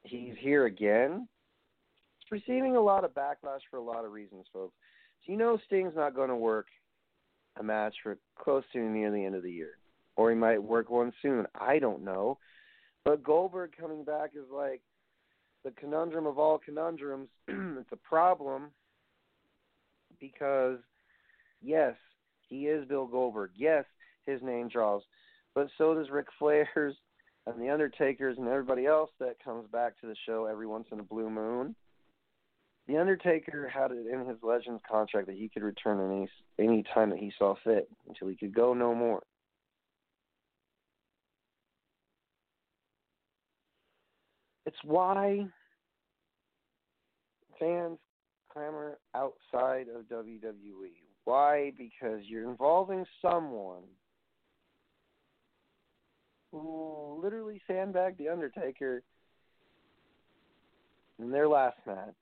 he's 0.03 0.35
here 0.41 0.67
again. 0.67 1.29
It's 2.21 2.33
receiving 2.33 2.77
a 2.77 2.81
lot 2.81 3.05
of 3.05 3.15
backlash 3.15 3.61
for 3.71 3.77
a 3.77 3.83
lot 3.83 4.05
of 4.05 4.13
reasons, 4.13 4.47
folks. 4.53 4.75
So 5.25 5.33
you 5.33 5.39
know 5.39 5.59
Sting's 5.67 5.95
not 5.97 6.15
going 6.15 6.31
to 6.31 6.37
work 6.37 6.67
a 7.59 7.63
match 7.63 7.95
for 8.03 8.19
close 8.39 8.65
to 8.73 8.79
near 8.79 9.11
the 9.11 9.25
end 9.25 9.35
of 9.35 9.43
the 9.43 9.53
year, 9.53 9.79
or 10.17 10.31
he 10.31 10.37
might 10.37 10.63
work 10.63 10.91
one 10.91 11.13
soon. 11.23 11.47
I 11.55 11.79
don't 11.79 12.05
know. 12.05 12.39
But 13.05 13.23
Goldberg 13.23 13.73
coming 13.79 14.05
back 14.05 14.31
is 14.35 14.45
like 14.53 14.81
the 15.65 15.71
conundrum 15.73 16.27
of 16.27 16.39
all 16.39 16.59
conundrums. 16.59 17.29
it's 17.49 17.93
a 17.93 17.97
problem 17.97 18.71
because, 20.21 20.79
yes, 21.63 21.95
he 22.49 22.67
is 22.67 22.87
Bill 22.89 23.07
Goldberg. 23.07 23.51
Yes, 23.57 23.85
his 24.27 24.43
name 24.43 24.69
draws, 24.69 25.03
but 25.55 25.69
so 25.79 25.95
does 25.95 26.11
Ric 26.11 26.27
Flair's 26.39 26.97
and 27.47 27.61
the 27.61 27.71
Undertaker's 27.71 28.37
and 28.37 28.47
everybody 28.47 28.87
else 28.87 29.11
that 29.21 29.43
comes 29.43 29.67
back 29.71 29.99
to 30.01 30.07
the 30.07 30.17
show 30.27 30.45
every 30.45 30.67
once 30.67 30.87
in 30.93 31.01
a 31.01 31.05
blue 31.05 31.31
moon. 31.31 31.75
The 32.87 32.99
Undertaker 32.99 33.69
had 33.69 33.91
it 33.91 34.07
in 34.07 34.27
his 34.27 34.39
Legends 34.43 34.83
contract 34.91 35.27
that 35.27 35.37
he 35.37 35.49
could 35.49 35.63
return 35.63 36.01
any 36.01 36.29
any 36.59 36.85
time 36.95 37.11
that 37.11 37.19
he 37.19 37.33
saw 37.39 37.55
fit 37.63 37.89
until 38.07 38.29
he 38.29 38.37
could 38.37 38.55
go 38.55 38.75
no 38.75 38.95
more. 38.95 39.23
It's 44.65 44.77
why 44.85 45.47
fans 47.59 47.99
clamor 48.59 48.99
outside 49.15 49.87
of 49.95 50.05
WWE. 50.05 50.91
Why? 51.25 51.73
Because 51.77 52.21
you're 52.25 52.49
involving 52.49 53.05
someone 53.23 53.85
who 56.51 57.21
literally 57.23 57.61
sandbagged 57.67 58.19
The 58.19 58.29
Undertaker 58.29 59.03
in 61.19 61.31
their 61.31 61.49
last 61.49 61.77
match. 61.87 62.15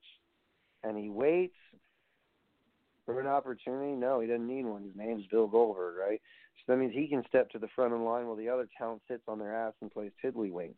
And 0.83 0.97
he 0.97 1.09
waits 1.09 1.55
for 3.05 3.19
an 3.19 3.27
opportunity. 3.27 3.93
No, 3.93 4.19
he 4.19 4.27
doesn't 4.27 4.47
need 4.47 4.65
one. 4.65 4.83
His 4.83 4.95
name's 4.95 5.25
Bill 5.31 5.47
Goldberg, 5.47 5.95
right? 5.97 6.21
So 6.57 6.73
that 6.73 6.79
means 6.79 6.93
he 6.93 7.07
can 7.07 7.23
step 7.27 7.49
to 7.51 7.59
the 7.59 7.67
front 7.75 7.93
of 7.93 7.99
the 7.99 8.05
line 8.05 8.27
while 8.27 8.35
the 8.35 8.49
other 8.49 8.67
talent 8.77 9.01
sits 9.07 9.23
on 9.27 9.39
their 9.39 9.55
ass 9.55 9.73
and 9.81 9.91
plays 9.91 10.11
tiddlywinks. 10.23 10.75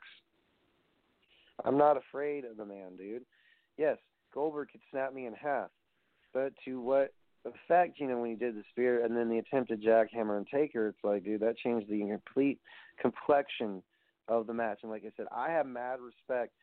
I'm 1.66 1.78
not 1.78 1.98
afraid 1.98 2.46
of 2.46 2.56
the 2.56 2.66
man, 2.66 2.96
dude. 2.98 3.24
Yes, 3.78 3.98
Goldberg 4.34 4.70
could 4.72 4.82
snap 4.92 5.14
me 5.14 5.26
in 5.26 5.34
half, 5.34 5.70
but 6.34 6.54
to 6.66 6.80
what 6.80 7.14
effect, 7.46 8.00
you 8.00 8.08
know, 8.08 8.20
when 8.20 8.30
he 8.30 8.36
did 8.36 8.56
the 8.56 8.64
spear 8.70 9.04
and 9.04 9.16
then 9.16 9.30
the 9.30 9.40
attempted 9.40 9.82
jackhammer 9.84 10.38
and 10.38 10.48
taker, 10.48 10.88
it's 10.88 11.04
like, 11.04 11.24
dude, 11.24 11.42
that 11.42 11.58
changed 11.58 11.90
the 11.90 12.00
complete 12.00 12.60
complexion 13.00 13.82
of 14.28 14.48
the 14.48 14.54
match. 14.54 14.80
And 14.84 14.92
like 14.92 15.04
I 15.06 15.12
said, 15.18 15.28
I 15.36 15.50
have 15.52 15.66
mad 15.66 16.00
respect 16.00 16.54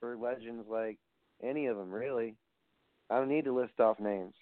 for 0.00 0.16
legends 0.16 0.66
like 0.68 0.98
any 1.42 1.66
of 1.66 1.76
them, 1.76 1.90
really. 1.90 2.34
I 3.10 3.18
don't 3.18 3.28
need 3.28 3.44
to 3.44 3.54
list 3.54 3.80
off 3.80 4.00
names. 4.00 4.34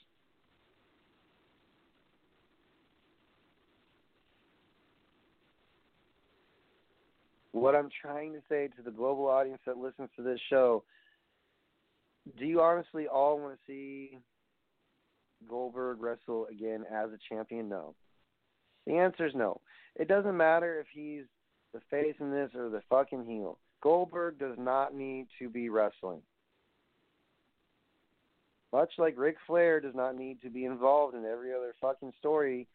What 7.52 7.74
I'm 7.74 7.90
trying 8.00 8.32
to 8.32 8.40
say 8.48 8.68
to 8.76 8.82
the 8.82 8.90
global 8.90 9.26
audience 9.26 9.60
that 9.66 9.76
listens 9.76 10.08
to 10.16 10.22
this 10.22 10.40
show, 10.48 10.84
do 12.38 12.44
you 12.44 12.60
honestly 12.60 13.06
all 13.06 13.38
want 13.38 13.54
to 13.54 13.58
see 13.66 14.18
Goldberg 15.48 16.00
wrestle 16.00 16.46
again 16.50 16.84
as 16.92 17.10
a 17.10 17.18
champion? 17.28 17.68
No. 17.68 17.94
The 18.86 18.94
answer 18.94 19.26
is 19.26 19.34
no. 19.34 19.60
It 19.96 20.08
doesn't 20.08 20.36
matter 20.36 20.80
if 20.80 20.86
he's 20.92 21.24
the 21.72 21.80
face 21.90 22.14
in 22.20 22.30
this 22.30 22.50
or 22.54 22.68
the 22.68 22.82
fucking 22.88 23.24
heel. 23.24 23.58
Goldberg 23.82 24.38
does 24.38 24.56
not 24.58 24.94
need 24.94 25.26
to 25.38 25.48
be 25.48 25.68
wrestling. 25.68 26.22
Much 28.72 28.92
like 28.96 29.18
Ric 29.18 29.36
Flair 29.46 29.80
does 29.80 29.94
not 29.94 30.16
need 30.16 30.40
to 30.42 30.50
be 30.50 30.64
involved 30.64 31.14
in 31.14 31.24
every 31.24 31.52
other 31.52 31.74
fucking 31.80 32.12
story 32.18 32.66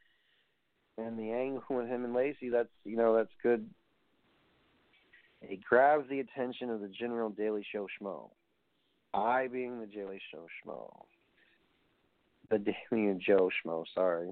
and 0.97 1.17
the 1.17 1.31
angle 1.31 1.63
with 1.69 1.87
him 1.87 2.03
and 2.03 2.13
Lacey, 2.13 2.49
that's 2.49 2.69
you 2.83 2.97
know, 2.97 3.15
that's 3.15 3.31
good. 3.41 3.67
It 5.41 5.63
grabs 5.63 6.09
the 6.09 6.19
attention 6.19 6.69
of 6.69 6.81
the 6.81 6.87
general 6.87 7.29
Daily 7.29 7.65
Show 7.71 7.87
schmo. 8.01 8.29
I 9.17 9.47
being 9.47 9.79
the 9.79 9.87
Daily 9.87 10.21
Show 10.31 10.45
schmo 10.65 10.89
the 12.49 12.59
Daily 12.59 13.17
Joe 13.25 13.49
schmo. 13.65 13.83
Sorry. 13.93 14.29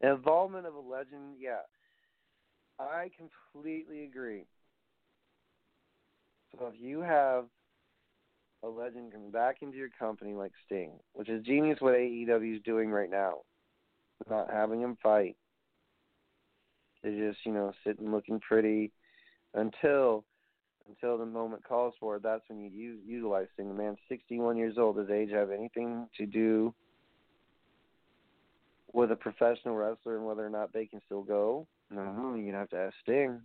Involvement 0.00 0.66
of 0.66 0.74
a 0.74 0.80
legend, 0.80 1.36
yeah. 1.38 1.60
I 2.78 3.10
completely 3.16 4.04
agree. 4.04 4.44
So 6.58 6.66
if 6.66 6.74
you 6.80 7.00
have 7.00 7.44
a 8.64 8.68
legend 8.68 9.12
coming 9.12 9.30
back 9.30 9.56
into 9.62 9.76
your 9.76 9.88
company 9.96 10.34
like 10.34 10.52
Sting, 10.66 10.92
which 11.12 11.28
is 11.28 11.44
genius 11.44 11.80
what 11.80 11.94
AEW 11.94 12.56
is 12.56 12.62
doing 12.62 12.90
right 12.90 13.10
now, 13.10 13.38
not 14.28 14.50
having 14.50 14.80
him 14.80 14.96
fight. 15.02 15.36
They're 17.02 17.32
just, 17.32 17.44
you 17.44 17.52
know, 17.52 17.72
sitting 17.84 18.12
looking 18.12 18.40
pretty 18.40 18.92
until 19.54 20.24
until 20.88 21.18
the 21.18 21.26
moment 21.26 21.64
calls 21.64 21.94
for 22.00 22.16
it, 22.16 22.22
that's 22.22 22.42
when 22.48 22.60
you 22.60 22.70
use 22.70 23.00
utilize 23.06 23.46
Sting. 23.54 23.68
The 23.68 23.74
man's 23.74 23.98
61 24.08 24.56
years 24.56 24.76
old. 24.78 24.96
Does 24.96 25.10
age 25.10 25.30
have 25.30 25.50
anything 25.50 26.08
to 26.18 26.26
do 26.26 26.74
with 28.92 29.10
a 29.10 29.16
professional 29.16 29.74
wrestler 29.74 30.16
and 30.16 30.26
whether 30.26 30.44
or 30.44 30.50
not 30.50 30.72
they 30.72 30.86
can 30.86 31.00
still 31.06 31.22
go? 31.22 31.66
No, 31.90 32.34
you'd 32.34 32.54
have 32.54 32.70
to 32.70 32.76
ask 32.76 32.94
Sting. 33.02 33.40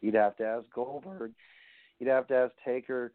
You'd 0.00 0.14
have 0.14 0.36
to 0.36 0.44
ask 0.44 0.64
Goldberg. 0.72 1.32
You'd 1.98 2.10
have 2.10 2.28
to 2.28 2.34
ask 2.34 2.52
Taker. 2.64 3.12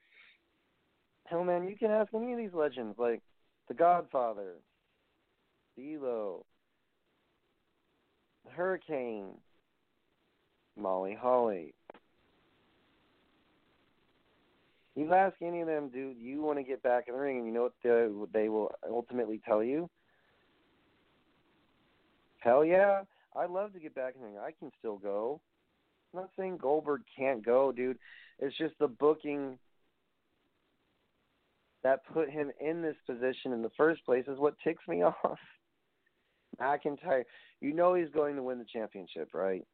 Hell, 1.26 1.44
man, 1.44 1.68
you 1.68 1.78
can 1.78 1.92
ask 1.92 2.14
any 2.14 2.34
of 2.34 2.38
these 2.38 2.54
legends, 2.54 2.98
like 3.00 3.22
The 3.70 3.74
Godfather, 3.74 4.56
D'Lo, 5.78 6.46
Hurricane, 8.56 9.38
Molly 10.78 11.18
Holly. 11.20 11.74
You 14.96 15.14
ask 15.14 15.36
any 15.42 15.62
of 15.62 15.68
them, 15.68 15.90
do 15.90 16.14
you 16.20 16.42
want 16.42 16.58
to 16.60 16.64
get 16.64 16.84
back 16.84 17.06
in 17.08 17.14
the 17.14 17.20
ring? 17.20 17.38
And 17.38 17.48
you 17.48 17.54
know 17.54 17.64
what 17.64 17.74
they, 18.34 18.42
they 18.42 18.50
will 18.50 18.72
ultimately 18.90 19.42
tell 19.46 19.64
you? 19.64 19.90
Hell 22.40 22.66
yeah, 22.66 23.04
I'd 23.36 23.50
love 23.50 23.74
to 23.74 23.80
get 23.80 23.96
back 23.96 24.16
in 24.16 24.22
the 24.22 24.28
ring. 24.28 24.38
I 24.38 24.52
can 24.60 24.72
still 24.80 24.98
go. 24.98 25.40
I'm 26.14 26.22
not 26.22 26.30
saying 26.38 26.58
Goldberg 26.58 27.02
can't 27.18 27.46
go, 27.46 27.72
dude. 27.72 27.98
It's 28.40 28.58
just 28.58 28.74
the 28.80 28.88
booking 28.88 29.58
that 31.84 32.06
put 32.14 32.30
him 32.30 32.52
in 32.60 32.82
this 32.82 32.98
position 33.08 33.54
in 33.54 33.62
the 33.62 33.72
first 33.78 34.06
place 34.06 34.26
is 34.28 34.38
what 34.38 34.56
ticks 34.64 34.84
me 34.88 35.04
off. 35.04 35.40
McIntyre, 36.60 37.24
you 37.60 37.74
know 37.74 37.94
he's 37.94 38.10
going 38.14 38.36
to 38.36 38.44
win 38.44 38.60
the 38.60 38.66
championship, 38.66 39.30
right? 39.34 39.66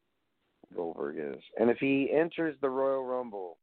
Goldberg 0.76 1.18
is. 1.18 1.42
And 1.60 1.70
if 1.70 1.78
he 1.78 2.10
enters 2.14 2.56
the 2.62 2.70
Royal 2.70 3.04
Rumble 3.04 3.58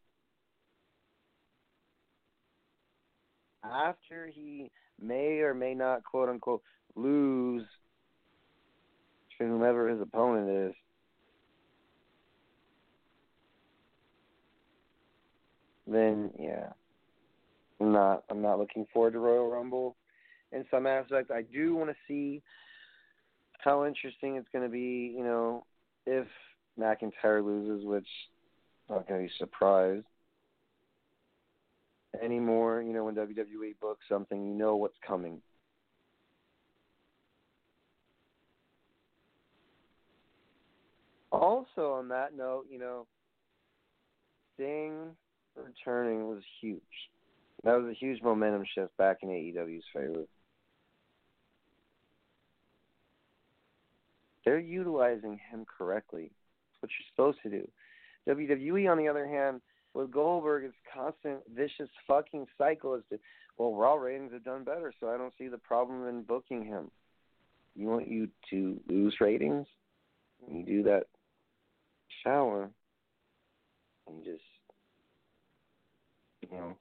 after 3.62 4.30
he 4.32 4.70
may 5.00 5.40
or 5.40 5.54
may 5.54 5.74
not 5.74 6.04
quote 6.04 6.28
unquote 6.28 6.62
lose 6.96 7.64
to 9.38 9.46
whomever 9.46 9.88
his 9.88 10.00
opponent 10.00 10.48
is, 10.48 10.74
then 15.86 16.30
yeah. 16.38 16.68
I'm 17.80 17.92
not 17.92 18.24
I'm 18.30 18.40
not 18.40 18.58
looking 18.58 18.86
forward 18.92 19.12
to 19.12 19.18
Royal 19.18 19.50
Rumble 19.50 19.96
in 20.52 20.64
some 20.70 20.86
aspects. 20.86 21.30
I 21.34 21.42
do 21.42 21.74
want 21.74 21.90
to 21.90 21.96
see 22.06 22.40
how 23.64 23.86
interesting 23.86 24.36
it's 24.36 24.48
going 24.52 24.64
to 24.64 24.70
be, 24.70 25.14
you 25.16 25.24
know, 25.24 25.64
if 26.06 26.26
McIntyre 26.78 27.44
loses, 27.44 27.84
which 27.84 28.08
I'm 28.88 28.96
not 28.96 29.08
going 29.08 29.22
to 29.22 29.26
be 29.26 29.32
surprised 29.38 30.04
anymore. 32.22 32.82
You 32.82 32.92
know, 32.92 33.04
when 33.04 33.14
WWE 33.14 33.74
books 33.80 34.04
something, 34.08 34.46
you 34.46 34.54
know 34.54 34.76
what's 34.76 34.98
coming. 35.06 35.40
Also, 41.32 41.92
on 41.92 42.08
that 42.08 42.36
note, 42.36 42.66
you 42.70 42.78
know, 42.78 43.06
Sting 44.54 45.16
returning 45.56 46.28
was 46.28 46.42
huge. 46.60 46.80
That 47.64 47.76
was 47.76 47.90
a 47.90 47.94
huge 47.94 48.22
momentum 48.22 48.64
shift 48.74 48.96
back 48.96 49.18
in 49.22 49.30
AEW's 49.30 49.84
favor. 49.92 50.26
They're 54.45 54.59
utilizing 54.59 55.40
him 55.51 55.64
correctly. 55.66 56.30
That's 56.30 56.82
what 56.82 56.90
you're 56.90 57.32
supposed 57.32 57.38
to 57.42 57.51
do. 57.51 57.68
WWE, 58.28 58.90
on 58.90 58.99
the 58.99 59.09
other 59.09 59.26
hand, 59.26 59.61
with 59.95 60.11
Goldberg, 60.11 60.64
it's 60.64 60.74
constant 60.92 61.40
vicious 61.55 61.88
fucking 62.07 62.47
cycle 62.59 62.95
as 62.95 63.03
to, 63.11 63.18
well, 63.57 63.74
Raw 63.74 63.95
ratings 63.95 64.32
have 64.32 64.45
done 64.45 64.64
better, 64.64 64.92
so 64.99 65.09
I 65.09 65.16
don't 65.16 65.32
see 65.38 65.49
the 65.49 65.59
problem 65.59 66.07
in 66.09 66.22
booking 66.22 66.64
him. 66.64 66.90
You 67.76 67.88
want 67.88 68.09
you 68.09 68.28
to 68.51 68.80
lose 68.88 69.16
ratings? 69.20 69.66
You 70.51 70.64
do 70.64 70.82
that 70.84 71.05
shower 72.22 72.70
and 74.07 74.24
just, 74.24 74.42
you 76.42 76.57
know, 76.57 76.76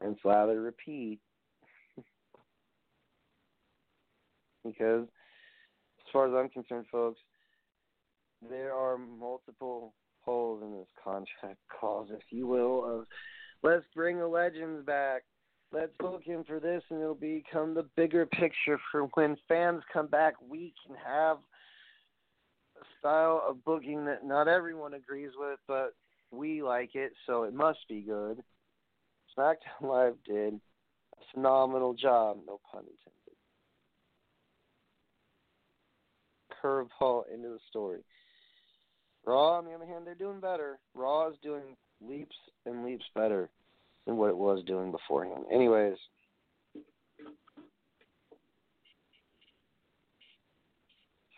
rinse, 0.00 0.18
lather, 0.24 0.60
repeat. 0.60 1.18
because, 4.64 5.06
far 6.12 6.28
as 6.28 6.34
I'm 6.34 6.50
concerned, 6.50 6.86
folks, 6.90 7.20
there 8.48 8.74
are 8.74 8.98
multiple 8.98 9.94
holes 10.20 10.62
in 10.62 10.72
this 10.72 10.88
contract 11.02 11.58
clause, 11.80 12.08
if 12.10 12.22
you 12.30 12.46
will, 12.46 12.84
of 12.84 13.06
let's 13.62 13.84
bring 13.94 14.18
the 14.18 14.26
legends 14.26 14.84
back. 14.84 15.22
Let's 15.72 15.92
book 16.00 16.22
him 16.24 16.42
for 16.44 16.58
this, 16.58 16.82
and 16.90 17.00
it'll 17.00 17.14
become 17.14 17.74
the 17.74 17.86
bigger 17.96 18.26
picture 18.26 18.80
for 18.90 19.02
when 19.14 19.36
fans 19.46 19.82
come 19.92 20.08
back. 20.08 20.34
We 20.48 20.74
can 20.84 20.96
have 20.96 21.36
a 22.76 22.84
style 22.98 23.44
of 23.48 23.64
booking 23.64 24.04
that 24.06 24.24
not 24.24 24.48
everyone 24.48 24.94
agrees 24.94 25.30
with, 25.38 25.60
but 25.68 25.94
we 26.32 26.62
like 26.62 26.94
it, 26.94 27.12
so 27.24 27.44
it 27.44 27.54
must 27.54 27.78
be 27.88 28.00
good. 28.00 28.42
SmackDown 29.38 29.82
Live 29.82 30.16
did 30.26 30.54
a 30.54 31.24
phenomenal 31.32 31.94
job, 31.94 32.38
no 32.46 32.60
pun 32.70 32.80
intended. 32.80 33.19
Curveball 36.62 37.24
into 37.32 37.48
the 37.48 37.58
story. 37.68 38.00
Raw, 39.26 39.58
on 39.58 39.64
the 39.64 39.72
other 39.72 39.86
hand, 39.86 40.06
they're 40.06 40.14
doing 40.14 40.40
better. 40.40 40.78
Raw 40.94 41.28
is 41.28 41.36
doing 41.42 41.76
leaps 42.00 42.36
and 42.66 42.84
leaps 42.84 43.04
better 43.14 43.50
than 44.06 44.16
what 44.16 44.30
it 44.30 44.36
was 44.36 44.64
doing 44.64 44.90
beforehand. 44.90 45.44
Anyways, 45.52 45.96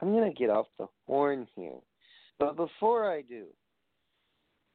I'm 0.01 0.13
gonna 0.13 0.33
get 0.33 0.51
off 0.51 0.67
the 0.79 0.87
horn 1.07 1.47
here, 1.55 1.79
but 2.39 2.57
before 2.57 3.11
I 3.11 3.23
do, 3.23 3.47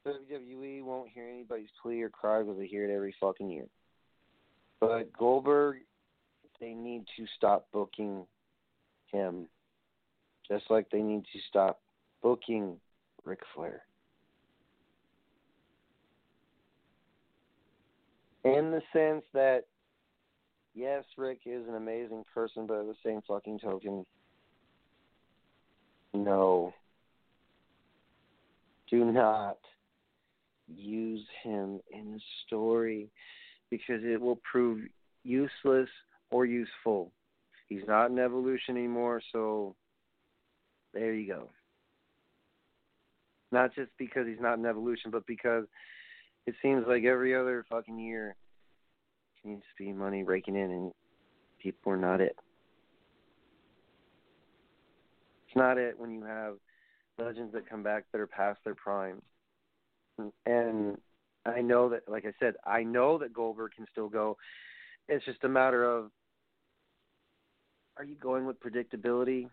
WWE 0.05 0.83
won't 0.83 1.09
hear 1.09 1.27
anybody's 1.27 1.67
plea 1.81 2.01
or 2.01 2.09
cry 2.09 2.41
because 2.41 2.57
they 2.57 2.67
hear 2.67 2.89
it 2.89 2.93
every 2.93 3.13
fucking 3.19 3.49
year. 3.49 3.65
But 4.79 5.11
Goldberg, 5.11 5.77
they 6.61 6.73
need 6.73 7.05
to 7.17 7.25
stop 7.35 7.67
booking 7.73 8.25
him, 9.11 9.47
just 10.47 10.65
like 10.69 10.89
they 10.89 11.01
need 11.01 11.23
to 11.33 11.39
stop 11.49 11.79
booking 12.21 12.77
Ric 13.25 13.39
Flair. 13.53 13.83
In 18.43 18.71
the 18.71 18.81
sense 18.93 19.25
that, 19.33 19.63
yes, 20.73 21.03
Ric 21.17 21.39
is 21.45 21.67
an 21.67 21.75
amazing 21.75 22.23
person, 22.33 22.65
but 22.65 22.79
at 22.79 22.85
the 22.85 22.95
same 23.05 23.21
fucking 23.27 23.59
token, 23.59 24.05
no. 26.13 26.73
Do 28.89 29.11
not 29.11 29.57
use 30.73 31.25
him 31.43 31.79
in 31.91 32.15
a 32.15 32.23
story 32.45 33.09
because 33.69 34.01
it 34.03 34.21
will 34.21 34.39
prove 34.49 34.79
useless 35.23 35.89
or 36.31 36.45
useful. 36.45 37.11
He's 37.67 37.83
not 37.85 38.11
in 38.11 38.19
evolution 38.19 38.77
anymore, 38.77 39.21
so 39.33 39.75
there 40.93 41.13
you 41.13 41.27
go. 41.27 41.49
Not 43.51 43.73
just 43.75 43.91
because 43.97 44.27
he's 44.27 44.41
not 44.41 44.57
in 44.57 44.65
evolution, 44.65 45.11
but 45.11 45.25
because 45.25 45.65
it 46.45 46.55
seems 46.61 46.85
like 46.87 47.03
every 47.03 47.35
other 47.35 47.65
fucking 47.69 47.99
year 47.99 48.35
seems 49.43 49.61
to 49.61 49.83
be 49.83 49.93
money 49.93 50.23
raking 50.23 50.55
in 50.55 50.71
and 50.71 50.91
people 51.61 51.91
are 51.91 51.97
not 51.97 52.21
it. 52.21 52.35
It's 55.47 55.55
not 55.55 55.77
it 55.77 55.97
when 55.97 56.11
you 56.11 56.23
have 56.23 56.55
legends 57.17 57.53
that 57.53 57.69
come 57.69 57.83
back 57.83 58.05
that 58.11 58.21
are 58.21 58.27
past 58.27 58.59
their 58.63 58.75
prime. 58.75 59.21
And 60.45 60.97
I 61.45 61.61
know 61.61 61.89
that 61.89 62.01
like 62.07 62.25
I 62.25 62.33
said, 62.39 62.55
I 62.65 62.83
know 62.83 63.17
that 63.19 63.33
Goldberg 63.33 63.71
can 63.75 63.85
still 63.91 64.09
go. 64.09 64.37
It's 65.07 65.25
just 65.25 65.43
a 65.43 65.49
matter 65.49 65.85
of 65.85 66.11
are 67.97 68.03
you 68.03 68.15
going 68.15 68.45
with 68.45 68.59
predictability 68.59 69.49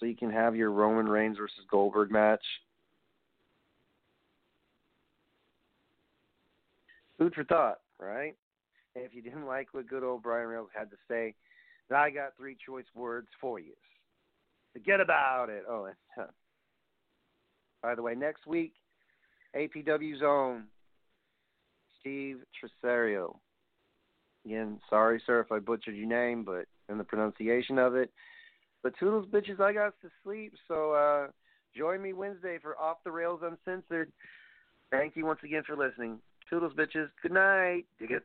so 0.00 0.06
you 0.06 0.16
can 0.16 0.30
have 0.30 0.56
your 0.56 0.72
Roman 0.72 1.06
Reigns 1.06 1.36
versus 1.36 1.60
Goldberg 1.70 2.10
match? 2.10 2.42
Food 7.18 7.34
for 7.34 7.44
thought, 7.44 7.80
right? 8.00 8.34
If 8.94 9.14
you 9.14 9.20
didn't 9.20 9.46
like 9.46 9.68
what 9.72 9.86
good 9.86 10.02
old 10.02 10.22
Brian 10.22 10.48
Reynolds 10.48 10.72
had 10.74 10.90
to 10.90 10.96
say, 11.06 11.34
I 11.94 12.08
got 12.10 12.36
three 12.36 12.56
choice 12.66 12.86
words 12.94 13.28
for 13.40 13.58
you. 13.58 13.72
Forget 14.72 15.00
about 15.00 15.50
it. 15.50 15.64
Oh, 15.68 15.86
and, 15.86 15.96
uh, 16.18 16.30
by 17.82 17.94
the 17.94 18.02
way, 18.02 18.14
next 18.14 18.46
week, 18.46 18.72
APW 19.56 20.18
Zone, 20.18 20.64
Steve 22.00 22.38
Tresario. 22.56 23.36
Again, 24.46 24.78
sorry, 24.88 25.20
sir, 25.26 25.40
if 25.40 25.52
I 25.52 25.58
butchered 25.58 25.96
your 25.96 26.06
name, 26.08 26.44
but 26.44 26.66
and 26.88 26.98
the 26.98 27.04
pronunciation 27.04 27.78
of 27.78 27.94
it. 27.94 28.10
But 28.82 28.94
toodles, 28.98 29.26
bitches, 29.26 29.60
I 29.60 29.72
got 29.72 29.94
to 30.02 30.08
sleep. 30.24 30.54
So 30.68 30.92
uh, 30.92 31.28
join 31.76 32.02
me 32.02 32.12
Wednesday 32.12 32.58
for 32.60 32.78
Off 32.78 32.98
the 33.04 33.10
Rails 33.10 33.40
Uncensored. 33.42 34.10
Thank 34.90 35.16
you 35.16 35.26
once 35.26 35.40
again 35.44 35.62
for 35.66 35.76
listening. 35.76 36.18
Toodles, 36.48 36.72
bitches. 36.74 37.08
Good 37.22 37.32
night. 37.32 37.84
Dig 37.98 38.12
it. 38.12 38.24